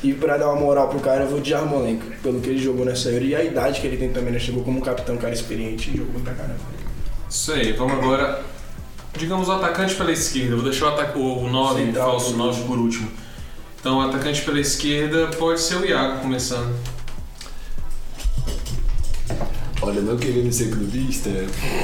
[0.04, 2.04] e pra dar uma moral pro cara, eu vou de Yarmolenko.
[2.22, 4.38] Pelo que ele jogou nessa Euro e a idade que ele tem também, né?
[4.38, 6.58] Chegou como capitão, cara experiente e jogou pra caramba.
[7.28, 8.42] Isso aí, vamos agora.
[9.16, 10.56] Digamos o atacante pela esquerda.
[10.56, 13.08] Vou deixar o, ataca- o 9, Central falso por 9 por último.
[13.80, 16.74] Então, o atacante pela esquerda pode ser o Iago começando.
[19.82, 21.28] Olha, não querendo ser clubista.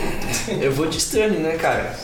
[0.60, 1.94] Eu vou de Sterling, né, cara?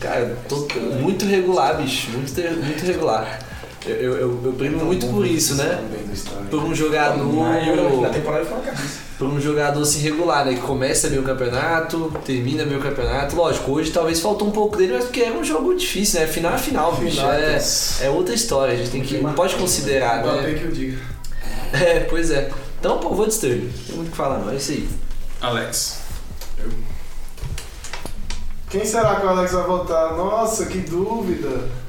[0.00, 0.66] Cara, tô
[1.00, 2.10] muito regular, bicho.
[2.10, 2.32] Muito,
[2.64, 3.38] muito regular.
[3.86, 5.80] Eu, eu, eu, eu primo muito por isso, né?
[6.50, 8.02] Por um jogador.
[8.02, 9.08] Na temporada foi uma cabeça.
[9.18, 10.54] Por um jogador assim regular, né?
[10.54, 13.34] Que começa bem o campeonato, termina bem o campeonato.
[13.36, 16.26] Lógico, hoje talvez faltou um pouco dele, mas porque é um jogo difícil, né?
[16.26, 17.20] Final é final, bicho.
[17.20, 17.24] É
[18.00, 19.18] É, é outra história, a gente tem que.
[19.18, 20.54] Não pode considerar, né?
[20.58, 20.98] que eu diga.
[21.70, 22.50] É, pois é.
[22.80, 23.66] Então, pô, vou de Sterling.
[23.66, 24.50] Não tem muito o que falar, não.
[24.50, 24.88] É isso aí.
[25.42, 25.98] Alex.
[28.70, 30.14] Quem será que o Alex vai votar?
[30.14, 31.48] Nossa, que dúvida.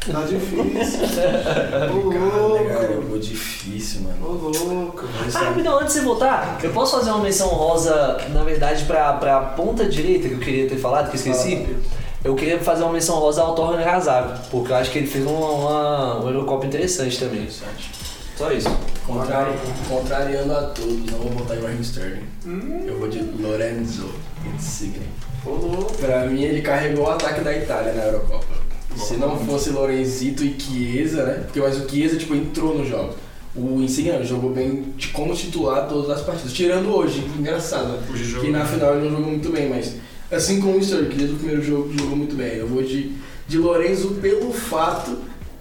[0.09, 0.99] Tá difícil.
[1.93, 2.93] Ô Cara, louco.
[2.93, 4.25] jogou difícil, mano.
[4.25, 5.03] Ô louco.
[5.35, 9.11] Ah, rapidão, antes de você voltar, eu posso fazer uma menção rosa, na verdade, pra,
[9.13, 11.67] pra ponta direita que eu queria ter falado, que eu esqueci?
[12.23, 15.25] Eu queria fazer uma menção rosa ao Torren Hazard, porque eu acho que ele fez
[15.25, 17.47] uma, uma, uma Eurocopa interessante também.
[18.37, 18.69] Só isso.
[19.05, 19.51] Contrari-
[19.89, 22.23] contrariando a todos, não vou botar em Raheem Sterling.
[22.45, 24.09] Hum, Eu vou de Lorenzo
[24.55, 25.07] Insigne.
[25.99, 28.59] Pra mim, ele carregou o ataque da Itália na Eurocopa.
[28.97, 31.33] Se não fosse Lorenzito e Chiesa, né?
[31.45, 33.13] Porque mas o Chiesa tipo, entrou no jogo.
[33.55, 36.53] O Insigne jogou bem de- como titular todas as partidas.
[36.53, 37.87] Tirando hoje, engraçado.
[37.89, 37.99] né?
[38.11, 38.67] Hoje Que na bem.
[38.73, 39.95] final ele não jogou muito bem, mas
[40.31, 42.55] assim como o Sterling, que desde o primeiro jogo jogou muito bem.
[42.57, 43.11] Eu vou de,
[43.47, 45.17] de Lorenzo pelo fato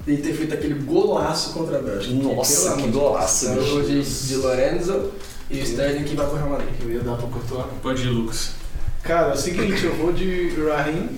[0.06, 2.14] de ter feito aquele golaço contra a Bélgica.
[2.14, 3.46] Nossa, que de golaço.
[3.46, 5.10] Então eu vou de, de Lorenzo
[5.50, 6.68] e o Sterling que vai pro Real Madrid.
[6.82, 7.64] Eu ia dar pra Courtois.
[7.82, 8.50] Pode ir, Lucas.
[9.08, 11.08] Cara, é o seguinte, eu vou de Raheem,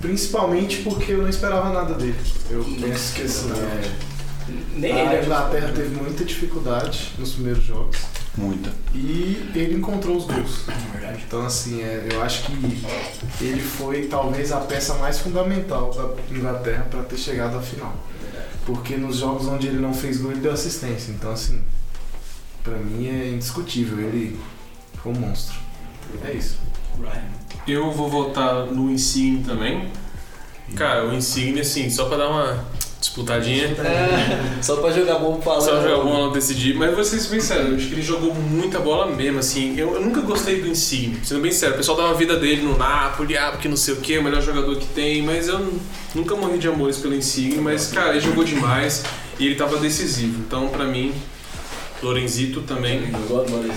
[0.00, 2.14] principalmente porque eu não esperava nada dele.
[2.48, 3.90] Eu penso que assim, é,
[4.76, 7.96] Nem a ele é Inglaterra teve muita dificuldade nos primeiros jogos
[8.36, 8.70] Muita.
[8.94, 10.60] e ele encontrou os gols.
[11.26, 12.84] Então assim, é, eu acho que
[13.40, 17.96] ele foi talvez a peça mais fundamental da Inglaterra para ter chegado à final.
[18.64, 21.10] Porque nos jogos onde ele não fez gol, ele deu assistência.
[21.10, 21.60] Então assim,
[22.62, 24.38] pra mim é indiscutível, ele
[25.02, 25.56] foi um monstro.
[26.24, 26.58] É isso.
[27.66, 29.88] Eu vou votar no Insigne também.
[30.74, 32.64] Cara, o Insigne, assim, só pra dar uma
[33.02, 33.66] disputadinha.
[33.66, 37.76] É, só pra jogar bom pra Só jogar bola decidir, mas vou ser sincero, eu
[37.76, 39.76] acho que ele jogou muita bola mesmo, assim.
[39.76, 41.74] Eu, eu nunca gostei do Insigne, sendo bem sério.
[41.74, 44.22] O pessoal dá uma vida dele no Napoli, ah, porque não sei o que, o
[44.22, 45.72] melhor jogador que tem, mas eu
[46.14, 49.04] nunca morri de amores pelo Insigne, mas, cara, ele jogou demais
[49.38, 50.40] e ele tava decisivo.
[50.46, 51.12] Então, pra mim,
[52.02, 53.00] Lorenzito também
[53.30, 53.72] Lorenzo.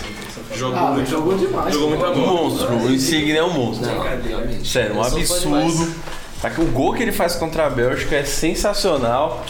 [0.55, 1.09] jogou Ah, muito.
[1.09, 1.73] jogou demais.
[1.73, 2.41] Jogou muita Um bola.
[2.43, 3.87] monstro, o Insigne é um monstro.
[3.87, 4.65] Não.
[4.65, 5.93] Sério, um absurdo.
[6.41, 9.45] Tá que o gol que ele faz contra a Bélgica é sensacional.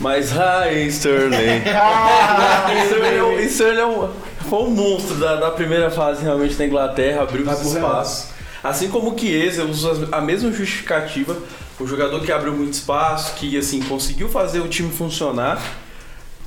[0.00, 1.62] Mas ai, Sterling.
[2.84, 4.08] Sterling, é um- Sterling é um,
[4.48, 7.86] foi um monstro da, da primeira fase realmente da Inglaterra, abriu Vai os pro Real.
[7.88, 8.26] espaços.
[8.62, 11.36] Assim como o Chiesa usa a mesma justificativa,
[11.80, 15.60] o jogador que abriu muito espaço, que assim conseguiu fazer o time funcionar.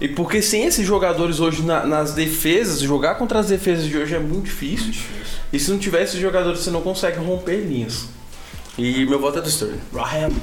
[0.02, 4.16] E porque sem esses jogadores hoje na- nas defesas, jogar contra as defesas de hoje
[4.16, 4.94] é muito difícil.
[5.54, 8.06] E se não tiver esses jogadores, você não consegue romper linhas.
[8.78, 9.80] E meu voto é do Sterling.
[9.94, 10.36] Raheem.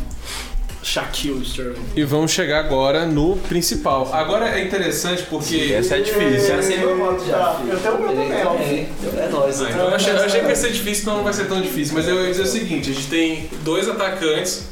[0.82, 1.82] Shaquille Sterling.
[1.97, 4.09] E vamos chegar agora no principal.
[4.14, 5.72] Agora é interessante porque.
[5.76, 6.47] Essa é difícil.
[6.56, 7.55] Já sei meu voto já.
[7.56, 7.72] filho.
[7.72, 8.32] Eu tenho o meu também.
[8.32, 9.60] É, é nóis.
[9.60, 11.60] Ah, então eu achei, eu achei que ia ser difícil, então não vai ser tão
[11.60, 11.94] difícil.
[11.94, 14.62] Mas eu ia dizer o seguinte: a gente tem dois atacantes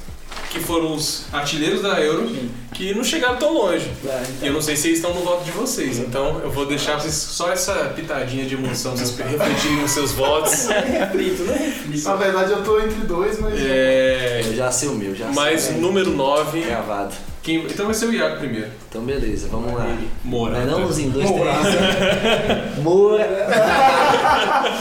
[0.50, 2.28] que foram os artilheiros da Euro,
[2.72, 3.90] que não chegaram tão longe.
[4.06, 6.66] É, E eu não sei se eles estão no voto de vocês, então eu vou
[6.66, 10.66] deixar vocês só essa pitadinha de emoção, vocês refletirem nos seus votos.
[10.68, 11.74] reflito, né?
[12.04, 13.54] Na verdade eu tô entre dois, mas.
[13.60, 15.76] É, Eu já sei o meu, já mas sei.
[15.76, 17.14] número 9, Gravado.
[17.46, 18.66] Quem, então vai ser o Iago primeiro.
[18.88, 19.86] Então beleza, vamos lá.
[20.24, 20.54] Mora.
[20.54, 21.12] Não é não, Luzinho?
[21.12, 22.78] Dois, três.
[22.82, 23.24] Moura.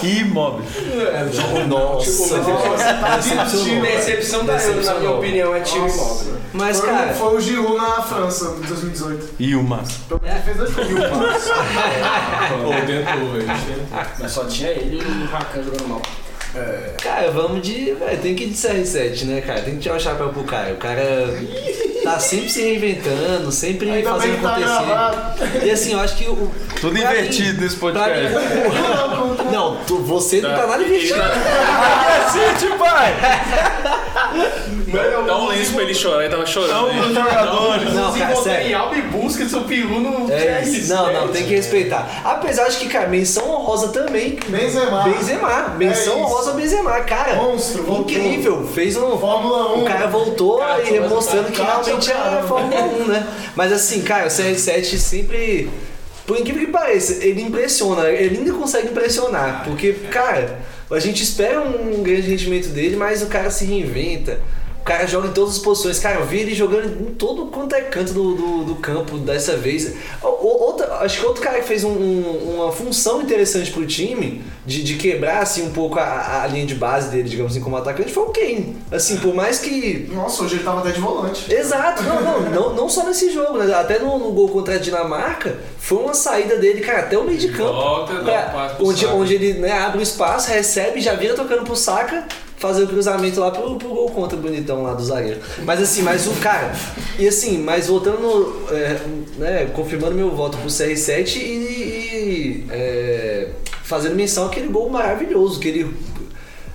[0.02, 0.66] Imóvel.
[1.68, 2.40] Nossa.
[2.40, 3.82] tá Decepcionou.
[3.84, 5.96] Decepção da Euro, na minha opinião, é time Nossa.
[5.96, 6.36] imóvel.
[6.54, 9.36] Mas, foi, cara, foi o Giroud na França, em 2018.
[9.38, 10.00] E o Massa.
[10.10, 10.88] Menos ele fez dois gols.
[12.88, 13.48] Tentou, velho.
[14.20, 16.02] Mas só tinha ele e o Rakan jogando mal.
[17.04, 17.94] cara, vamos de.
[17.94, 19.62] Véio, tem que ir de CR7, né, cara?
[19.62, 20.74] Tem que tirar o chapéu pro cara.
[20.74, 21.02] O cara
[22.12, 24.86] tá sempre se reinventando, sempre Ainda fazendo tá acontecer.
[24.86, 25.66] gravado.
[25.66, 26.52] E assim, eu acho que o.
[26.80, 28.36] Tudo mim- invertido nesse mim, podcast.
[28.36, 31.20] o- Não, tu- você não tá nada invertido.
[31.20, 33.14] Cacete, pai!
[35.26, 36.72] Dá um lenço pra ele chorar, ele tava chorando.
[36.72, 37.22] São os né?
[37.22, 37.94] jogadores.
[37.94, 38.68] Não, Se cara, sério.
[38.68, 40.68] em Alba e busca seu peru no É CR7.
[40.68, 40.94] isso.
[40.94, 42.22] Não, não, tem que respeitar.
[42.24, 44.38] Apesar de que, cara, menção honrosa também.
[44.48, 45.04] Benzema.
[45.04, 47.36] Benzema, menção É honrosa Benzema, cara.
[47.36, 48.02] Monstro, voltou.
[48.18, 48.68] incrível.
[48.74, 49.18] Fez um.
[49.18, 49.82] Fórmula 1.
[49.82, 52.40] O cara voltou Cara, e mostrando que cara realmente cara.
[52.40, 53.28] é Fórmula 1, né?
[53.56, 55.70] Mas assim, cara, o CR7 sempre.
[56.26, 59.64] Por incrível que pareça, ele impressiona, ele ainda consegue impressionar.
[59.64, 60.60] Porque, cara,
[60.90, 64.40] a gente espera um grande rendimento dele, mas o cara se reinventa.
[64.86, 65.98] O cara joga em todas as posições.
[65.98, 69.58] Cara, eu vi ele jogando em todo quanto é canto do, do, do campo dessa
[69.58, 69.92] vez.
[70.22, 74.84] Outra, acho que outro cara que fez um- um- uma função interessante pro time, de,
[74.84, 78.12] de quebrar assim, um pouco a, a linha de base dele, digamos assim, como atacante,
[78.14, 78.78] foi o Kane.
[78.92, 81.52] Assim, por mais que Nossa, hoje ele tava até de volante.
[81.52, 83.74] Exato, não, não, não, não só nesse jogo, né?
[83.74, 87.40] Até no, no gol contra a Dinamarca, foi uma saída dele, cara, até o meio
[87.40, 87.74] de campo.
[87.74, 91.76] Volta, um Pra- onde, onde ele né, abre o espaço, recebe, já vira tocando pro
[91.76, 95.40] saca, fazer o cruzamento lá pro, pro gol contra bonitão lá do zagueiro.
[95.64, 96.74] Mas assim, mas o cara.
[97.20, 99.00] E assim, mas voltando, no, é,
[99.38, 103.50] né, confirmando meu voto pro CR7 e, e, é,
[103.84, 105.96] fazendo menção àquele gol maravilhoso, que ele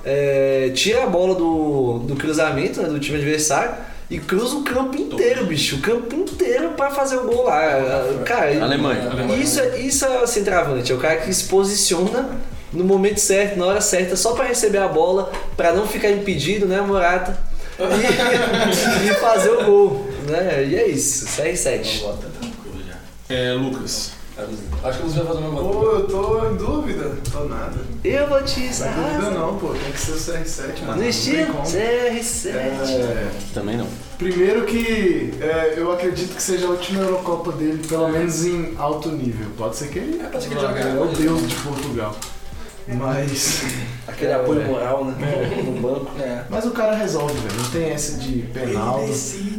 [0.05, 3.75] é, tira a bola do, do cruzamento né, do time adversário
[4.11, 5.77] e cruza o campo inteiro, bicho.
[5.77, 7.61] O campo inteiro pra fazer o gol lá.
[8.25, 9.37] Cara, Alemanha.
[9.41, 12.29] isso, é- isso é centroavante, é o cara que se posiciona
[12.73, 16.67] no momento certo, na hora certa, só pra receber a bola, pra não ficar impedido,
[16.67, 17.39] né, Morata?
[17.79, 17.83] E,
[19.11, 20.65] e fazer o gol, né?
[20.67, 22.03] E é isso, CR7.
[23.29, 24.13] É, Lucas.
[24.83, 27.13] Acho que o Luiz vai fazer o mesmo Pô, eu tô em dúvida.
[27.31, 27.77] Tô nada.
[28.03, 29.31] Eu vou te Não é dúvida ensinar.
[29.33, 29.69] não, pô.
[29.69, 30.93] Tem que ser o CR7, mano.
[30.95, 31.63] No Não estilo tem como.
[31.63, 32.49] CR7.
[32.55, 33.87] É, Também não.
[34.17, 39.11] primeiro que é, eu acredito que seja a última Eurocopa dele, pelo menos em alto
[39.11, 39.47] nível.
[39.59, 41.17] Pode ser que ele, pode ser que ele jogue ele é o agora.
[41.19, 42.17] deus de Portugal.
[42.89, 43.63] Mas,
[44.07, 45.63] Aquele apoio moral, né?
[45.65, 46.11] No banco.
[46.21, 46.45] É.
[46.49, 47.63] mas o cara resolve, velho.
[47.63, 49.01] Não tem essa de penal.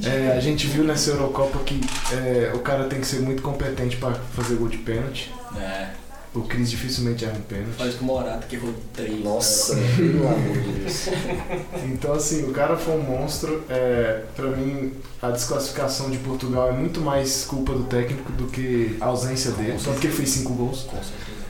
[0.04, 1.80] É, a gente viu nessa Eurocopa que
[2.12, 5.32] é, o cara tem que ser muito competente pra fazer gol de pênalti.
[5.58, 6.02] É.
[6.34, 7.76] O Cris dificilmente erra um pênalti.
[7.78, 9.22] Faz com o Morata, que errou três.
[9.22, 11.10] Nossa, pelo amor de Deus.
[11.92, 13.64] Então, assim, o cara foi um monstro.
[13.70, 18.96] É, pra mim, a desclassificação de Portugal é muito mais culpa do técnico do que
[19.02, 19.78] a ausência dele.
[19.78, 20.84] Só porque ele fez cinco gols.
[20.84, 21.41] Com certeza.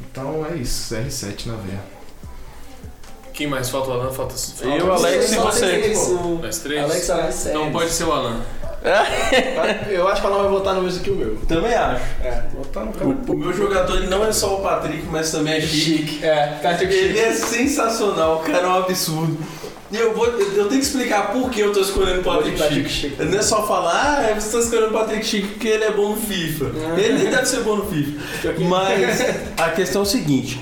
[0.00, 1.80] Então é isso, CR7 na veia.
[3.32, 4.10] Quem mais falta o Alan?
[4.12, 5.94] Falta Eu, Alex e você.
[6.42, 6.84] Nós três?
[6.84, 7.46] Alex Alex.
[7.46, 8.40] Então pode ser o Alan.
[9.90, 11.36] Eu acho que ela vai votar no mesmo que o meu.
[11.46, 12.02] Também acho.
[12.22, 15.54] É, votar no O, o meu jogador ele não é só o Patrick, mas também
[15.54, 16.24] é chique.
[16.24, 17.20] É, Patrick Ele Chique.
[17.20, 19.38] é sensacional, o cara é um absurdo.
[19.92, 22.88] Eu, vou, eu tenho que explicar por que eu tô escolhendo o Patrick Patrick.
[22.88, 23.22] Schick.
[23.24, 26.10] Não é só falar, ah, você tá escolhendo o Patrick Chique porque ele é bom
[26.10, 26.66] no FIFA.
[26.96, 28.20] Ele nem deve ser bom no FIFA.
[28.68, 29.20] Mas
[29.58, 30.60] a questão é o seguinte,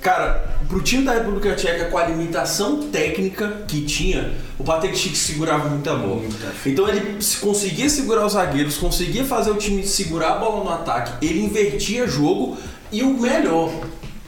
[0.00, 5.18] cara, pro time da República Tcheca, com a limitação técnica que tinha, o Patrick Chique
[5.18, 6.22] segurava muita bola.
[6.64, 10.70] Então ele se- conseguia segurar os zagueiros, conseguia fazer o time segurar a bola no
[10.70, 12.56] ataque, ele invertia jogo
[12.90, 13.70] e o melhor,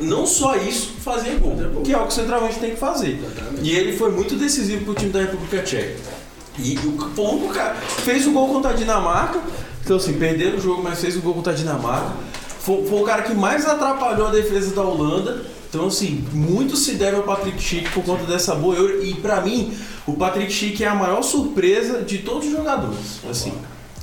[0.00, 3.20] não só isso, fazia gol, que é o que o centralmente tem que fazer.
[3.62, 5.96] E ele foi muito decisivo pro time da República Tcheca.
[6.58, 9.40] E o o único cara fez o gol contra a Dinamarca,
[9.84, 12.12] então assim, perderam o jogo, mas fez o gol contra a Dinamarca.
[12.60, 15.44] Foi, foi o cara que mais atrapalhou a defesa da Holanda.
[15.68, 19.04] Então, assim, muito se deve ao Patrick Schick por conta dessa boa Euro.
[19.04, 19.76] E pra mim,
[20.06, 23.18] o Patrick Schick é a maior surpresa de todos os jogadores.
[23.28, 23.52] Assim,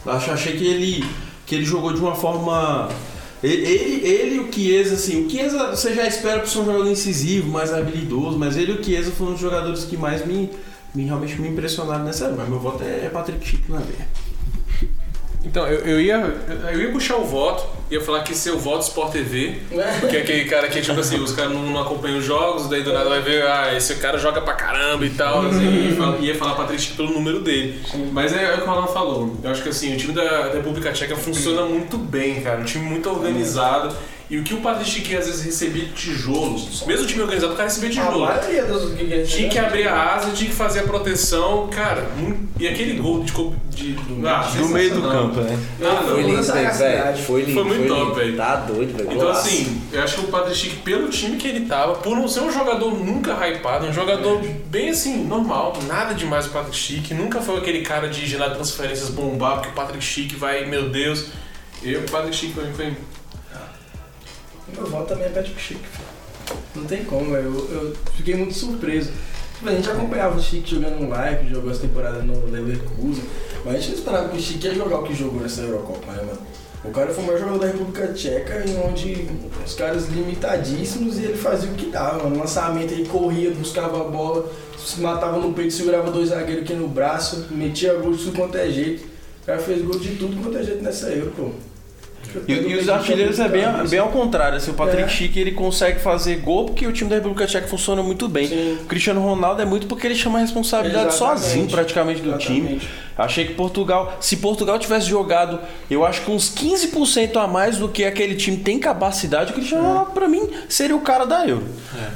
[0.06, 1.06] eu achei que ele,
[1.46, 2.90] que ele jogou de uma forma.
[3.44, 6.92] Ele, ele, e o Chiesa, assim, o Chiesa você já espera por ser um jogador
[6.92, 10.50] incisivo, mais habilidoso, mas ele e o Chiesa foram os jogadores que mais me,
[10.94, 12.30] me realmente me impressionaram nessa.
[12.30, 14.08] Mas meu voto é Patrick Schick na veia.
[15.44, 16.18] Então, eu, eu ia,
[16.72, 19.58] eu ia puxar o voto, ia falar que seu voto Sport TV,
[20.00, 22.84] porque é aquele cara que, tipo assim, os caras não, não acompanham os jogos, daí
[22.84, 26.36] do nada vai ver, ah, esse cara joga pra caramba e tal, assim, e ia
[26.36, 27.82] falar Patrick Schick pelo número dele.
[28.12, 30.52] Mas é, é o que o Alan falou, eu acho que assim, o time da
[30.54, 33.96] República Tcheca funciona muito bem, cara, um time muito organizado.
[34.32, 37.52] E o que o Patrick Schick às vezes recebia de tijolos, mesmo o time organizado,
[37.52, 38.26] o cara recebia A tijolo.
[38.26, 42.08] maioria dos que Tinha que abrir a asa, tinha que fazer a proteção, cara.
[42.18, 43.32] muito- E aquele gol de.
[43.34, 43.94] co- de
[44.26, 45.12] ah, Do meio do sensacional.
[45.12, 45.60] campo, né?
[45.82, 46.03] Ah, não.
[46.14, 47.18] Foi lindo, essa velho.
[47.18, 47.53] Foi lindo.
[47.53, 48.38] Foi muito top, velho.
[48.38, 49.03] Tá doido, velho.
[49.12, 49.48] Então, Golaço.
[49.48, 52.40] assim, eu acho que o Patrick Schick, pelo time que ele tava, por não ser
[52.41, 57.41] um jogador nunca hypado, um jogador bem assim, normal, nada demais o Patrick Schick, nunca
[57.41, 61.26] foi aquele cara de gerar transferências bombar, porque o Patrick Schick vai, meu Deus.
[61.84, 62.94] Eu, o Patrick Schick pra mim foi.
[64.76, 66.22] Meu voto também é Patrick Chic, filho.
[66.76, 67.35] Não tem como.
[67.35, 69.11] Eu, eu fiquei muito surpreso.
[69.56, 73.23] Tipo, A gente acompanhava o Chic jogando no live, jogou essa temporada no Leverkusen,
[73.64, 76.11] mas a gente não esperava que o Chic ia jogar o que jogou nessa Eurocopa,
[76.14, 76.39] né, mano?
[76.84, 79.27] O cara foi o maior jogador da República Tcheca, em onde
[79.64, 82.27] os caras limitadíssimos e ele fazia o que dava.
[82.27, 84.52] No lançamento ele corria, buscava a bola,
[84.84, 88.57] se matava no peito, segurava dois zagueiros aqui no braço, metia gol de tudo quanto
[88.57, 89.03] é jeito.
[89.43, 91.52] O cara fez gol de tudo quanto é jeito nessa Euro, pô.
[92.48, 94.58] E, e os artilheiros é bem, bem ao contrário.
[94.58, 95.08] Assim, o Patrick É.
[95.08, 98.48] Schick ele consegue fazer gol porque o time da República Tcheca funciona muito bem.
[98.48, 98.78] Sim.
[98.82, 101.41] O Cristiano Ronaldo é muito porque ele chama a responsabilidade Exatamente.
[101.41, 102.60] sozinho praticamente do time.
[102.60, 102.90] Exatamente.
[103.18, 105.60] Achei que Portugal, se Portugal tivesse jogado,
[105.90, 109.84] eu acho que uns 15% a mais do que aquele time tem capacidade, o Cristiano
[109.86, 111.64] Ronaldo pra mim seria o cara da Euro.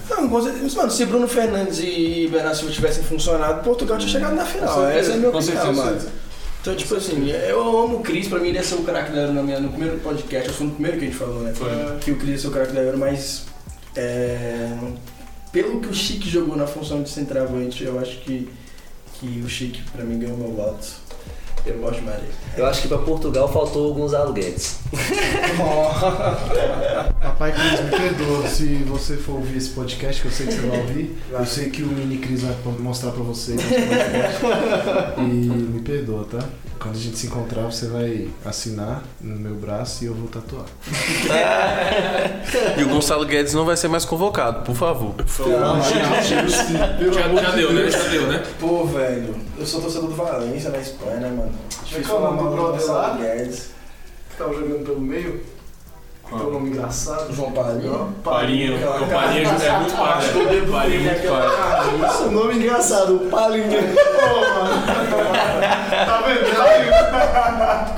[0.10, 0.76] Não, com certeza.
[0.78, 4.88] Mano, se Bruno Fernandes e Bernardo Silva tivessem funcionado, Portugal tinha chegado na final.
[4.88, 6.02] Essa é a minha opinião, mano.
[6.66, 9.22] Então, tipo assim, eu amo o Cris, pra mim ele ia ser o craque da
[9.22, 11.54] Euro na minha- no primeiro podcast, foi no primeiro que a gente falou, né?
[11.54, 11.70] Foi.
[12.02, 13.46] Que o Cris ia ser o craque da Euro, mas
[13.96, 14.76] é,
[15.52, 18.50] pelo que o Chique jogou na função de centroavante, eu acho que,
[19.14, 20.88] que o Chique pra mim ganhou meu voto.
[21.66, 22.32] Eu gosto mais dele.
[22.58, 24.78] Eu acho que pra Portugal faltou alguns Guedes.
[27.22, 30.62] Papai Cris, me perdoa se você for ouvir esse podcast, que eu sei que você
[30.68, 31.18] vai ouvir.
[31.32, 34.46] Eu sei que o Mini Cris vai mostrar pra você esse podcast.
[35.18, 36.40] E me perdoa, tá?
[36.80, 40.66] Quando a gente se encontrar, você vai assinar no meu braço e eu vou tatuar.
[42.78, 45.16] E o Gonçalo Guedes não vai ser mais convocado, por favor.
[45.28, 45.80] Já,
[47.42, 47.90] já deu, né?
[47.90, 48.44] Já deu, né?
[48.60, 51.52] Pô, velho, eu sou torcedor do Valência na Espanha, né, mano?
[51.84, 53.18] Difícil Qual é o falar nome mal do brother lá?
[53.18, 53.70] Guedes.
[54.30, 55.42] Que tava jogando pelo meio?
[56.28, 57.32] Tem um nome engraçado.
[57.34, 58.16] João Palinho.
[58.24, 60.28] Palinho, o Palinho é muito palha.
[60.72, 62.08] Palinho é muito palha.
[62.08, 63.66] Esse nome engraçado, o Palinho.
[63.68, 64.86] Pô, mano.
[66.06, 66.46] Tá vendo?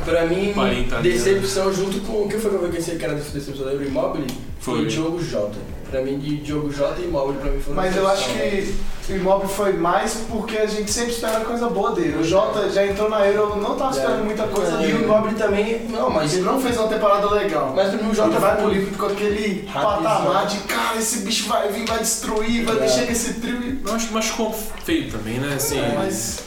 [0.06, 2.24] Pra mim, tá decepção junto com.
[2.24, 4.28] O que foi que eu vi que esse cara da decepção Immobile?
[4.60, 4.84] Foi Foi.
[4.84, 5.58] o Diogo Jota.
[5.90, 8.76] Pra mim, de Diogo Jota e Immobile, pra mim foi Mas eu acho que
[9.10, 12.18] o Immobile foi mais porque a gente sempre espera coisa boa dele.
[12.18, 15.04] O Jota já entrou na Euro, eu não tava esperando muita coisa E o dele.
[15.06, 15.80] Immobile também.
[15.90, 16.34] Não, mas.
[16.34, 17.72] Ele não fez uma temporada legal.
[17.76, 20.04] Mas pra mim o Jota vai pro Liverpool com aquele Rapidão.
[20.04, 22.80] patamar de cara, esse bicho vai vir, vai destruir, vai É.
[22.82, 23.80] mexer nesse trio.
[23.86, 24.54] Eu acho que machucou
[24.84, 25.54] feio também, né?
[25.56, 26.47] Assim, Mas.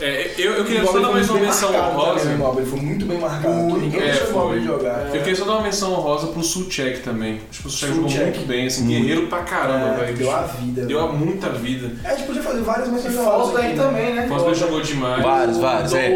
[0.00, 2.28] É, eu, eu queria só dar mais uma menção honrosa.
[2.28, 3.54] o Immobile foi muito bem marcado.
[3.54, 5.06] Muito, Ninguém é, deixou o Immobile jogar.
[5.06, 7.40] Eu queria só dar uma menção honrosa pro Sulchek também.
[7.50, 10.16] Acho que o Sulchek jogou muito bem, assim, guerreiro pra caramba, É, velho.
[10.16, 10.86] deu a vida.
[10.86, 11.92] Deu a muita vida.
[12.04, 14.24] É, a gente podia fazer várias menções Fosberg aqui, também, né?
[14.26, 15.22] O Fosberg jogou demais.
[15.22, 16.10] Vários, vários, é.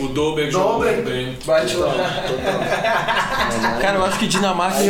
[0.00, 1.36] O Dolberg jogou muito bem.
[1.44, 1.94] Bate lá.
[3.80, 4.80] Cara, eu acho que Dinamarca,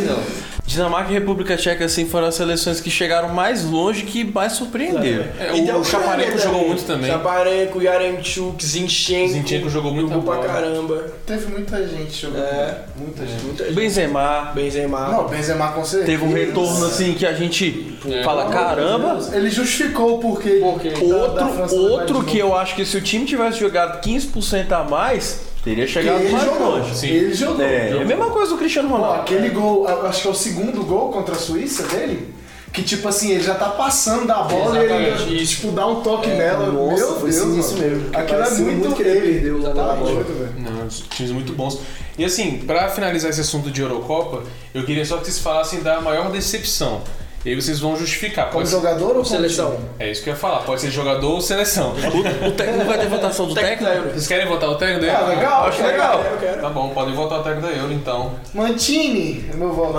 [0.67, 5.25] Dinamarca e República Tcheca assim, foram as seleções que chegaram mais longe que mais surpreenderam.
[5.39, 7.11] É, E o deu Chaparenko Ucrânia jogou muito também.
[7.11, 9.33] Chaparenko, Yaremchuk, Zinchenko.
[9.33, 11.05] Zinchenko jogou muita Jogou pra caramba.
[11.25, 12.43] Teve muita gente jogando.
[12.43, 12.85] É.
[12.97, 13.43] Muita gente.
[13.45, 13.75] Muita gente.
[13.75, 15.09] Benzema Benzema.
[15.09, 16.11] Não, Benzema com certeza.
[16.13, 18.25] teve um retorno assim que a gente É.
[18.25, 19.19] fala, caramba.
[19.33, 20.59] Ele justificou o porquê.
[20.61, 20.91] Porquê?
[20.91, 24.83] da- da Outro, outro que eu acho que se o time tivesse jogado 15% a
[24.83, 26.77] mais, teria chegado ele mais jogou.
[26.79, 26.97] longe.
[26.97, 27.09] Sim.
[27.09, 27.65] Ele jogou.
[27.65, 29.21] É, é a mesma coisa do Cristiano Pô, Ronaldo.
[29.21, 32.35] aquele gol, acho que é o segundo gol contra a Suíça dele.
[32.73, 35.47] Que tipo assim, ele já tá passando da bola e ele Exatamente.
[35.47, 36.67] tipo, dá um toque nela.
[36.71, 37.79] Nossa, Meu foi Deus, mano.
[37.83, 38.09] mesmo.
[38.13, 40.27] Aquilo é muito, muito que ele perdeu lá na bola.
[40.59, 41.81] Não, times muito bons.
[42.19, 44.43] E assim, pra finalizar esse assunto de Eurocopa,
[44.75, 47.01] eu queria só que vocês falassem da maior decepção.
[47.47, 48.47] E aí vocês vão justificar.
[48.47, 49.71] Como Pode ser- jogador ou Seleção.
[49.77, 49.85] time?
[50.01, 50.59] É isso que eu ia falar.
[50.65, 51.93] Pode ser jogador ou seleção.
[51.93, 53.85] O, o técnico vai ter votação do técnico?
[54.11, 55.29] Vocês querem votar o técnico da Ah, Euro?
[55.37, 56.25] legal, acho acho legal.
[56.25, 56.61] Eu quero.
[56.61, 58.33] Tá bom, podem votar o técnico da Euro então.
[58.53, 59.93] Mantini, é meu voto.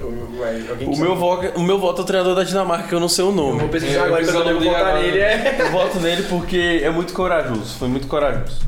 [0.00, 0.12] Eu-
[0.68, 3.08] alguém O meu, voto, o meu voto é o treinador da Dinamarca, que eu não
[3.08, 3.68] sei o Eu vou nome.
[3.68, 5.18] pesquisar eu agora eu nome votar nele.
[5.20, 5.56] É.
[5.60, 8.60] Eu voto nele porque é muito corajoso, foi muito corajoso.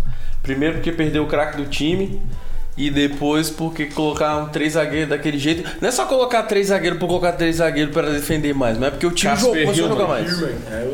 [0.44, 2.22] Primeiro porque perdeu o craque do time
[2.78, 5.68] E depois porque colocar três zagueiros daquele jeito.
[5.80, 8.90] Não é só colocar três zagueiros por colocar três zagueiros para defender mais, mas é
[8.92, 10.42] porque o time Casper jogou, começou jogar mais.
[10.70, 10.88] É.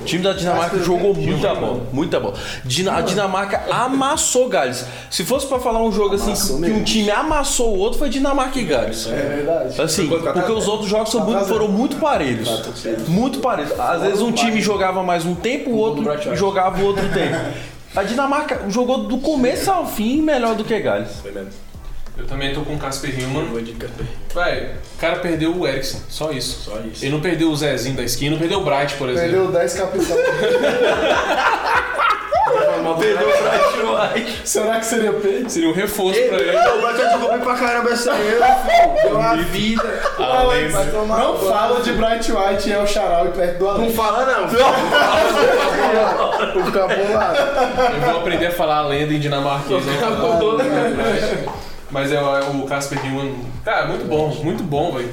[0.00, 2.34] O time da Dinamarca jogou muita bola, muita bola.
[2.64, 4.84] Dina- a Dinamarca amassou Gales.
[5.10, 8.08] Se fosse pra falar um jogo assim Amassou que, um time amassou o outro, foi
[8.08, 9.06] Dinamarca e Gales.
[9.06, 9.80] É verdade.
[9.80, 12.48] Assim, porque os outros jogos são muito- foram muito parelhos.
[13.08, 13.78] Muito parelhos.
[13.78, 16.02] Às vezes um time jogava mais um tempo, o outro
[16.34, 17.36] jogava o outro tempo.
[17.94, 21.16] A Dinamarca jogou do começo ao fim melhor do que Gales.
[21.20, 21.50] Foi mesmo.
[22.20, 23.46] Eu também tô com o Casper Hillman.
[23.46, 24.06] Vou de Casper.
[24.34, 26.70] Vai, o cara perdeu o Eriksen, só isso.
[26.70, 27.02] Só isso.
[27.04, 29.30] Ele não perdeu o Zezinho da esquina, não perdeu o Bright, por exemplo.
[29.30, 30.16] Perdeu 10 capitão.
[32.98, 34.40] Perdeu o Bright White.
[34.44, 35.50] Será que seria peito?
[35.50, 36.56] Seria um reforço pra ele.
[36.56, 39.02] O Bright jogou bem pra caramba essa aí, filho.
[39.02, 40.00] Deu a vida.
[40.18, 40.68] A lenda.
[40.72, 43.94] Vai tomar Não fala de Bright White e El Charal e perto do Não Alex.
[43.96, 44.48] fala não.
[46.54, 47.38] Vou ficar bolado.
[47.94, 49.84] Eu vou aprender a falar a lenda em dinamarquês.
[49.86, 49.94] né?
[51.90, 53.34] Mas é o Casper Hillman.
[53.64, 55.12] Cara, muito bom, muito bom, velho.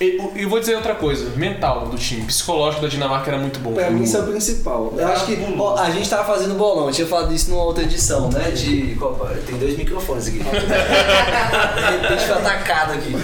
[0.00, 3.72] E e vou dizer outra coisa, mental do time, psicológico da Dinamarca era muito bom.
[3.72, 4.92] Pra mim isso é o principal.
[4.94, 7.82] Eu acho que ó, a gente tava fazendo bolão, eu tinha falado isso numa outra
[7.82, 8.50] edição, né?
[8.50, 8.96] De.
[9.00, 10.38] Opa, tem dois microfones aqui.
[10.44, 13.16] De repente foi atacado aqui.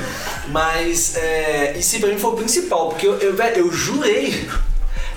[0.49, 4.49] Mas é, isso pra mim foi o principal, porque eu, eu, eu jurei.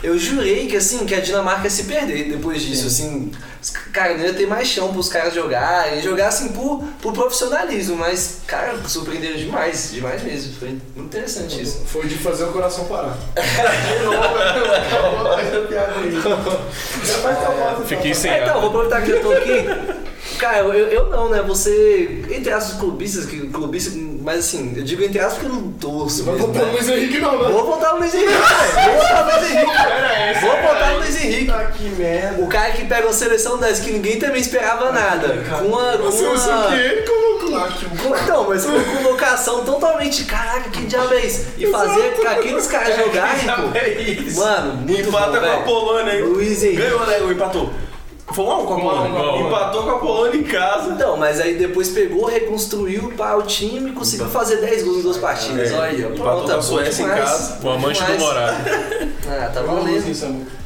[0.05, 3.31] Eu jurei que assim, que a Dinamarca ia se perder depois disso, assim.
[3.91, 8.41] Cara, não ia ter mais chão pros caras jogarem, jogar assim por, por profissionalismo, mas,
[8.45, 10.53] cara, surpreenderam demais, demais mesmo.
[10.59, 11.81] Foi muito interessante isso.
[11.87, 13.17] Foi de fazer o coração parar.
[17.87, 20.05] Fiquei sem É, então, vou aproveitar que eu tô aqui.
[20.37, 21.41] Cara, eu, eu não, né?
[21.41, 23.91] Você, entre aspas, clubistas, que, clubista,
[24.21, 26.23] mas assim, eu digo entre aspas porque eu não torço.
[26.23, 26.71] Vai mesmo, botar o né?
[26.73, 27.49] Luiz Henrique não, né?
[27.49, 28.85] Vou botar o Luiz Henrique, velho.
[28.85, 29.71] Vou botar o Luiz Henrique.
[30.41, 31.45] Vou botar o Luiz Henrique.
[31.51, 32.41] Tá que merda.
[32.41, 35.43] O cara que pega uma seleção dessa que ninguém também esperava nada.
[35.59, 35.97] Com uma.
[35.97, 36.77] Com Você usa o que uma...
[36.77, 37.35] ele colocou.
[37.49, 40.23] com- Então, mas com uma convocação totalmente.
[40.25, 41.45] Caraca, que diabo é isso?
[41.57, 43.77] E fazer com aqueles caras jogarem, pô.
[43.77, 44.39] É isso.
[44.39, 45.57] Mano, muito Empata bom, com a.
[45.63, 46.21] Polônia, hein?
[46.23, 46.81] Luiz Henrique.
[46.81, 47.17] Ganhou, né?
[47.21, 47.71] Ou empatou?
[48.33, 49.19] Foi um a um com a Polônia.
[49.19, 49.37] a.
[49.47, 50.93] Empatou com a Polônia em casa.
[50.93, 55.01] Então, mas aí depois pegou, reconstruiu pá, o time e conseguiu fazer 10 gols em
[55.03, 55.71] duas partidas.
[55.71, 56.09] É, Olha aí, ó.
[56.09, 57.59] empatou Pronto, com a Suécia em casa.
[57.63, 58.21] O amante do Demais.
[58.21, 58.55] Morado.
[59.27, 60.64] Ah, tá valendo.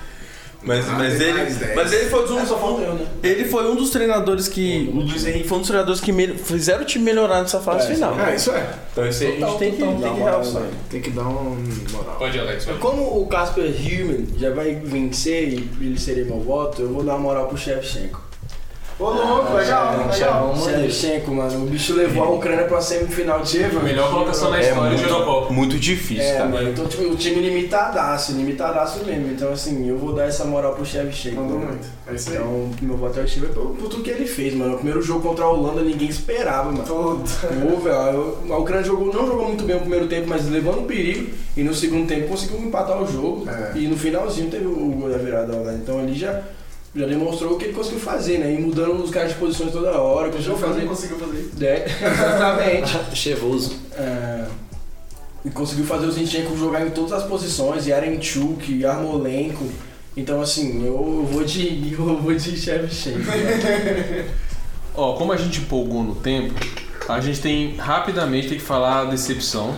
[0.62, 3.08] Mas, mas, tem ele, mas ele foi um É, só falta eu, né?
[3.24, 4.90] Ele foi um dos treinadores que.
[4.94, 7.90] O Luiz Henrique foi um dos treinadores que me- fizeram o time melhorar nessa fase
[7.90, 8.20] É, final.
[8.20, 8.70] É, isso é.
[8.92, 10.54] Então isso aí a gente tem que, tem que Dá uma realçar.
[10.56, 11.64] moral, Tem que dar um
[11.94, 12.16] moral.
[12.20, 12.66] Pode, Alex.
[12.66, 12.78] vai.
[12.78, 17.14] Como o Casper Hillman já vai vencer e ele seria meu voto, eu vou dar
[17.14, 18.22] uma moral pro Shevchenko.
[19.00, 20.54] Ô, louco, legal, legal.
[20.58, 24.68] Shevchenko, mano, o bicho levou a Ucrânia pra semifinal de A melhor colocação na É
[24.70, 25.54] história de muito, Eurocopa.
[25.54, 26.50] muito difícil, É, cara.
[26.50, 29.32] mano, então tipo, o time limitadaço, limitadaço mesmo.
[29.32, 31.42] Então assim, eu vou dar essa moral pro Shevchenko.
[31.42, 31.88] Mandou muito.
[32.08, 32.36] É isso aí.
[32.36, 34.74] Então, meu voto é o Steve por, por tudo que ele fez, mano.
[34.74, 36.84] O primeiro jogo contra a Holanda ninguém esperava, mano.
[36.86, 37.24] Todo.
[37.24, 40.86] Pô, velho, a Ucrânia jogou, não jogou muito bem no primeiro tempo, mas levando um
[40.86, 41.30] perigo.
[41.56, 43.48] E no segundo tempo conseguiu empatar o jogo.
[43.50, 43.78] É.
[43.78, 45.80] E no finalzinho teve o gol da virada da Holanda.
[45.82, 46.42] Então ali já,
[46.96, 48.54] já demonstrou o que ele conseguiu fazer, né?
[48.54, 50.32] E mudando os caras de posições toda hora.
[50.32, 50.86] Conseguiu fazer.
[50.86, 51.50] conseguiu fazer.
[51.62, 53.00] É, exatamente.
[53.16, 53.76] Chevoso.
[53.96, 54.46] É,
[55.46, 59.70] e conseguiu fazer o Zinchenko jogar em todas as posições, Yarenchuk, Yarmolenko.
[60.18, 61.94] Então assim, eu vou de.
[61.98, 63.20] Eu vou de Shevchenko.
[64.96, 66.54] Ó, como a gente empolgou no tempo,
[67.08, 69.76] a gente tem rapidamente tem que falar a decepção.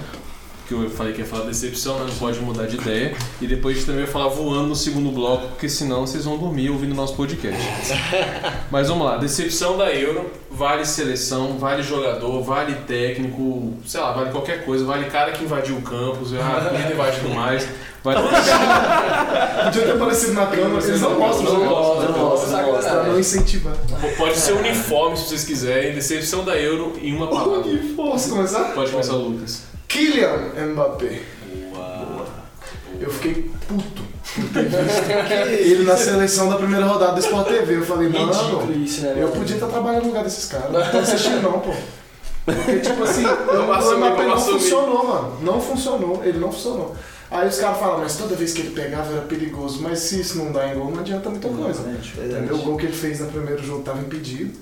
[0.71, 3.13] Que eu falei que ia falar decepção, mas não pode mudar de ideia.
[3.41, 6.37] E depois a gente também vai falar voando no segundo bloco, porque senão vocês vão
[6.37, 7.61] dormir ouvindo nosso podcast.
[8.71, 14.31] Mas vamos lá, decepção da Euro, vale seleção, vale jogador, vale técnico, sei lá, vale
[14.31, 17.67] qualquer coisa, vale cara que invadiu o campus, ah, ter invadido mais.
[18.01, 18.21] Vale...
[19.65, 21.53] Podia ter aparecido na câmera, eles não mostram.
[21.53, 21.65] Não né?
[21.65, 23.75] mostram, não mostram, não Pra não incentivar.
[24.17, 25.93] Pode ser uniforme se vocês quiserem.
[25.93, 27.63] Decepção da Euro em uma palavra.
[27.95, 28.73] Posso começar?
[28.73, 29.71] Pode começar o Lucas.
[29.91, 31.21] Kylian Mbappé.
[32.99, 34.03] Eu fiquei puto
[34.35, 35.09] por ter visto
[35.49, 37.75] ele na seleção da primeira rodada do Sport TV.
[37.75, 38.31] Eu falei, mano,
[38.73, 39.13] isso, né?
[39.17, 39.31] eu mano?
[39.31, 40.71] podia estar trabalhando no lugar desses caras.
[40.71, 41.73] Não tô assistindo não, pô.
[42.45, 44.59] Porque, tipo assim, o assumir, Mbappé não assumir.
[44.59, 45.37] funcionou, mano.
[45.41, 46.95] Não funcionou, ele não funcionou.
[47.29, 49.81] Aí os caras falam, mas toda vez que ele pegava era perigoso.
[49.81, 51.81] Mas se isso não dá em gol, não adianta muita coisa.
[51.89, 52.55] Entendeu?
[52.55, 54.53] O gol que ele fez no primeiro jogo estava impedido.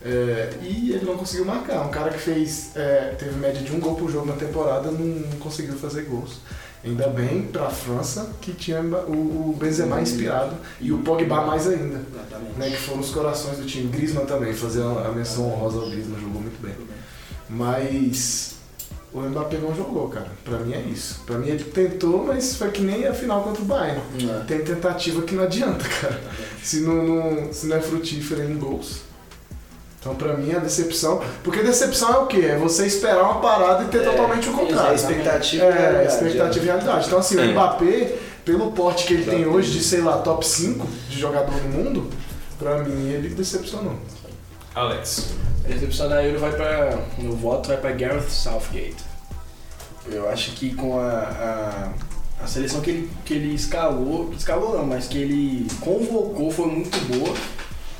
[0.00, 1.84] É, e ele não conseguiu marcar.
[1.84, 5.22] Um cara que fez é, teve média de um gol por jogo na temporada não,
[5.38, 6.38] conseguiu fazer gols.
[6.84, 11.66] Ainda bem para a França que tinha o, o Benzema inspirado e o Pogba mais
[11.66, 12.00] ainda,
[12.56, 13.88] né, que foram os corações do time.
[13.90, 16.74] Griezmann também, fazer a, a menção honrosa ao Griezmann, jogou muito bem.
[17.50, 18.54] Mas
[19.12, 20.28] o Mbappé não jogou, cara.
[20.44, 21.20] Pra mim é isso.
[21.26, 24.00] Pra mim ele tentou, mas foi que nem a final contra o Bayern.
[24.22, 24.44] É.
[24.44, 26.20] Tem tentativa que não adianta, cara.
[26.62, 29.07] Se não, não- se não é frutífera em gols.
[30.00, 31.20] Então, pra mim, a decepção.
[31.42, 32.46] Porque decepção é o quê?
[32.52, 34.94] É você esperar uma parada e ter totalmente o A contrário.
[34.94, 37.06] expectativa É, realidade, expectativa e realidade.
[37.06, 37.42] Então, assim, É.
[37.42, 41.52] o Mbappé, pelo porte que ele tem hoje de, sei lá, top 5 de jogador
[41.64, 42.10] no mundo,
[42.58, 43.94] pra mim ele decepcionou.
[44.74, 45.30] Alex.
[45.64, 46.96] A decepção da Euro vai pra.
[47.18, 48.96] No voto vai pra Gareth Southgate.
[50.10, 51.10] Eu acho que com a,
[52.40, 56.66] a, a seleção que ele, que ele escalou, escalou não, mas que ele convocou foi
[56.68, 57.34] muito boa.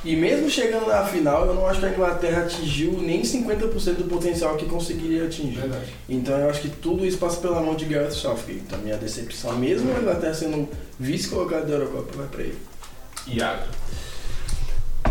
[0.05, 4.05] E mesmo chegando na final, eu não acho que a Inglaterra atingiu nem 50% do
[4.05, 5.61] potencial que conseguiria atingir.
[5.61, 5.93] Verdade.
[6.09, 8.63] Então eu acho que tudo isso passa pela mão de Gareth Southgate.
[8.67, 10.69] Então a minha decepção, mesmo a Inglaterra sendo
[10.99, 12.59] vice-colocado da Eurocopa, vai pra ele.
[13.27, 13.65] Iago.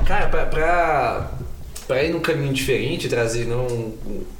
[0.06, 1.32] Cara, pra, pra,
[1.88, 3.66] pra ir num caminho diferente, trazer não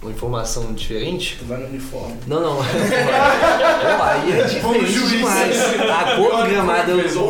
[0.02, 1.40] uma informação diferente.
[1.48, 2.18] Vai no uniforme.
[2.28, 2.58] Não, não.
[2.60, 5.58] Pô, aí é diferente demais.
[5.90, 6.92] A cor do gramado.
[6.92, 7.24] O do jogo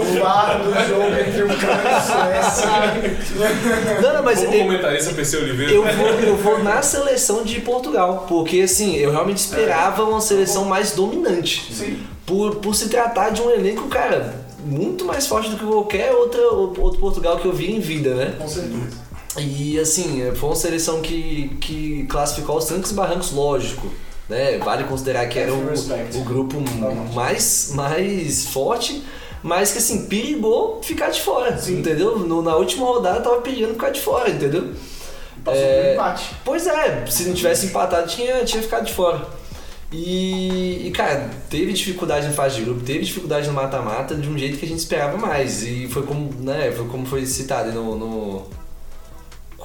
[1.19, 4.01] entre o França e a Suécia.
[4.01, 5.71] Não, não, mas Como eu, comentarista PC Oliveira.
[5.71, 8.25] eu vou, eu vou na seleção de Portugal.
[8.27, 11.71] Porque assim, eu realmente esperava uma seleção mais dominante.
[11.71, 11.99] Sim.
[12.25, 16.41] Por, por se tratar de um elenco, cara, muito mais forte do que qualquer outra,
[16.49, 18.33] outro Portugal que eu vi em vida, né?
[18.37, 19.06] Com certeza.
[19.37, 23.87] E assim, foi uma seleção que, que classificou aos trancos e barrancos, lógico.
[24.29, 24.57] Né?
[24.57, 26.17] Vale considerar que era o, Respect.
[26.17, 26.57] o grupo
[27.13, 29.01] mais, mais forte,
[29.41, 32.19] mas que assim, perigou ficar de fora, entendeu?
[32.19, 34.73] No- na última rodada tava perigando ficar de fora, entendeu?
[35.45, 36.25] Passou É, empate.
[36.43, 39.25] Pois é, se não tivesse empatado, tinha, tinha ficado de fora.
[39.93, 44.37] E, e, cara, teve dificuldade em fase de grupo, teve dificuldade no mata-mata de um
[44.37, 45.63] jeito que a gente esperava mais.
[45.63, 48.45] E foi como, né, foi como foi citado no, no-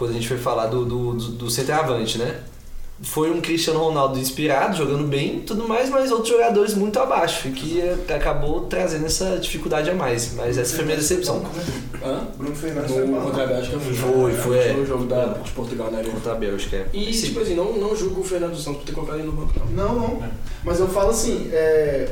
[0.02, 2.40] quando a gente foi falar do, do, do, do centroavante, né?
[3.04, 7.48] Foi um Cristiano Ronaldo inspirado, jogando bem e tudo mais, mas outros jogadores muito abaixo,
[7.48, 10.34] e que eh, acabou trazendo essa dificuldade a mais.
[10.34, 11.42] Mas essa foi a minha decepção.
[12.00, 12.28] Hã?
[12.38, 13.22] Bruno Fernandes foi No mal.
[13.22, 13.92] contra a Bélgica foi.
[13.94, 14.72] Foi, foi, é.
[14.74, 16.12] Foi o jogo da, de Portugal na Euro.
[16.12, 16.76] Contra a Bélgica.
[16.76, 16.86] é.
[16.92, 19.32] E, Esse- tipo assim, não, não julgo o Fernando Santos por ter colocado ele no
[19.32, 19.66] banco, não.
[19.66, 20.22] Não, não.
[20.62, 22.08] Mas eu falo assim, é,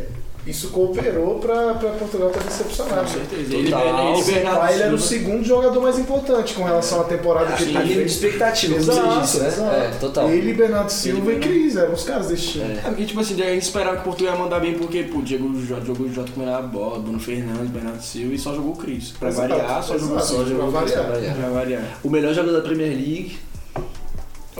[0.51, 3.01] isso cooperou pra, pra Portugal estar decepcionado.
[3.03, 3.55] Com certeza.
[3.55, 4.09] Ele, Total.
[4.11, 7.53] ele, Esse Bernardo pai, ele era o segundo jogador mais importante com relação à temporada
[7.53, 8.13] que ele de fez.
[8.13, 9.47] expectativa, Exato, disse, né?
[9.49, 9.75] exato.
[9.77, 10.31] É, total.
[10.31, 12.65] Ele, Bernardo Silva Ele, e Cris, eram os caras desse time.
[12.65, 12.79] É.
[12.79, 15.21] É porque, tipo assim, a gente esperava que o Portugal ia mandar bem porque, pô,
[15.23, 18.73] Diego Jota jogou o Jota com a bola, Bruno Fernandes, Bernardo Silva e só jogou
[18.73, 19.13] o Cris.
[19.19, 20.31] Pra Exato, variar, só jogou o Cris.
[20.31, 21.05] o variar.
[21.37, 21.83] Pra variar.
[22.03, 23.39] O melhor jogador da Premier League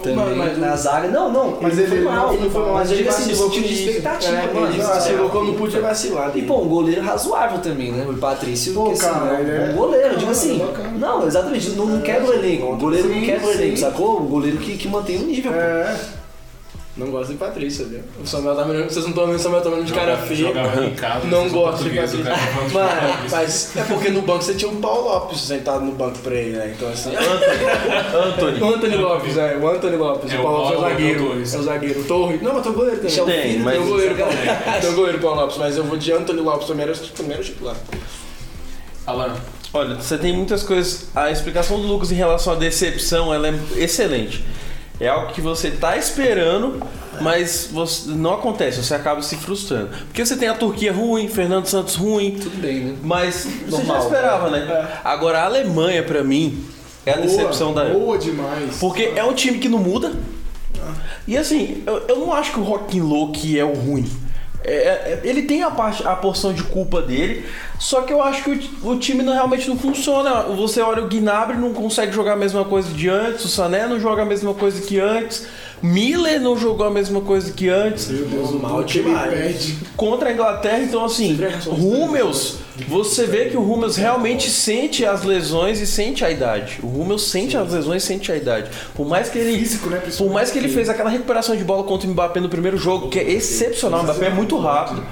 [0.01, 1.09] também Mas- na zaga.
[1.09, 2.75] Não, não, Mas ele, ele foi mal, ele foi mal.
[2.75, 3.83] Mas ele diga assim, vacilou de com isso.
[3.89, 4.67] expectativa, É, mano.
[4.75, 6.33] ele vacilou quando podia vacilar.
[6.37, 8.07] E pô, um goleiro razoável também, né?
[8.09, 10.59] O Patrício, Pô, assim, cara, é ele um é- bom goleiro, Não, digo assim.
[10.59, 10.91] bacana.
[10.99, 12.73] Não, exatamente, não, não quebra o elenco.
[12.73, 14.17] O goleiro não quebra o elenco, sacou?
[14.21, 15.59] O goleiro que, que mantém o nível, pô.
[15.59, 15.97] É,
[16.97, 18.01] Não gosto de Patrícia, viu?
[18.23, 20.53] O Samuel tá mirando, vocês não estão vendo o Samuel tá mirando de cara feia.
[21.31, 23.31] Não gosto de o cara falando de Mas, Patrícia.
[23.31, 26.57] mas é porque no banco você tinha o Paulo Lopes sentado no banco pra ele,
[26.57, 26.75] né?
[26.77, 27.13] Então assim.
[27.15, 28.61] Anthony.
[28.61, 30.33] O Anthony Lopes, é, o Anthony Lopes.
[30.33, 31.33] É, o Paulo o Lopes é o zagueiro.
[31.33, 32.01] É o zagueiro.
[32.01, 32.43] O Torres.
[32.43, 33.17] Não, mas tem o goleiro também.
[33.17, 34.15] Tem, Tem mas- o goleiro,
[34.81, 37.77] tem o goleiro Paulo Lopes, mas eu vou de Anthony Lopes primeiro, primeiro titular.
[39.07, 39.35] Alan,
[39.73, 41.07] Olha, você tem muitas coisas.
[41.15, 44.45] A explicação do Lucas em relação à decepção ela é excelente.
[45.01, 46.83] É algo que você tá esperando,
[47.23, 49.89] mas você, não acontece, você acaba se frustrando.
[50.07, 52.97] Porque você tem a Turquia ruim, Fernando Santos ruim, Tudo bem, né?
[53.03, 53.97] mas você Normal.
[53.97, 54.89] já esperava, né?
[55.03, 56.67] Agora a Alemanha, pra mim,
[57.07, 57.93] é a decepção boa, da.
[57.95, 58.77] Boa demais.
[58.79, 60.13] Porque é um time que não muda.
[61.27, 64.11] E assim, eu, eu não acho que o Joaquim Low que é o ruim.
[64.63, 67.47] É, é- ele tem a, parte, a porção de culpa dele,
[67.79, 68.51] só que eu acho que
[68.83, 70.43] o, o time não, realmente não funciona.
[70.43, 73.99] Você olha o Gnabry não consegue jogar a mesma coisa de antes, o Sané não
[73.99, 75.47] joga a mesma coisa que antes,
[75.83, 79.33] Miller não jogou a mesma coisa que antes Meu Deus, o Mal demais.
[79.33, 79.79] perde.
[79.97, 85.81] contra a Inglaterra, então assim, Hummels, você vê que o Hummels realmente sente as lesões
[85.81, 86.81] e sente a idade.
[86.83, 88.71] O Hummels sente as lesões e sente a idade.
[88.95, 92.07] Por mais que ele né, por mais que ele fez aquela recuperação de bola contra
[92.07, 95.05] o Mbappé no primeiro jogo, que é excepcional, o Mbappé é muito rápido.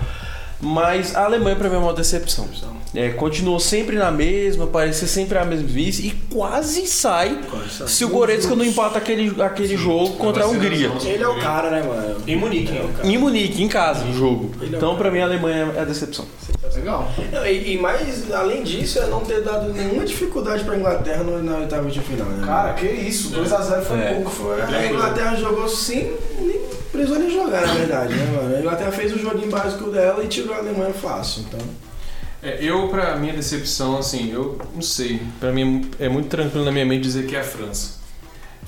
[0.60, 2.48] Mas a Alemanha pra mim é uma decepção.
[2.94, 7.38] É, continuou sempre na mesma, parecia sempre a mesma vice e quase sai
[7.86, 10.90] se o Goretzka não empata aquele, aquele jogo contra a Hungria.
[11.04, 12.16] Ele é o cara, né, mano?
[12.26, 12.72] em Munique.
[12.72, 13.06] É cara.
[13.06, 14.50] Em Munique, em casa, o jogo.
[14.62, 16.24] É Então pra mim a Alemanha é a decepção.
[16.74, 17.10] Legal.
[17.46, 21.58] E, e mais, além disso, é não ter dado nenhuma dificuldade pra Inglaterra no- na
[21.58, 22.46] oitava de final, né?
[22.46, 24.14] Cara, que isso, 2x0 foi É.
[24.14, 24.30] pouco.
[24.30, 26.58] Foi, a Inglaterra jogou sem nem
[26.92, 28.56] precisou nem jogar, na verdade, né, mano?
[28.56, 31.60] A Inglaterra fez o joguinho básico dela e tirou a Alemanha fácil, então.
[32.42, 35.20] É, eu, pra minha decepção, assim, eu não sei.
[35.40, 37.98] Pra mim é muito tranquilo na minha mente dizer que é a França.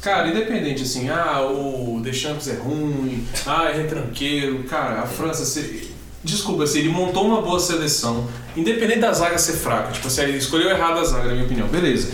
[0.02, 4.64] Cara, independente assim, ah, o Deschamps é ruim, ah, é retranqueiro.
[4.64, 5.90] Cara, a França, se-
[6.24, 8.26] desculpa, assim, ele montou uma boa seleção,
[8.56, 9.92] independente da zaga ser fraca.
[9.92, 12.08] Tipo assim, ele escolheu errado a zaga, na minha opinião, beleza.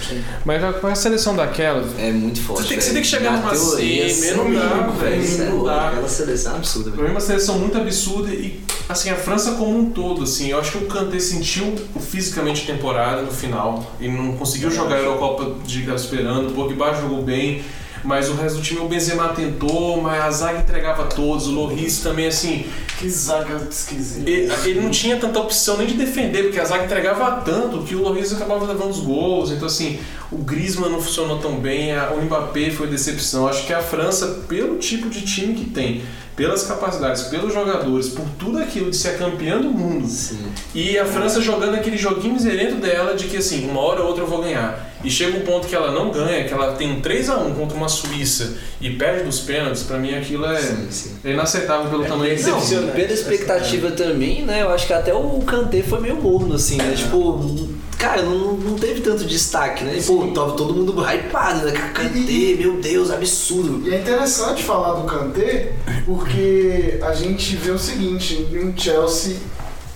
[0.44, 2.62] Mas com a seleção daquela, É muito forte.
[2.64, 2.94] Você tem que- você velho.
[2.94, 5.88] tem que chegar Na numa teoria, semi, não dá, velho, é louco, dá.
[5.88, 7.08] Aquela seleção é absurda, Pra velho.
[7.08, 10.72] mim, uma seleção muito absurda e, assim, a França como um todo, assim, eu acho
[10.72, 15.44] que o Kanté sentiu fisicamente a temporada no final e não conseguiu jogar a Eurocopa
[15.66, 17.64] jeito que estava esperando, o Pogba jogou bem,
[18.06, 21.98] mas o resto do time, o Benzema tentou, mas a zaga entregava todos, o Loris
[22.00, 22.64] também, assim,
[22.98, 24.28] Que zaga esquisita.
[24.30, 27.94] ele, ele não tinha tanta opção nem de defender, porque a zaga entregava tanto que
[27.94, 29.50] o Loris acabava levando os gols.
[29.50, 29.98] Então, assim,
[30.30, 33.48] o Griezmann não funcionou tão bem, a- o Mbappé foi decepção.
[33.48, 36.02] Acho que a França, pelo tipo de time que tem,
[36.36, 40.38] pelas capacidades, pelos jogadores, por tudo aquilo de ser campeã do mundo, Sim.
[40.74, 44.22] e a França jogando aquele joguinho miserento dela de que, assim, uma hora ou outra
[44.22, 44.94] eu vou ganhar.
[45.06, 47.54] E chega um ponto que ela não ganha, que ela tem um 3 a 1
[47.54, 51.16] contra uma Suíça e perde dos pênaltis, pra mim aquilo é, Sim, sim.
[51.24, 54.62] é inaceitável pelo tamanho que Não, pela expectativa também, né?
[54.62, 56.92] Eu acho que até o Kanté foi meio morno, assim, né?
[56.96, 59.96] Tipo, cara, não, não teve tanto destaque, né?
[60.04, 61.72] Pô, tava todo mundo hypado, né?
[61.94, 63.88] Kanté, meu Deus, absurdo.
[63.88, 65.72] E é interessante falar do Kanté,
[66.04, 69.36] porque a gente vê o seguinte, em um Chelsea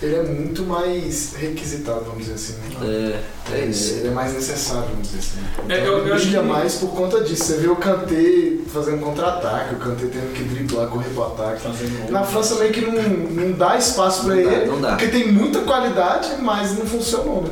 [0.01, 2.53] ele é muito mais requisitado, vamos dizer assim.
[2.79, 3.19] né?
[3.53, 3.93] É, é isso.
[3.99, 5.39] Ele é mais necessário, vamos dizer assim.
[5.63, 7.43] Então, É, eu- eu ele acho brilha que- mais por conta disso.
[7.45, 11.61] Você vê o Kanté fazendo contra-ataque, o Kanté tendo que driblar, correr pro ataque.
[12.09, 14.89] Na França meio que não, não dá espaço dá, ele, não dá.
[14.95, 17.49] porque tem muita qualidade, mas não funcionou, né?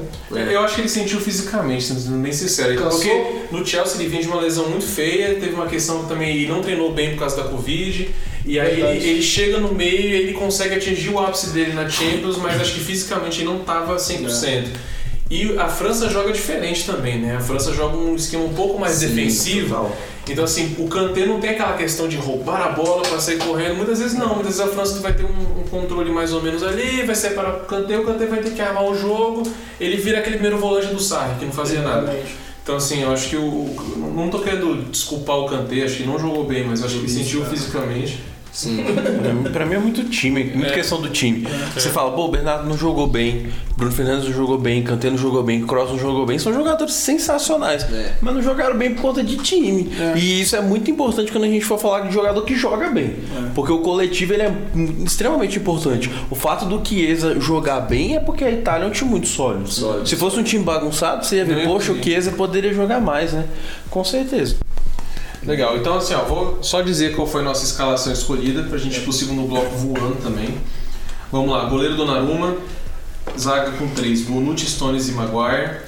[0.49, 2.75] É, Eu acho que ele sentiu fisicamente, sendo bem sincero.
[2.81, 2.99] Cansou?
[2.99, 6.35] Porque no Chelsea ele vinha de uma lesão muito feia, teve uma questão que também
[6.35, 8.09] ele não treinou bem por causa da Covid.
[8.45, 11.87] E aí ele, ele chega no meio e ele consegue atingir o ápice dele na
[11.89, 14.67] Champions, mas acho que fisicamente ele não estava 100%.
[15.29, 17.35] E a França joga diferente também, né?
[17.35, 19.75] A França joga um esquema um pouco mais Sim, defensivo.
[19.75, 19.95] total.
[20.27, 23.75] Então, assim, o Kanté não tem aquela questão de roubar a bola para sair correndo.
[23.75, 24.35] Muitas vezes não.
[24.35, 27.57] Muitas vezes a França vai ter um, um controle mais ou menos ali, vai separar
[27.57, 29.43] o Kanté, o Kanté vai ter que armar o jogo.
[29.79, 32.15] Ele vira aquele primeiro volante do Sarri, que não fazia nada.
[32.69, 33.65] Então, assim, eu acho que o.
[34.15, 37.09] Não tô querendo desculpar o Kanté, acho que não jogou bem, mas acho que ele
[37.09, 38.19] sentiu fisicamente.
[38.59, 38.83] Sim.
[39.53, 40.73] Pra mim é muito time, muita É.
[40.75, 41.47] questão do time.
[41.73, 45.17] Você fala, pô, o Bernardo não jogou bem, Bruno Fernandes não jogou bem, Kanté não
[45.17, 46.37] jogou bem, Kroos não jogou bem.
[46.37, 48.13] São jogadores sensacionais, É.
[48.21, 49.89] mas não jogaram bem por conta de time.
[50.15, 53.15] E isso é muito importante quando a gente for falar de jogador que joga bem.
[53.55, 54.53] Porque o coletivo ele é
[55.05, 56.11] extremamente importante.
[56.29, 59.69] O fato do Chiesa jogar bem é porque a Itália é um time muito sólido.
[59.71, 60.07] Sólido.
[60.07, 62.03] Se fosse um time bagunçado, você ia ver, poxa, o.
[62.03, 63.45] Chiesa poderia jogar mais, né?
[63.89, 64.57] Com certeza.
[65.43, 68.97] Legal, então assim, ó, vou só dizer qual foi a nossa escalação escolhida pra gente
[68.97, 70.57] ir pro segundo bloco voando também.
[71.31, 72.57] Vamos lá, goleiro Donnarumma,
[73.37, 75.81] zaga com três, Bonucci, Stones e Maguire.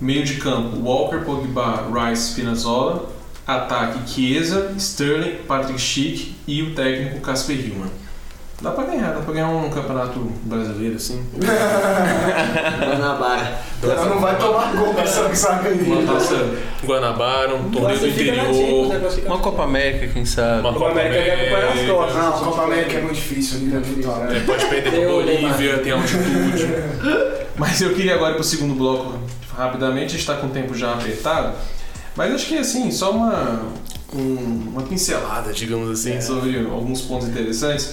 [0.00, 3.18] Meio de campo, Walker, Pogba, Rice, Spinazzola.
[3.48, 7.90] Ataque, Chiesa, Sterling, Patrick Schick e o técnico Casper Hillman.
[8.60, 11.24] Dá pra ganhar, dá pra ganhar um campeonato brasileiro assim.
[12.80, 13.58] Guanabara.
[13.82, 15.80] Ela não vai tomar gol com essa zaga aí.
[15.82, 16.34] Uma taça
[16.84, 18.88] Guanabara, um torneio do interior.
[18.88, 19.00] né?
[19.26, 20.60] Uma Copa América, quem sabe.
[20.60, 22.16] Uma Copa América vai acompanhar as costas.
[22.16, 24.36] Não, a Copa América é muito difícil, de vitória.
[24.36, 25.08] É, pode perder pra.
[25.08, 26.68] Bolívia, tem altitude.
[27.56, 29.14] Mas eu queria agora ir pro segundo bloco
[29.56, 31.52] rapidamente, a gente tá com o tempo já apertado.
[32.16, 33.60] Mas acho que assim, só uma,
[34.14, 37.92] um- uma pincelada, digamos assim, sobre alguns pontos interessantes.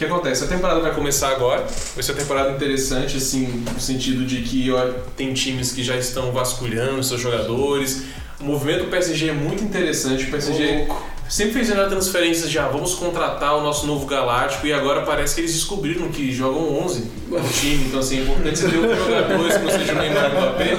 [0.00, 0.44] O que acontece?
[0.44, 4.72] A temporada vai começar agora, vai ser uma temporada interessante, assim, no sentido de que
[4.72, 4.80] ó,
[5.14, 8.04] tem times que já estão vasculhando seus jogadores.
[8.40, 10.24] O movimento do PSG é muito interessante.
[10.24, 10.88] O PSG
[11.28, 15.42] sempre fez transferências de ah, vamos contratar o nosso novo Galáctico e agora parece que
[15.42, 17.84] eles descobriram que jogam 11 no time.
[17.88, 20.76] Então, assim, é importante você ter outros jogadores que não seja o Neymar e Mbappé.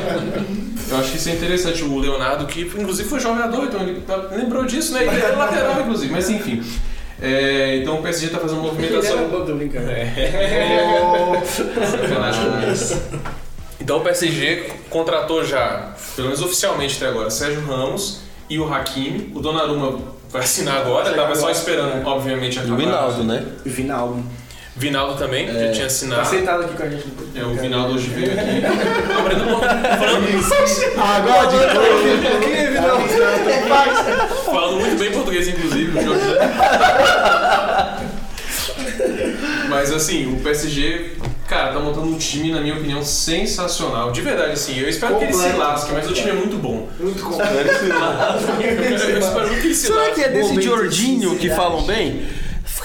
[0.89, 1.84] Eu acho que isso é interessante.
[1.84, 5.06] O Leonardo, que inclusive foi jogador, então ele tá- lembrou disso, né?
[5.06, 6.11] Ele era lateral, inclusive.
[6.11, 6.64] Mas enfim.
[7.22, 9.30] É, então o PSG está fazendo uma movimentação.
[9.30, 9.88] bom, tô brincando.
[11.45, 13.02] Sacanagem com isso.
[13.80, 19.31] Então o PSG contratou já, pelo menos oficialmente até agora, Sérgio Ramos e o Hakimi.
[19.35, 19.99] O Donnarumma
[20.30, 22.77] vai assinar agora, tava só esperando, obviamente, O acabar.
[22.77, 23.45] Vinaldo, né?
[23.65, 24.23] Vinaldo.
[24.81, 26.21] Vinaldo também, já tinha Tá assinado.
[26.21, 27.05] aceitado aqui com a gente.
[27.35, 28.61] É, o Vinaldo hoje veio aqui.
[29.07, 30.25] Não, mas não falando,
[30.97, 31.55] Agora de
[34.09, 34.43] novo.
[34.43, 36.23] falando muito bem português, inclusive, o Jorge.
[39.69, 41.11] Mas assim, o PSG,
[41.47, 44.11] cara, tá montando um time, na minha opinião, sensacional.
[44.11, 45.59] De verdade, assim, eu espero que ele se Completo.
[45.59, 46.89] lasque, mas o time é muito bom.
[46.99, 47.85] Muito complexo.
[47.85, 50.15] Eu espero muito que ele se Será lasque.
[50.15, 52.25] que é desse Jorginho que falam bem?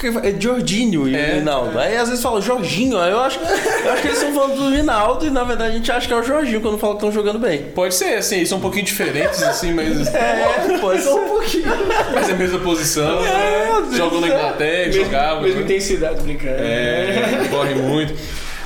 [0.01, 1.33] Fica- É Jorginho e É.
[1.33, 1.79] o Rinaldo.
[1.79, 4.71] Aí às vezes fala Jorginho, aí eu acho, eu acho que eles estão falando do
[4.75, 7.13] Rinaldo e na verdade a gente acha que é o Jorginho quando fala que estão
[7.13, 7.63] jogando bem.
[7.75, 11.11] Pode ser, assim, eles são um pouquinho diferentes, assim, mas, É, pode ser.
[11.11, 11.65] um pouquinho.
[12.15, 13.25] mas é a mesma posição.
[13.25, 15.43] É, vezes Jogam na Inglaterra, jogavam.
[15.43, 16.57] Mesma intensidade, brincando.
[16.59, 18.15] É, corre muito.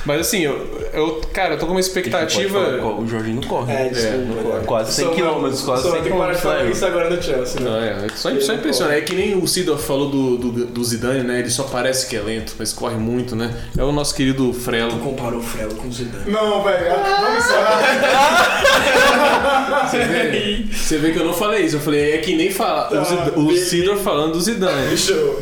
[0.05, 2.59] Mas assim, eu, eu- cara, eu tô com uma expectativa.
[2.99, 3.73] O Jorginho não corre.
[3.73, 4.17] É, É, desculpa.
[4.25, 4.65] não corre.
[4.65, 6.35] Quase 100 Só- km, quase Só 100 tem que parar km.
[6.35, 8.05] de falar isso agora no Chelsea, Não, né?
[8.05, 8.93] é, só, só impressiona.
[8.95, 11.39] É que nem o Sidor falou do, do, do Zidane, né?
[11.39, 13.53] Ele só parece que é lento, mas corre muito, né?
[13.77, 14.97] É o nosso querido Frelo.
[14.99, 16.29] Comparou o Frelo com o Zidane.
[16.31, 16.85] Não, velho,
[17.21, 17.81] vamos encerrar.
[19.91, 21.75] Você vê, você vê que eu não falei isso.
[21.77, 23.65] Eu falei, é que nem fala, o, Zid- o beleza.
[23.65, 24.97] Sidor falando do Zidane.
[24.97, 25.41] Show.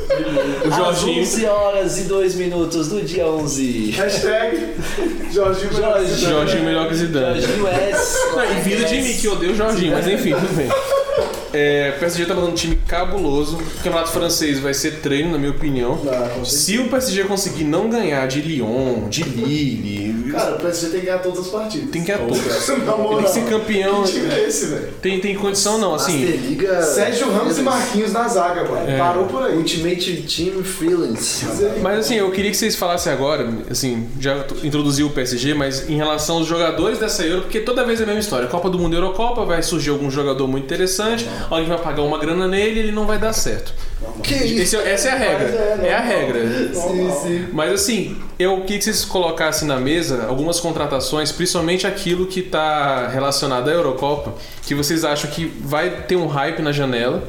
[0.65, 1.21] O Jorginho.
[1.21, 3.91] 11 horas e 2 minutos do dia 11.
[3.91, 4.73] Hashtag
[5.45, 6.17] Jorginho.
[6.17, 7.41] Jorginho melhor que Zidane.
[7.41, 8.35] Jorginho S.
[8.35, 10.69] Não, e vindo de mim, que eu odeio o Jorginho, mas enfim, tudo bem.
[11.53, 13.57] É, o PSG tá mandando um time cabuloso.
[13.57, 15.99] O campeonato francês vai ser treino, na minha opinião.
[16.07, 16.45] Ah.
[16.45, 21.05] Se o PSG conseguir não ganhar de Lyon, de Lille, Cara, o PSG tem que
[21.07, 21.89] ganhar todas as partidas.
[21.89, 22.39] tem que ganhar todas.
[22.69, 24.03] Tem que ser campeão.
[24.03, 24.89] Que time é esse, velho?
[25.01, 26.17] Tem, tem condição não, assim.
[26.17, 26.81] Liga.
[26.81, 28.89] Sérgio Ramos e Marquinhos na zaga, mano.
[28.89, 28.97] É.
[28.97, 29.57] Parou por aí.
[29.57, 31.45] Ultimate Team Freelance.
[31.81, 35.95] Mas assim, eu queria que vocês falassem agora, assim, já introduziu o PSG, mas em
[35.95, 38.47] relação aos jogadores dessa Euro, porque toda vez é a mesma história.
[38.47, 42.17] Copa do Mundo e Eurocopa, vai surgir algum jogador muito interessante, alguém vai pagar uma
[42.17, 43.73] grana nele e ele não vai dar certo.
[44.23, 45.47] Que Esse- essa é a regra.
[45.47, 46.73] É É a regra.
[46.73, 47.47] Sim, sim.
[47.51, 53.07] Mas assim, eu queria que vocês colocassem na mesa algumas contratações, principalmente aquilo que está
[53.09, 54.33] relacionado à Eurocopa,
[54.65, 57.23] que vocês acham que vai ter um hype na janela.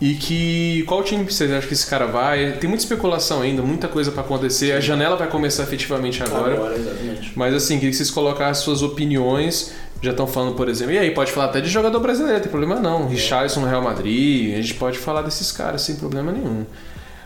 [0.00, 0.84] E que.
[0.86, 2.52] Qual time vocês acham que esse cara vai?
[2.52, 4.70] Tem muita especulação ainda, muita coisa para acontecer.
[4.70, 6.54] A janela vai começar efetivamente agora.
[6.54, 7.32] Agora, exatamente.
[7.34, 9.72] Mas assim, queria que vocês colocassem suas opiniões.
[10.00, 12.76] Já estão falando, por exemplo, e aí, pode falar até de jogador brasileiro, tem problema
[12.76, 13.08] não.
[13.08, 16.64] Richarlison no Real Madrid, a gente pode falar desses caras sem problema nenhum.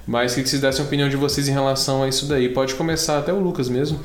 [0.06, 2.48] Mas queria que vocês dessem a opinião de vocês em relação a isso daí.
[2.48, 4.00] Pode começar até o Lucas mesmo.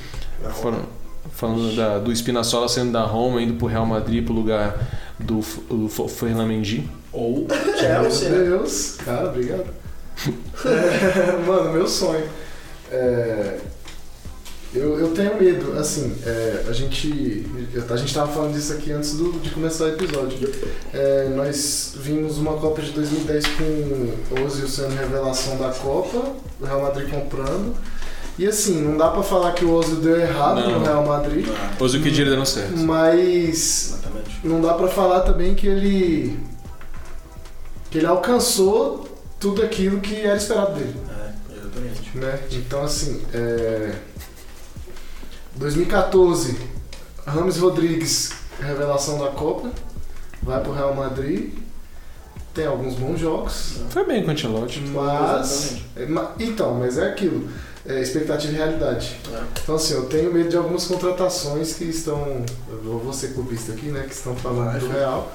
[0.61, 0.85] Falando,
[1.33, 4.75] falando da- do Spinazzola saindo da Roma, indo pro Real Madrid pro lugar
[5.17, 5.39] do,
[5.69, 6.87] do Fernando Mendy.
[7.11, 8.43] Ou Meu Chelsea, né?
[8.49, 8.97] Deus.
[9.03, 9.65] Cara, obrigado.
[10.65, 12.25] É, mano, meu sonho.
[12.91, 13.59] É,
[14.77, 17.45] eu, eu tenho medo, assim, é, a gente.
[17.89, 20.49] A gente tava falando disso aqui antes do- de começar o episódio.
[20.93, 26.65] É, nós vimos uma Copa de 2010 com o Ozil sendo revelação da Copa, o
[26.65, 27.75] Real Madrid comprando.
[28.39, 30.79] E assim, não dá pra falar que o Ozil deu errado Não.
[30.79, 31.47] no Real Madrid,
[31.79, 32.77] Hoje o que deu certo.
[32.77, 34.39] mas Exatamente.
[34.43, 36.39] não dá pra falar também que ele
[37.89, 39.07] que ele alcançou
[39.39, 42.17] tudo aquilo que era esperado dele, É, exatamente.
[42.17, 42.39] né?
[42.51, 43.93] Então assim, é...
[45.57, 46.57] 2014,
[47.25, 49.71] Rames Rodrigues, revelação da Copa,
[50.41, 51.53] vai pro Real Madrid,
[52.53, 54.79] tem alguns bons jogos, Foi bem com o Ancelotti.
[54.81, 56.07] mas é,
[56.39, 57.47] então, mas é aquilo,
[57.85, 59.15] é expectativa e realidade.
[59.31, 59.43] É.
[59.61, 63.87] Então assim, eu tenho medo de algumas contratações que estão, eu vou ser clubista aqui,
[63.87, 64.87] né, que estão falando do.
[64.89, 65.31] Real.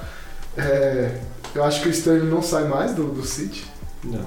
[0.57, 1.19] É,
[1.55, 3.65] eu acho que o Sterling não sai mais do, do City,
[4.03, 4.25] Não.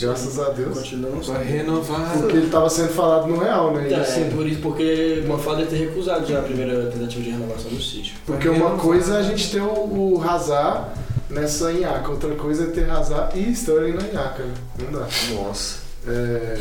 [0.00, 0.78] Graças a Deus.
[0.78, 2.12] Continua não Vai renovar.
[2.18, 3.88] Porque ele estava sendo falado no Real, né?
[3.88, 7.22] E, É, assim, por isso, porque uma falta de ter recusado já a primeira tentativa
[7.22, 8.16] de renovação do sítio.
[8.26, 10.90] porque uma coisa é a gente ter o, o Hazard
[11.30, 14.42] nessa Inhaca, outra coisa é ter Hazard e Sterling na Inhaca.
[14.42, 14.54] né?
[14.82, 15.06] Não dá.
[15.34, 15.78] Nossa.
[16.06, 16.58] É,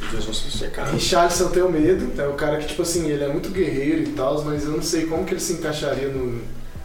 [0.00, 0.86] Os dois vão se secar.
[0.86, 4.12] Richarlison eu tenho medo, é o cara que, tipo assim, ele é muito guerreiro e
[4.12, 6.40] tal, mas eu não sei como que ele se encaixaria no,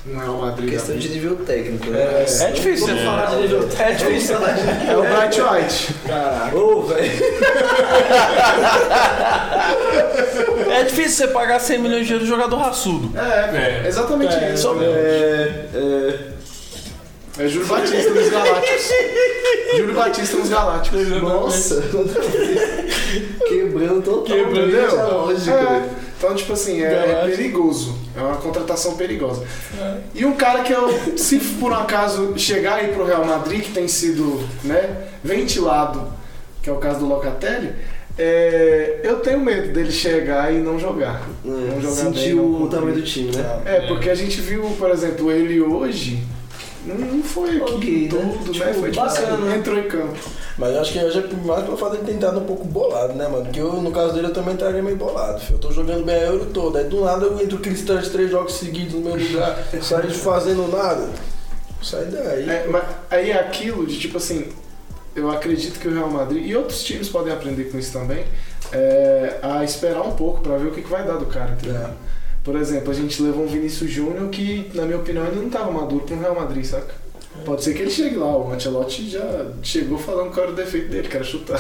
[0.05, 0.69] no Real Madrid.
[0.71, 1.99] Questão de nível técnico, né?
[1.99, 4.35] É, É difícil você falar de nível É difícil.
[4.35, 5.93] É o Bright White.
[6.07, 6.57] Caraca.
[6.57, 7.11] Ô, velho.
[10.71, 13.11] É difícil você pagar 100 milhões de euros no jogador raçudo.
[13.17, 14.75] É, exatamente É, isso.
[14.81, 16.31] É, é.
[17.39, 18.83] É Júlio Batista nos Galácticos.
[19.77, 21.07] Júlio Batista nos Galácticos.
[21.21, 21.81] Nossa.
[23.47, 24.99] Quebrando totalmente Entendeu?
[24.99, 25.51] a lógica.
[25.53, 25.83] É.
[26.21, 27.95] Então, tipo assim, é, é perigoso.
[28.15, 29.43] É uma contratação perigosa.
[30.13, 33.71] E um cara que eu, se por um acaso chegar aí pro Real Madrid, que
[33.71, 36.13] tem sido né, ventilado,
[36.61, 37.73] que é o caso do Locatelli,
[38.19, 41.27] é, eu tenho medo dele chegar e não jogar.
[41.43, 43.61] Não jogar bem, Sentiu não o tamanho do time, né?
[43.65, 46.23] É, porque a gente viu, por exemplo, ele hoje.
[46.85, 48.09] Não não foi aqui Ok, né?
[48.09, 48.65] tudo, né?
[48.65, 49.57] Tipo, Foi tipo bacana, né?
[49.57, 50.17] entrou em campo.
[50.57, 53.13] Mas eu acho que hoje é mais pelo fato de ter entrado um pouco bolado,
[53.13, 53.45] né, mano?
[53.45, 55.55] Porque eu, no caso dele, eu também estaria meio bolado, filho.
[55.55, 56.79] Eu tô jogando bem a Euro toda.
[56.79, 61.07] Aí do nada eu entro Cristãs três jogos seguidos no meu lugar, saio fazendo nada.
[61.83, 62.49] Sai daí.
[62.49, 64.47] É, mas aí é aquilo de tipo assim,
[65.15, 68.23] eu acredito que o Real Madrid e outros times podem aprender com isso também,
[68.71, 71.81] é, a esperar um pouco pra ver o que, que vai dar do cara, entendeu?
[71.81, 71.89] É.
[72.43, 75.71] Por exemplo, a gente levou um Vinícius Júnior que, na minha opinião, ainda não estava
[75.71, 76.93] maduro pro Real Madrid, saca?
[77.45, 80.89] Pode ser que ele chegue lá, o Ancelotti já chegou falando qual era o defeito
[80.89, 81.59] dele, que era chutar.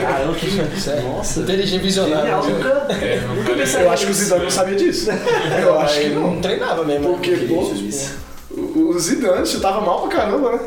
[0.00, 1.40] Caramba, que Nossa.
[1.40, 2.42] Inteligente visionário.
[2.42, 2.54] Genial, né?
[2.54, 5.10] nunca, É, nunca pensei Eu acho que o Zidane não sabia disso.
[5.60, 6.34] Eu acho que Ele não.
[6.34, 7.08] não treinava mesmo.
[7.14, 7.48] Porque, né?
[7.48, 8.16] pô, Isso,
[8.50, 10.60] o o Zidane chutava mal pra caramba, né?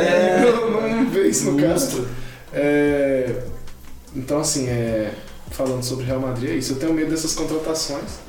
[0.00, 0.40] É.
[0.70, 2.06] Não, não vê isso no caso.
[2.52, 3.36] É,
[4.14, 5.12] então, assim, é,
[5.50, 6.72] falando sobre Real Madrid é isso.
[6.74, 8.27] Eu tenho medo dessas contratações.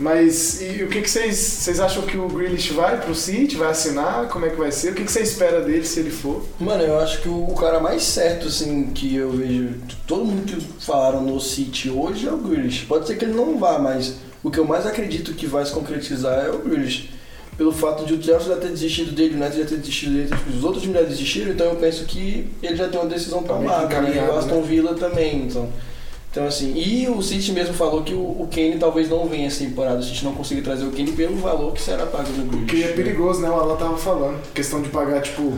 [0.00, 3.54] Mas e o que, que vocês, vocês acham que o Grealish vai pro City?
[3.54, 4.28] Vai assinar?
[4.28, 4.92] Como é que vai ser?
[4.92, 6.42] O que, que você espera dele se ele for?
[6.58, 9.74] Mano, eu acho que o, cara mais certo, assim, que eu vejo,
[10.06, 12.86] todo mundo que falaram no City hoje é o Grealish.
[12.86, 15.72] Pode ser que ele não vá, mas o que eu mais acredito que vai se
[15.72, 17.10] concretizar é o Grealish.
[17.58, 20.30] Pelo fato de o Chelsea já ter desistido dele, o United já ter desistido dele,
[20.56, 23.52] os outros times já desistiram, então eu penso que ele já tem uma decisão Tá
[23.52, 23.86] tomada.
[23.86, 24.14] que né?
[24.16, 25.68] E o Aston Villa também, então...
[26.30, 29.64] Então assim, e o City mesmo falou que o, o Kane talvez não venha essa
[29.64, 32.70] temporada, o City não consiga trazer o Kane pelo valor que será pago no Grealish.
[32.70, 33.50] Que é perigoso, né?
[33.50, 34.40] O Alan tava falando.
[34.54, 35.52] Questão de pagar, tipo,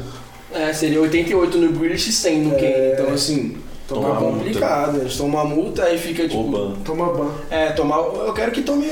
[0.51, 2.59] É, seria 88 no Grealish e 100 no É.
[2.59, 3.57] Kane, então assim...
[3.89, 4.19] Toma É ban.
[4.21, 6.39] complicado, eles tomam uma multa aí fica tipo.
[6.41, 6.77] Oba.
[6.85, 7.31] Toma ban.
[7.51, 7.99] É, tomar.
[7.99, 8.87] Eu quero que tome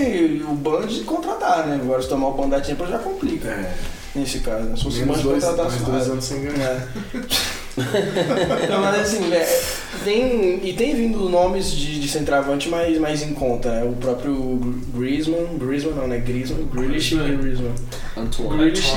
[0.46, 1.78] o ban de contratar, né?
[1.80, 3.48] Agora se tomar o ban da Champions já complica.
[3.48, 3.72] É.
[4.14, 4.76] Nesse caso, né?
[4.76, 6.88] Se fosse Menos ban de dois, mais dois anos sem ganhar.
[8.68, 9.62] Não, mas assim, é,
[10.04, 13.84] tem, e tem vindo nomes de, de centroavante mais, mais em conta, né?
[13.84, 14.34] O próprio
[14.94, 16.18] Griezmann, Griezmann não, né?
[16.18, 17.74] Griezmann, Grealish e Griezmann.
[18.16, 18.56] Antoine.
[18.56, 18.92] Grealish,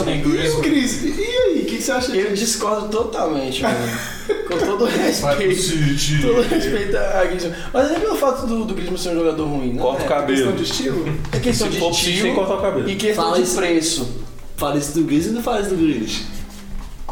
[0.00, 0.62] Anthony E Griezmann.
[0.62, 1.02] Cris?
[1.04, 1.60] E aí?
[1.62, 2.44] O que, que você acha Eu disso?
[2.44, 3.76] discordo totalmente, mano.
[4.48, 6.22] Com todo respeito.
[6.22, 7.54] Todo respeito a Griezmann.
[7.72, 10.08] Mas nem pelo fato do, do Griezmann ser um jogador ruim, não Corta o é.
[10.08, 10.52] Questão cabelo.
[10.52, 11.18] de estilo?
[11.32, 12.90] É questão Se de for preciso, tem que estilo cortar o cabelo.
[12.90, 13.56] e questão Fala de isso.
[13.56, 14.08] preço.
[14.56, 16.24] Fala isso do Grealish e não fala isso do Grealish.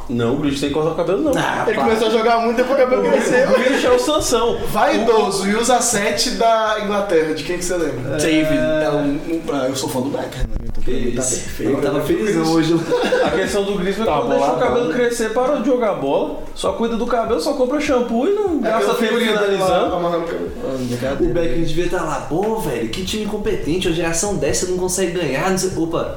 [0.09, 1.33] Não, o Grealish tem que cortar o cabelo, não.
[1.67, 3.49] Ele começou a jogar muito depois que o cabelo cresceu.
[3.49, 4.59] O Grealish é o Sansão.
[4.69, 7.35] Vaidoso e usa 7 da Inglaterra.
[7.35, 8.17] De quem que você lembra?
[8.19, 10.41] David, é um, um- ah, eu sou fã do Beckham.
[10.43, 10.55] né?
[10.87, 11.73] Então, tá perfeito.
[11.73, 12.75] Ele tava felizão hoje.
[13.25, 14.95] A questão do Griezmann é Tá quando deixa o cabelo né?
[14.95, 18.93] crescer, parou de jogar bola, só cuida do cabelo, só compra shampoo e não gasta
[18.93, 19.95] Aquela tempo finalizando.
[19.97, 20.07] o.
[20.67, 21.17] Ah.
[21.33, 25.51] Beckham devia estar lá, pô, velho, que time incompetente, uma geração dessa não consegue ganhar,
[25.51, 25.71] não sei.
[25.77, 26.17] Opa,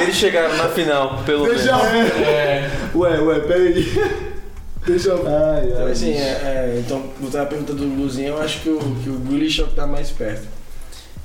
[0.00, 1.62] Eles chegaram na final, pelo menos.
[1.62, 1.80] Deixa eu
[2.24, 3.92] É, ué, ué, peraí.
[4.86, 8.60] Deixa eu Ai, Então, assim, é, é, então, voltando à pergunta do Luzinho, eu acho
[8.60, 10.46] que o, que o Grealish é o que tá mais perto.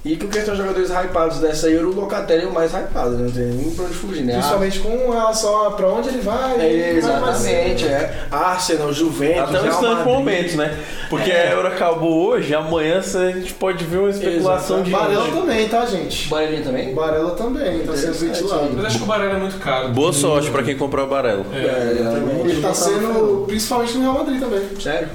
[0.05, 3.11] E que o questão de jogadores hypados dessa Euro, o Locatelli é o mais hypado,
[3.17, 3.23] né?
[3.25, 4.33] não tem nem pra onde fugir, né?
[4.35, 6.53] Principalmente com relação a pra onde ele vai.
[6.53, 8.27] É, vai exatamente, é.
[8.31, 10.79] Arsenal, Juventus, Até um instante momento, né?
[11.09, 11.49] Porque É.
[11.49, 14.89] a Euro acabou hoje, amanhã a gente pode ver uma especulação de.
[14.89, 16.29] Varela também, tá, gente?
[16.29, 16.95] Barelhinha também?
[16.95, 18.69] Varela também, tá sendo ventilado.
[18.73, 19.89] mas acho que o Barella é muito caro.
[19.89, 21.45] Boa sorte pra quem comprar o Barelo.
[21.53, 22.49] É, exatamente.
[22.49, 24.61] Ele tá sendo, principalmente no Real Madrid também.
[24.79, 25.09] Sério?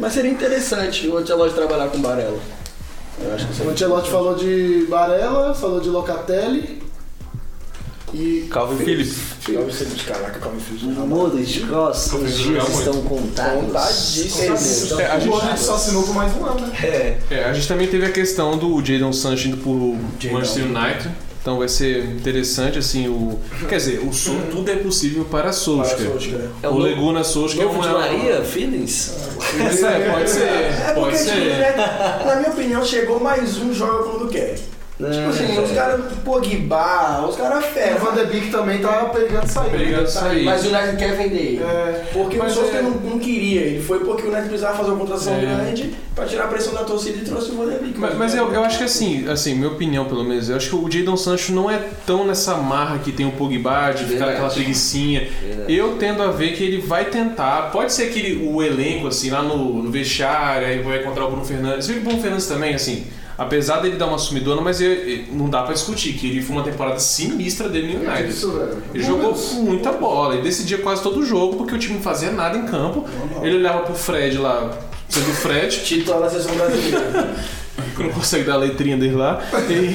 [0.00, 2.38] Mas seria interessante o Ancelotti trabalhar com Barella.
[3.22, 3.70] Eu acho que O.
[3.70, 6.82] Ancelotti falou de Varela, falou de Locatelli
[8.14, 9.18] e Calvin Phillips.
[9.44, 10.98] Calvin Phillips, caraca, Calvin Phillips.
[11.06, 13.64] Modric, Cross, os dias estão contados.
[13.64, 15.00] Contadíssimo.
[15.00, 16.72] É, a o gente- só assinou por mais um ano, né?
[16.82, 17.18] É.
[17.30, 19.96] É, a gente também teve a questão do Jadon Sancho indo pro
[20.32, 21.10] Manchester United.
[21.40, 23.38] Então vai ser interessante, assim, o...
[23.68, 26.10] Quer dizer, o Sul, tudo é possível para Solskjaer.
[26.62, 27.98] É o O novo- Leguna Solskjaer é Novo de uma...
[28.00, 29.14] Maria, Feelings?
[29.56, 31.56] Pode ser, pode ser, É pode porque, tipo, ser.
[31.58, 34.58] né, na minha opinião, chegou mais um joga quando quer.
[34.98, 39.70] Tipo assim, os caras, Pogba, os caras O Van de Beek também tá perigando sair.
[39.70, 40.44] Perigando sair.
[40.44, 41.62] Mas o United quer vender ele.
[41.62, 44.76] É, Porque Mas o Solskjaer é- não, não queria, ele foi porque o United precisava
[44.76, 45.40] fazer uma contratação É.
[45.40, 47.96] grande pra tirar a pressão da torcida e trouxe o Van de Beek.
[47.98, 50.74] Mas, mas eu, eu acho que assim, assim, minha opinião pelo menos, eu acho que
[50.76, 54.30] o Jadon Sancho não é tão nessa marra que tem o Pogba de ficar Verdade.
[54.32, 55.28] aquela preguiçinha.
[55.68, 57.70] Eu tendo a ver que ele vai tentar.
[57.70, 61.28] Pode ser que ele- o elenco, assim, lá no, no vestiário, aí vai encontrar o
[61.30, 61.86] Bruno Fernandes.
[61.86, 63.06] Você viu que o Bruno Fernandes também, assim,
[63.38, 64.80] apesar dele dar uma sumidona, mas
[65.30, 68.28] não dá pra discutir, que ele foi uma temporada sinistra dele no United.
[68.28, 68.82] isso, velho.
[68.92, 72.58] Ele jogou muita bola, ele decidia quase todo jogo porque o time não fazia nada
[72.58, 73.06] em campo.
[73.40, 74.76] Ele olhava pro Fred lá,
[75.08, 77.34] sendo o Fred, Titular da seleção brasileira.
[77.96, 79.40] que não consegue dar a letrinha dele lá.
[79.68, 79.94] E,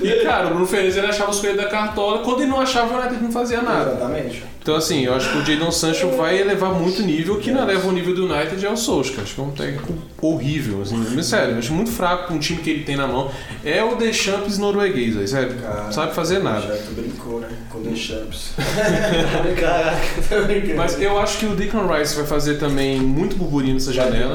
[0.06, 2.94] e, cara, o Bruno Fernandes ele achava os coelhos da cartola, quando ele não achava,
[2.94, 3.90] o United não fazia nada.
[3.92, 4.55] Exatamente.
[4.66, 7.62] Então, assim, eu acho que o Jadon Sancho vai elevar muito o nível, que não
[7.62, 9.22] eleva o nível do United é o Solskjaer.
[9.22, 12.60] Acho que é um técnico horrível, assim, mas sério, acho muito fraco com o time
[12.60, 13.30] que ele tem na mão.
[13.64, 16.66] É o Deschamps norueguês, aí, sério, não sabe fazer nada.
[16.66, 17.48] Já tu brincou, né?
[17.70, 18.54] Com The Champs.
[19.60, 20.00] Caraca.
[20.28, 20.74] Tô brincando.
[20.74, 24.34] Mas eu acho que o Declan Rice vai fazer também muito burburinho nessa janela.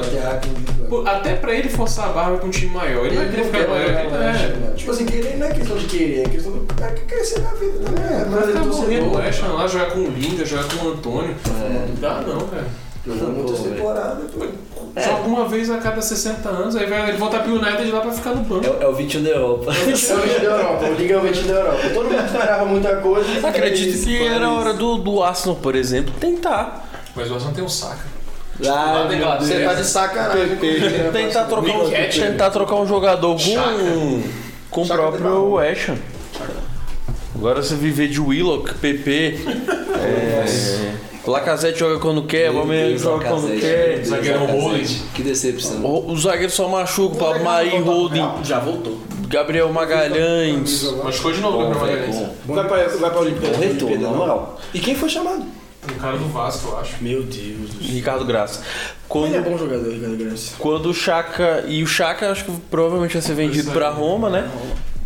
[1.06, 3.04] Até pra ele forçar a barra com um time maior.
[3.04, 3.90] Ele vai querer ficar maior.
[3.90, 4.74] É.
[4.76, 7.50] Tipo assim, querer não é questão de querer, é questão do cara que crescer na
[7.50, 8.04] vida também.
[8.04, 9.08] É, Vai ficar morrendo torcedor.
[9.08, 11.34] o West Ham lá, jogar com o Linga, jogar com o Antônio.
[11.88, 12.66] Não dá não, cara.
[13.04, 14.30] Jogou muitas temporadas.
[14.30, 14.46] pô.
[15.00, 18.12] Joga uma vez a cada 60 anos, aí vai ele voltar pro United lá pra
[18.12, 18.64] ficar no banco.
[18.64, 19.72] É, é o 21 da Europa.
[19.74, 21.90] É o Vinte da Europa, o Liga é o Vinte da Europa.
[21.92, 23.48] Todo mundo esperava muita coisa.
[23.48, 26.88] Acredito que era hora do, do Arsenal, por exemplo, tentar.
[27.16, 28.02] Mas o Arsenal tem um saco.
[28.64, 29.40] Ah, Inglaterra.
[29.40, 30.56] Você tá de sacanagem.
[30.56, 34.22] né, Tentar trocar, um, tentar trocar um jogador com,
[34.70, 35.96] com o próprio West Ham.
[37.34, 39.38] Agora você viver de Willock, PP,
[39.98, 40.92] é,
[41.24, 44.04] O Lacazette joga quando quer, o Deus, joga quando Lacazette, quer.
[44.04, 44.38] Zagueiro.
[44.46, 45.02] Holding.
[45.14, 45.84] Que decepção.
[45.84, 49.00] O, o zagueiro só machuca, o Pablo Mari, Holding, Já voltou.
[49.28, 50.82] Gabriel Magalhães.
[51.02, 52.28] Machucou de novo o Gabriel Magalhães.
[52.44, 53.56] Vai pra, vai pra Olimpíada.
[53.56, 54.60] Retorno, Olimpíada, na moral.
[54.74, 55.44] E quem foi chamado?
[55.88, 57.02] O cara do Vasco, eu acho.
[57.02, 57.92] Meu Deus do céu.
[57.94, 58.62] Ricardo Graça.
[59.08, 60.52] Quando, Ele é bom jogador, Ricardo Graça.
[60.58, 61.64] quando o Chaka.
[61.66, 64.48] E o Chaka acho que provavelmente vai ser vendido pra Roma, né?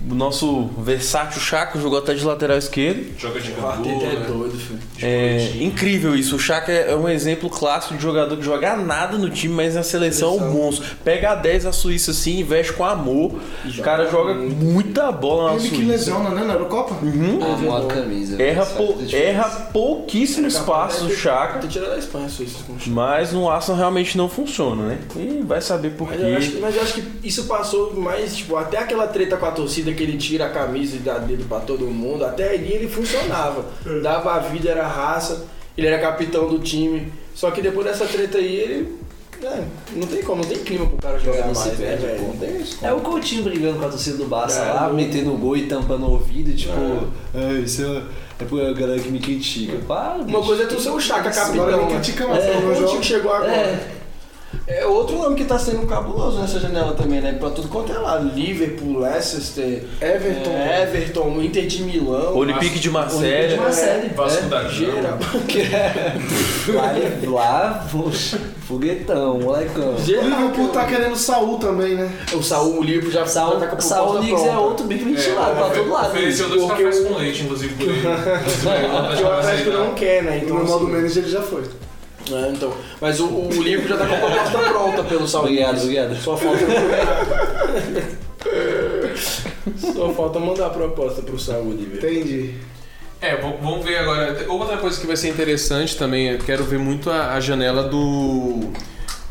[0.09, 3.07] O nosso versátil Chaka jogou até de lateral esquerdo.
[3.19, 4.79] Joga de O Arteta é gol, doido, filho.
[5.03, 6.37] É incrível isso.
[6.37, 9.83] O Chaka é um exemplo clássico de jogador que joga nada no time, mas na
[9.83, 10.87] seleção é um monstro.
[11.05, 13.33] Pega a 10 a Suíça assim, investe com amor.
[13.65, 15.91] O cara joga muita bola na Ele que Suíça.
[15.91, 16.45] lesiona, né?
[16.45, 16.95] Na Eurocopa?
[16.95, 18.41] Amou a camisa.
[18.41, 21.09] Erra, Sabe pou- erra pouquíssimo espaço o.
[21.61, 22.59] Tem tirado da Espanha, Suíça.
[22.65, 22.91] com o Chaka.
[22.91, 24.99] Mas no Arsenal realmente não funciona, né?
[25.17, 26.59] E vai saber por Mas eu, acho, que- quê.
[26.63, 30.03] mas eu acho que isso passou mais, tipo, até aquela treta com a torcida que
[30.05, 33.65] ele tira a camisa e dá dedo pra todo mundo, até ali ele funcionava.
[34.03, 35.47] Dava a vida, era raça,
[35.77, 37.13] ele era capitão do time.
[37.35, 38.95] Só que depois dessa treta aí, ele.
[39.43, 39.63] é,
[39.95, 42.19] não tem como, não tem clima pro cara jogar Não mais, né, perde, velho?
[42.21, 42.27] pô.
[42.29, 42.79] Não tem isso.
[42.83, 45.57] É o Coutinho brigando com a torcida do Barça É, lá, o- metendo o gol
[45.57, 46.73] e tampando o ouvido, tipo,
[47.35, 48.03] é, isso é,
[48.41, 49.77] é pra galera que me critica.
[49.87, 50.43] Para, Uma bicho.
[50.43, 51.63] coisa é tu ser o Chaka capitão.
[51.65, 51.91] Agora ele né?
[52.01, 53.53] critica mais, É, não o que chegou agora.
[53.53, 53.96] É.
[54.67, 57.33] É outro nome que tá sendo cabuloso nessa janela também, né?
[57.33, 58.29] Pra tudo quanto é lado.
[58.35, 60.51] Liverpool, Leicester, Everton.
[60.51, 62.37] é, Everton, Inter de Milão.
[62.37, 63.55] Olympique de Marseille.
[63.59, 64.09] Uma série.
[64.11, 64.49] Vasco é.
[64.49, 65.19] da Geral.
[65.19, 66.77] Gama.
[66.77, 66.93] Lá,
[67.31, 69.95] lá, poxa, foguetão, molecão.
[69.95, 72.11] O Liverpool tá querendo o Saul também, né?
[72.35, 74.99] O Saul, o Liverpool já, Saul, já tá com a Saul Leagues é outro bem
[74.99, 76.09] ventilado pra todo lado.
[76.09, 78.03] Ofereceu dois cafés o- com leite, inclusive, por ele.
[79.09, 80.31] Porque o Atlético não quer, né?
[80.39, 81.63] No Então, normal do assim, manager ele já foi.
[82.33, 85.45] É, então, mas o, o Liverpool já tá com a proposta pronta pelo Saul.
[85.45, 86.17] Obrigado, obrigado.
[86.17, 86.59] Só falta.
[89.77, 92.11] Só falta mandar a proposta pro Saul, Liverpool.
[92.11, 92.55] Entendi.
[93.21, 94.47] É, vamos ver agora.
[94.49, 98.71] Outra coisa que vai ser interessante também, eu quero ver muito a, a janela do.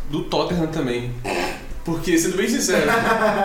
[0.09, 1.11] do Tottenham também.
[1.85, 2.81] Porque, sendo bem sincero,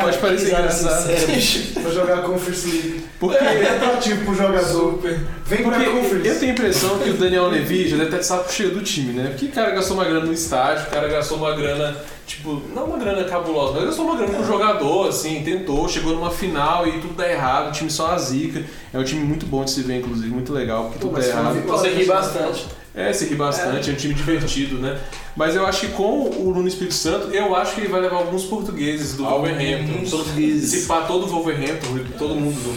[0.01, 1.11] pode parecer engraçado.
[1.83, 3.05] Pra jogar a Conference League.
[3.21, 4.99] Porque, É atrativo pro jogador.
[5.45, 6.39] Vem pra porque eu Conference.
[6.41, 9.13] tenho a impressão que o Daniel Levy já deve estar de saco cheio do time,
[9.13, 9.29] né?
[9.29, 11.95] Porque o cara gastou uma grana no estádio, o cara gastou uma grana,
[12.27, 16.15] tipo, não uma grana cabulosa, mas gastou uma grana com o jogador, assim, tentou, chegou
[16.15, 18.63] numa final e tudo dá errado, o time só a zica.
[18.95, 21.61] É um time muito bom de se ver, inclusive, muito legal, porque tudo dá errado.
[21.67, 22.65] Você ri bastante.
[22.95, 23.93] É, se ri bastante, é.
[23.93, 24.99] um time divertido, né?
[25.37, 28.17] Mas eu acho que com o Nuno Espírito Santo, eu acho que ele vai levar
[28.17, 30.05] alguns portugueses do Wolverhampton.
[30.61, 31.87] Se pá, todo o Wolverhampton,
[32.19, 32.77] todo mundo.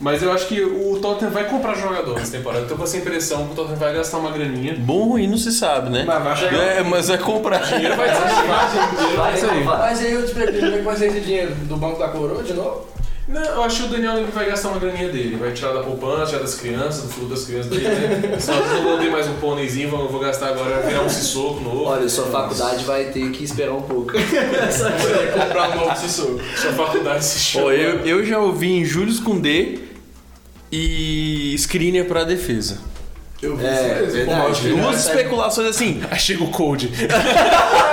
[0.00, 2.64] Mas eu acho que o Tottenham vai comprar jogador nessa temporada.
[2.64, 4.74] Então com essa impressão que o Tottenham vai gastar uma graninha.
[4.78, 6.04] Bom ou ruim não se sabe, né?
[6.06, 6.56] Mas vai chegar.
[6.56, 7.58] É, mas é comprar.
[7.58, 9.62] Dinheiro vai vai Vai, sair.
[9.62, 9.78] vai.
[9.78, 11.54] Mas aí eu te pergunto, como é que vai ser esse dinheiro?
[11.54, 12.86] Do Banco da Coroa de novo?
[13.30, 15.36] Não, eu acho que o Daniel vai gastar uma graninha dele.
[15.36, 18.36] Vai tirar da poupança, tirar das crianças, do fruto das crianças dele, né?
[18.40, 21.84] Só que eu mandei mais um pôneizinho, vou, vou gastar agora, virar um sissoco novo.
[21.84, 24.12] Olha, sua faculdade vai ter que esperar um pouco.
[25.32, 26.40] Comprar um novo Sissou.
[26.56, 27.66] Sua faculdade se chama.
[27.66, 29.78] Ó, eu, eu já ouvi em Júlio Condé
[30.72, 32.89] e Skriniar pra defesa.
[33.42, 34.12] Eu vi É, isso mesmo.
[34.12, 34.68] verdade.
[34.68, 36.02] Duas especulações assim.
[36.10, 36.88] Aí chega o Code.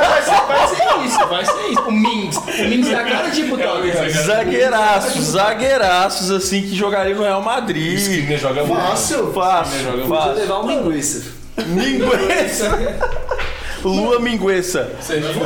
[0.07, 1.81] Vai ser, vai ser isso, vai ser isso.
[1.83, 2.37] O Mings.
[2.37, 4.09] O Mings é a cara de Tottenham.
[4.25, 7.97] Zagueiraços, zagueiraços assim que jogariam no Real Madrid.
[7.99, 8.81] Skriniar joga muito.
[8.81, 9.31] Fácil.
[9.33, 10.07] Fácil, Joga muito.
[10.09, 10.33] Vou fácil.
[10.35, 11.23] levar um linguiça.
[11.65, 12.97] Mingueça.
[13.83, 14.91] Lua Mingueça.
[14.99, 15.45] Serginho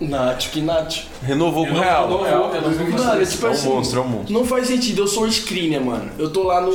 [0.00, 0.96] Nath, que Nath.
[1.22, 4.34] Renovou com o Real, renovou com Mano, tipo É um assim, monstro, é um monstro.
[4.34, 6.10] não faz sentido, eu sou o Skriniar, mano.
[6.18, 6.72] Eu tô lá no...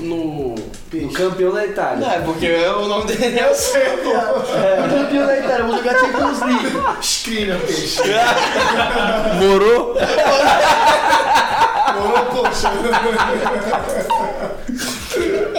[0.00, 0.54] no...
[0.54, 2.06] O campeão da Itália.
[2.06, 4.10] Não, é porque o nome dele é o seu, pô.
[4.10, 6.72] O campeão da Itália, eu vou jogar Champions League.
[7.00, 8.00] Esquina, peixe.
[9.38, 9.96] Morou?
[11.98, 12.70] Ô, poxa.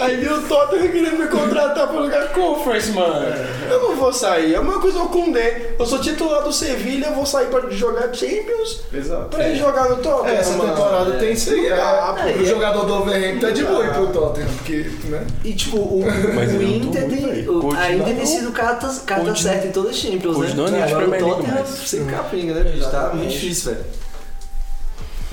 [0.04, 3.26] Aí viu o Tottenham querendo me contratar pra jogar Conference, mano.
[3.70, 4.54] Eu não vou sair.
[4.54, 5.74] É uma coisa o Koundé.
[5.78, 9.28] Eu sou titular do Sevilha, eu vou sair pra jogar Champions Exato.
[9.36, 10.70] pra ir jogar no Tottenham, É, essa mano.
[10.74, 11.72] temporada tem isso aí.
[11.72, 12.40] Ah, É, pô.
[12.40, 15.26] o jogador do Overhampton é de boi pro Tottenham, porque, né?
[15.44, 16.02] E tipo, o,
[16.34, 17.48] Mas o não Inter tem.
[17.48, 18.88] O, a Inter não- tem sido carta,
[19.34, 20.52] certa em todas as Champions, né?
[20.54, 22.70] não é de Agora o Tottenham sem capenga, né?
[22.70, 22.90] bicho?
[22.90, 23.84] Tá muito difícil, velho.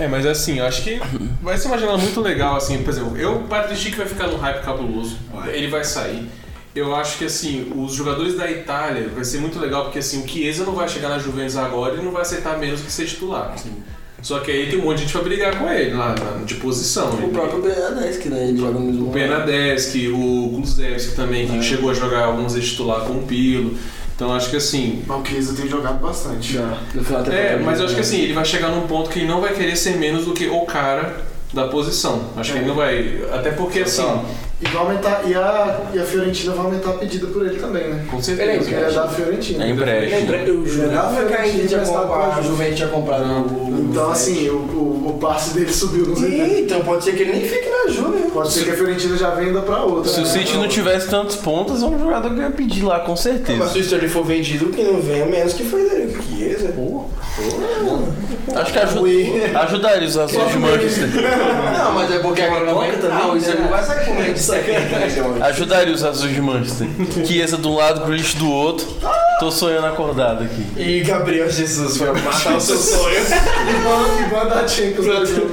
[0.04, 1.00] É, mas assim, eu acho que
[1.42, 4.38] vai ser uma janela muito legal, assim, por exemplo, eu, o Patrick vai ficar num
[4.38, 5.18] hype cabuloso,
[5.54, 6.28] ele vai sair.
[6.74, 10.28] Eu acho que assim, os jogadores da Itália vai ser muito legal, porque assim, o
[10.28, 13.52] Chiesa não vai chegar na Juventus agora e não vai aceitar menos que ser titular.
[13.54, 13.72] assim.
[14.22, 16.54] Só que aí tem um monte de gente pra brigar com ele lá, na- de
[16.56, 17.12] posição.
[17.16, 18.48] O Ele- próprio Bernadette, né?
[18.50, 23.02] Ele joga no mesmo o Bernadeschi, o Kulusevski também, que chegou a jogar alguns titular
[23.02, 23.76] com o Pilo.
[24.22, 26.56] Então acho que assim, O Chiesa tem jogado bastante.
[26.94, 29.18] No final da É, mas eu acho que assim, ele vai chegar num ponto que
[29.18, 32.26] ele não vai querer ser menos do que o cara da posição.
[32.38, 33.20] Acho que ele não vai.
[33.34, 34.06] Até porque assim,
[34.62, 35.24] E vai aumentar.
[35.26, 38.06] E a, e a Fiorentina vai aumentar a pedida por ele também, né?
[38.12, 38.70] Com certeza.
[38.70, 39.66] ele é da Fiorentina.
[39.66, 40.32] É empréstimo.
[40.48, 43.88] Eu jurava que a Inter tinha comprado, a Juventus tinha comprado o.
[43.90, 46.44] Então, assim, o, o, o passe dele subiu nos 80.
[46.44, 48.20] Ih, então pode ser que ele nem fique na Juve.
[48.20, 48.30] né?
[48.32, 50.12] Pode ser que a Fiorentina já venda pra outra.
[50.12, 50.30] Se o né?
[50.30, 53.30] City não tivesse tantos pontos, é um jogador que ia pedir lá, com Mas se
[53.30, 53.64] certeza.
[53.64, 56.18] o Sterling for vendido, que não venha menos que foi dele.
[56.30, 56.74] Chiesa.
[58.56, 61.08] Acho que ajuda, ajudaria os azuis de Manchester.
[61.78, 63.68] Não, mas é porque agora não vai também, Não, o Sterling né?
[63.70, 64.14] vai sair com.
[65.42, 66.88] Ajudaria os azuis de Manchester.
[67.26, 68.88] Chiesa de um lado, Grealish do outro.
[69.40, 70.66] Tô sonhando acordado aqui.
[70.78, 73.16] E Gabriel Jesus foi matar o seu sonho.
[73.20, 75.52] E manda- a Champions no jogo.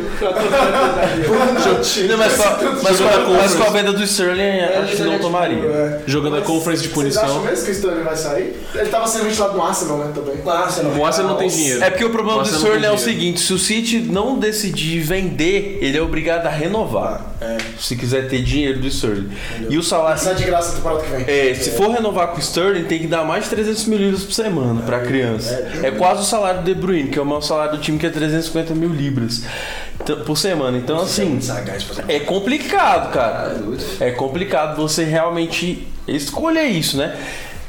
[2.09, 5.03] Não, mas, com a- mas, com a, mas com a venda do Sterling, acho que
[5.03, 5.59] não tomaria.
[5.65, 6.01] É.
[6.07, 7.51] Jogando a Mas conference de Vocês acham punição.
[7.51, 8.57] mesmo que o Sterling vai sair?
[8.75, 10.37] Ele tava sendo ventilado no Arsenal, né, também.
[10.45, 10.99] Nossa, não.
[10.99, 11.83] O Arsenal não tem dinheiro.
[11.83, 15.79] É porque o problema do Sterling é o seguinte: se o City não decidir vender,
[15.81, 17.25] ele é obrigado a renovar.
[17.41, 17.57] É.
[17.79, 19.31] Se quiser ter dinheiro do Sterling.
[19.69, 20.21] E o salário.
[20.21, 21.25] Sai de graça temporada que vem.
[21.27, 24.25] É, se for renovar com o Sterling, tem que dar mais de 300 mil libras
[24.25, 25.55] por semana pra criança.
[25.83, 28.07] É quase o salário do De Bruyne, que é o maior salário do time, que
[28.07, 29.43] é 350 mil libras
[30.01, 30.77] então, por semana.
[30.79, 33.57] Então, assim, Sagaz pra é complicado, cara.
[34.01, 37.17] É complicado você realmente escolher isso, né?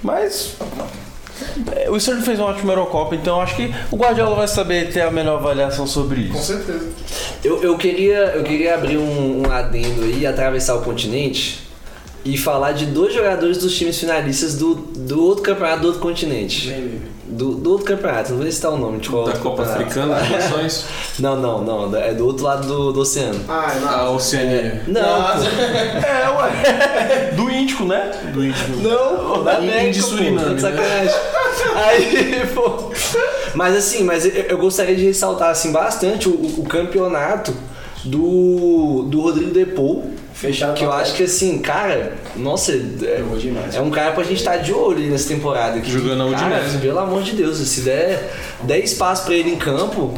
[0.01, 0.55] Mas.
[1.75, 4.91] É, O Sterling fez uma ótima Eurocopa, então eu acho que o Guardiola vai saber
[4.91, 6.47] ter a melhor avaliação sobre Com isso.
[6.47, 6.87] certeza.
[7.43, 11.67] Eu, eu, queria, eu queria abrir um, um adendo aí, atravessar o continente
[12.25, 16.67] e falar de dois jogadores dos times finalistas do, do outro campeonato do outro continente.
[17.29, 19.83] Do, do outro campeonato, não vou citar o nome de qual Da outro Copa campeonato.
[19.83, 20.85] Africana de Nações.
[21.19, 23.39] Não, não, não, é do outro lado do, do oceano.
[23.47, 24.09] Ah, é A nada.
[24.11, 24.83] Oceania.
[24.87, 25.39] Não, pô.
[26.09, 27.31] É, ué.
[27.35, 28.11] Do Índico, né?
[28.33, 28.71] Do Índico.
[28.77, 30.69] Não, da América, de pô, Suriname, de né?
[30.69, 31.15] sacanagem.
[31.75, 32.91] Aí, pô.
[33.53, 37.53] Mas assim, mas eu, eu gostaria de ressaltar assim, bastante o, o campeonato
[38.03, 40.09] do, do Rodrigo Depou.
[40.39, 43.21] Fechado Que eu acho que assim, cara, nossa, é,
[43.73, 45.77] é um cara pra gente estar de olho nessa temporada.
[45.77, 45.91] aqui.
[45.91, 46.77] Jogando na cara, Udinese.
[46.77, 48.31] Pelo amor de Deus, se der,
[48.63, 50.13] der espaço pra ele em campo,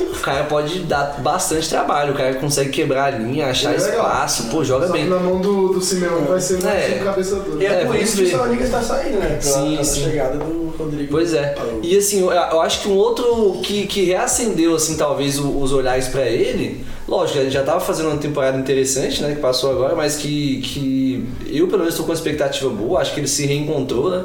[0.00, 2.12] o cara pode dar bastante trabalho.
[2.12, 5.08] O cara consegue quebrar a linha, achar é espaço, pô, joga Só que bem.
[5.08, 7.00] na mão do, do Simeone vai ser É.
[7.02, 7.62] cabeça dura.
[7.62, 8.30] E é, É, por isso que o.
[8.30, 9.26] Saloniga está saindo, né?
[9.26, 10.04] Pela, Sim, pela sim.
[10.04, 11.08] chegada do Rodrigo.
[11.10, 11.54] Pois é.
[11.82, 16.26] E assim, eu, acho que um outro que, que reacendeu, assim, talvez os olhares pra
[16.26, 20.60] ele, lógico, ele já tava fazendo uma temporada interessante, né, que passou agora, mas que,
[20.62, 24.24] que eu pelo menos tô com uma expectativa boa, acho que ele se reencontrou, né?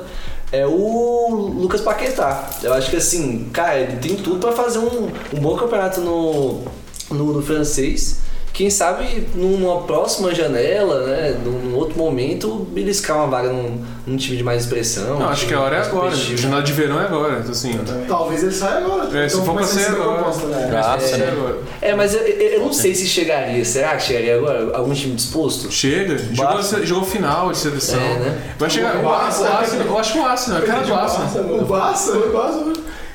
[0.52, 2.50] É o Lucas Paquetá.
[2.64, 6.64] Eu acho que assim, cara, ele tem tudo pra fazer um, um bom campeonato no,
[7.12, 8.18] no, no francês.
[8.54, 14.36] Quem sabe numa próxima janela, né, num outro momento, beliscar uma vaga num, num time
[14.36, 15.18] de mais expressão.
[15.20, 16.14] Não, acho que a hora é agora.
[16.14, 17.38] Janela de verão é agora.
[17.40, 19.06] então, Assim, Talvez ele saia agora.
[19.08, 20.14] Então, É, se for pra ser agora.
[20.24, 20.98] proposta, né?
[21.00, 21.28] Ser é.
[21.30, 21.58] agora.
[21.82, 23.64] É, mas eu, eu- eu não sei se chegaria.
[23.64, 24.76] Será que chegaria agora?
[24.76, 25.72] Algum time disposto?
[25.72, 28.00] Chega, jogou, jogou final de seleção.
[28.00, 28.42] É, né?
[28.58, 28.98] Vai chegar.
[28.98, 29.48] O Barça.
[29.48, 31.46] Arsenal, eu acho que o Arsenal, é cara do Arsenal.
[31.60, 32.12] O Barça?
[32.12, 32.74] Foi Barça,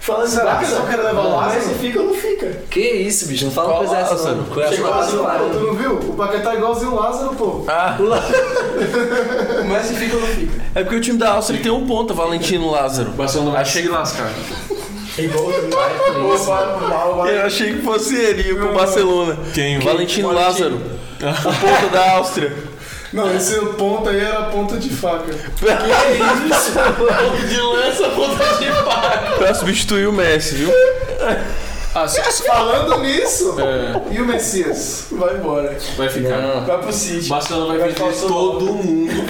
[0.09, 0.21] mano.
[0.21, 2.47] Fala assim, Será que não quer levar o Mas se fica ou não fica?
[2.71, 3.45] Que isso, bicho?
[3.47, 4.37] Não fala Qual coisa dessa, Lázaro?
[4.37, 4.45] não.
[4.45, 5.93] Coração Chegou Lázaro, Pô, tu não viu?
[5.95, 7.65] O Paquetá é igualzinho o Lázaro, pô.
[7.69, 7.97] Ah,
[9.69, 10.53] Mas se fica ou não fica?
[10.75, 13.11] é porque o time da Áustria tem um ponto, Valentino Lázaro.
[13.11, 14.31] O Barcelona vai Achei se lascar.
[15.17, 17.27] É igual o.
[17.27, 19.39] Eu achei que fosse ele ia pro Barcelona.
[19.55, 19.79] Quem?
[19.79, 20.75] Valentino Lázaro.
[20.77, 22.53] O ponto da Áustria.
[23.15, 25.33] Não, esse ponto aí era ponta de faca.
[27.49, 29.37] De lança, ponta de faca.
[29.37, 30.71] Pra substituir o Messi, viu?
[31.95, 35.07] Ah, Falando nisso, é, e o Messias?
[35.13, 35.77] Vai embora.
[35.97, 36.41] vai ficar.
[36.41, 36.65] Não.
[36.65, 37.29] Vai pro O City.
[37.29, 39.25] Barcelona vai Vai vender todo mundo.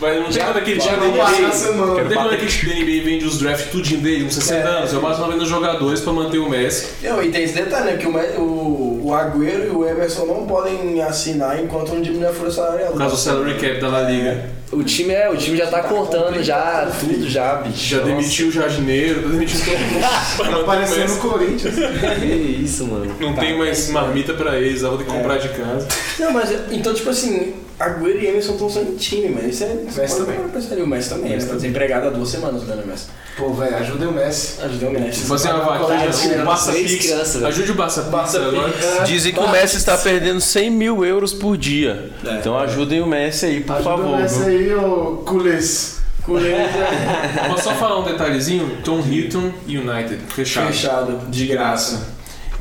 [0.00, 1.76] Vai, não tem quando aquele time vai da NBA.
[1.76, 4.62] Não tem quando aquele time da NBA vende os drafts tudinho dele, uns 60 É.
[4.78, 4.92] anos.
[4.92, 6.88] É o Barcelona vende os jogadores pra manter o Messi.
[7.02, 7.96] Não, e tem esse detalhe, né?
[7.96, 8.79] Que o, o,
[9.10, 12.92] o Agüero e o Emerson não podem assinar enquanto não diminuir a folha salarial.
[12.92, 14.50] Por causa do salary cap da La Liga.
[14.70, 17.86] O time, é, o time já tá cortando já tudo já, bicho.
[17.88, 18.08] Já Nossa.
[18.08, 20.56] demitiu o jardineiro, tá demitindo todo mundo.
[20.58, 21.14] o Aparecendo Messi.
[21.14, 21.74] no Corinthians.
[22.20, 22.26] Que
[22.64, 23.16] isso, mano.
[23.18, 25.88] Não tem mais marmita pra eles, vou ter que comprar de casa.
[26.20, 29.74] Não, mas então, tipo assim, Agüero e Emerson estão sem time, mas isso é.
[29.74, 30.38] Messi também.
[30.48, 30.84] Pensaria.
[30.84, 33.06] O Messi também, ele tá desempregado há duas semanas, né, Messi?
[33.38, 34.60] Pô, velho, ajudem o Messi.
[34.62, 35.20] Ajudou o Messi.
[35.22, 37.32] Fazer uma vaquinha, o Barça Três Pix.
[37.34, 37.46] velho.
[37.46, 38.72] Ajude o Barça Pix agora.
[39.06, 42.10] Dizem que o Messi está perdendo 100 mil euros por dia.
[42.38, 44.06] Então ajudem o Messi aí, por Ajuda favor.
[44.14, 44.48] o Messi viu?
[44.48, 45.96] aí, ô culês.
[47.48, 48.78] Posso só falar um detalhezinho?
[48.84, 50.66] Tom Hilton United, fechado.
[50.68, 51.18] Fechado.
[51.30, 52.06] De graça.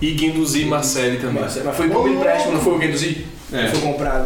[0.02, 1.44] E Guendouzi e Marcelli também.
[1.44, 3.26] Mas, mas foi por empréstimo, não foi o Guendouzi?
[3.52, 4.26] É, Foi comprado.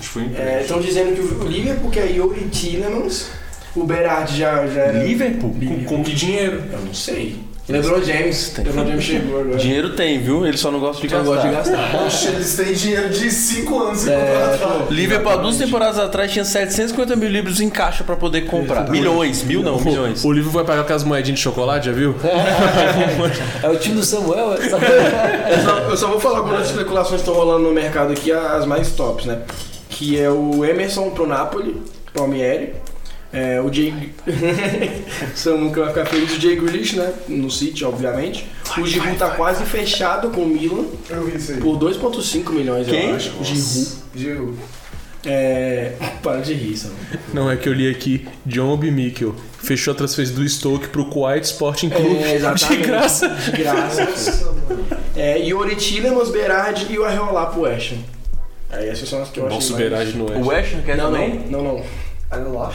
[0.00, 0.60] que foi um É, empréstimo.
[0.60, 3.26] Estão dizendo que o Liverpool quer Yuri Tillemans,
[3.74, 5.04] o Berardi já, já era...
[5.04, 5.54] Liverpool?
[5.54, 6.62] Com, com que dinheiro?
[6.72, 7.36] Eu não sei.
[7.66, 8.50] LeBron James.
[8.50, 8.62] Tem.
[8.62, 9.56] LeBron James chegou agora.
[9.56, 10.46] Dinheiro tem, viu?
[10.46, 11.24] Ele só não gosta de gastar.
[11.24, 11.92] gosto de gastar.
[11.92, 14.58] Poxa, eles têm dinheiro de 5 anos em É.
[14.90, 18.90] Liverpool, há duas temporadas atrás, tinha 750 mil libras em caixa pra poder comprar.
[18.90, 20.22] Milhões, mil não, milhões.
[20.26, 22.14] O livro vai pagar com as moedinhas de chocolate, já viu?
[23.62, 24.66] É o time do Samuel, é?
[24.66, 24.70] Eu
[25.64, 28.90] só, eu só vou falar algumas especulações que estão rolando no mercado aqui, as mais
[28.92, 29.38] tops, né?
[29.94, 31.80] Que é o Emerson pro Napoli,
[32.12, 32.74] Palmieri.
[33.32, 34.12] É, o Jay.
[35.34, 36.36] Samuca vai ficar feliz.
[36.36, 37.12] O Jay Grealish, né?
[37.28, 38.46] No City, obviamente.
[38.78, 41.58] o Giroud tá quase fechado com o Milan Eu vi isso aí.
[41.60, 43.10] por 2,5 milhões, Quem?
[43.10, 43.32] eu acho.
[43.42, 43.88] Giroud.
[44.14, 44.58] Giroud.
[45.26, 45.92] É.
[46.22, 47.18] Para de rir, Samuca.
[47.32, 51.06] Não, é que eu li aqui, John Obi Mikkel fechou a transferência do Stoke pro
[51.06, 52.16] Kuwait Sporting Clube.
[52.22, 52.82] É, exatamente.
[52.82, 53.28] de graça.
[53.28, 54.54] De graça.
[55.16, 58.13] É, e o Oretilemans, Berardi e o Arreolá pro West Ham.
[58.70, 60.48] Aí essas são as que eu acho Nossa, mais- Berardi no O Oeste.
[60.48, 61.34] West Ham quer Não, também?
[61.50, 61.84] não, não, não.
[62.30, 62.72] Olha lá.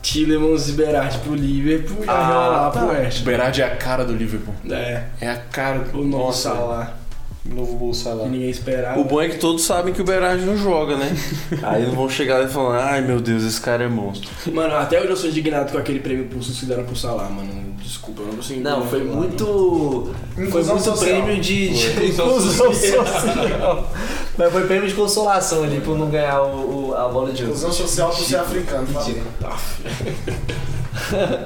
[0.00, 2.80] Tillemans e Berardi pro Liverpool e Ah, Arreolá tá.
[2.80, 3.24] pro West O.
[3.24, 4.54] Berardi é a cara do Liverpool.
[4.70, 7.01] É, É a cara do o novo Nossa, Salah, o
[7.44, 8.26] novo bolsa que lá.
[8.28, 8.98] ninguém esperava.
[9.00, 11.14] O bom é que todos sabem que o Berardi não joga, né?
[11.62, 14.30] Aí não vão chegar lá e falar, ai meu Deus, esse cara é monstro.
[14.52, 17.62] Mano, até hoje eu sou indignado com aquele prêmio Pulso que deram pro Salah, mano.
[17.82, 20.12] Desculpa, eu não consigo Não, foi muito.
[20.50, 20.96] Foi muito social.
[20.98, 23.90] prêmio de, de inclusão social.
[24.38, 27.54] Mas foi prêmio de consolação ali por não ganhar o, o- a bola de ouro.
[27.56, 28.86] Inclusão social por ser africano.
[28.86, 29.58] fala.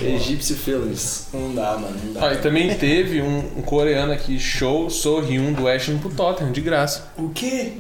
[0.02, 1.28] Egípcio Feelings.
[1.34, 2.30] Não dá, mano, não dá.
[2.30, 6.52] Ah, e também teve um, um coreano aqui, Show Sorryun do West Ham pro Tottenham,
[6.52, 7.12] de graça.
[7.18, 7.74] O quê?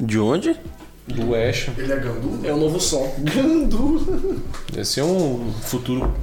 [0.00, 0.58] De onde?
[1.06, 1.72] Do West Ham.
[1.76, 2.40] Ele é gandu?
[2.46, 3.14] É o novo som.
[3.18, 4.42] Gandu.
[4.72, 6.14] Deve ser um futuro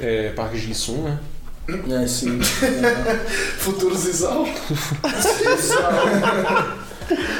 [0.00, 1.18] é, Parque Ji-sung, né?
[2.02, 2.40] É, sim.
[3.58, 4.44] Futuro Zizal.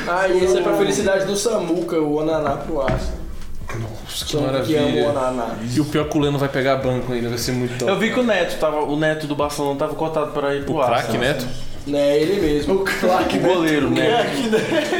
[0.06, 3.21] ah, e esse é pra felicidade do Samuca, o Onaná pro Arsenal.
[3.78, 4.80] Nossa, que o maravilha.
[5.74, 7.90] E o pior é que o Leno vai pegar banco ainda, vai ser muito top.
[7.90, 8.80] Eu vi que o Neto tava.
[8.84, 11.20] O Neto do Barcelona tava cotado para ir pro O craque, Arsenal.
[11.20, 11.46] Neto?
[11.92, 12.74] É ele mesmo.
[12.74, 14.24] O claque, O goleiro, né?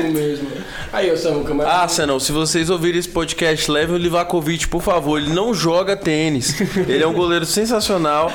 [0.04, 0.48] O mesmo.
[0.92, 1.66] Aí, ô Samuca, mas...
[1.66, 5.18] Arsenal, se vocês ouvirem esse podcast, levem o Livakovic, por favor.
[5.20, 6.60] Ele não joga tênis.
[6.76, 8.32] Ele é um goleiro sensacional.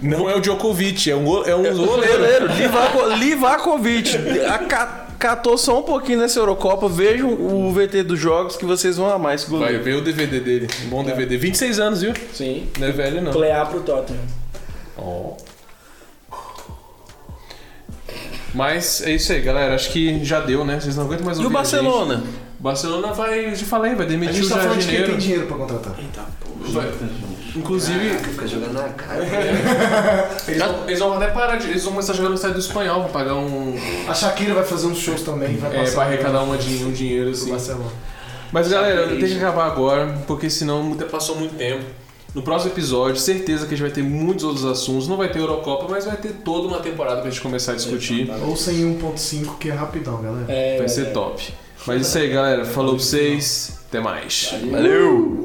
[0.00, 1.86] Não é o Djokovic, é um, é um goleiro.
[2.18, 4.16] Goleiro, Livako, Livakovic.
[4.48, 6.88] Aca- Catou só um pouquinho nessa Eurocopa.
[6.88, 9.84] Vejam o VT dos jogos que vocês vão amar esse Vai goleiro.
[9.84, 10.66] ver o DVD dele.
[10.86, 11.36] Um bom DVD.
[11.36, 12.14] 26 anos, viu?
[12.32, 12.66] Sim.
[12.78, 13.30] Não é velho, não.
[13.30, 14.22] Plear pro Tottenham.
[14.96, 15.34] Ó.
[18.54, 19.74] Mas é isso aí, galera.
[19.74, 20.80] Acho que já deu, né?
[20.80, 21.72] Vocês não aguentam mais E ouvir o a gente.
[21.82, 22.22] Barcelona?
[22.58, 25.10] Barcelona vai, eu já falei, vai A demitir gente o tá falando de quem jardineiro.
[25.12, 25.94] tem dinheiro pra contratar.
[25.98, 26.72] Eita, pô.
[26.72, 26.90] Vai-
[27.56, 29.24] Inclusive, Fica jogando na cara.
[30.46, 31.68] eles vão, eles vão até parar de.
[31.68, 33.76] Eles vão começar a jogar no estádio do espanhol, vão pagar um.
[34.08, 35.56] A Shakira vai fazer uns shows também.
[35.56, 37.50] Vai É, passar pra arrecadar uma, din- um dinheiro assim.
[37.50, 37.90] Barcelona.
[38.52, 41.84] Mas galera, tem que acabar agora, porque senão muito- passou muito tempo.
[42.34, 45.08] No próximo episódio, certeza que a gente vai ter muitos outros assuntos.
[45.08, 48.30] Não vai ter Eurocopa, mas vai ter toda uma temporada pra gente começar a discutir.
[48.46, 50.44] Ou sem 1.5, que é rapidão, galera.
[50.48, 51.52] É, Vai ser top.
[51.86, 52.64] Mas isso aí, galera.
[52.64, 53.80] Falou pra vocês.
[53.88, 54.54] Até mais.
[54.70, 55.44] Valeu!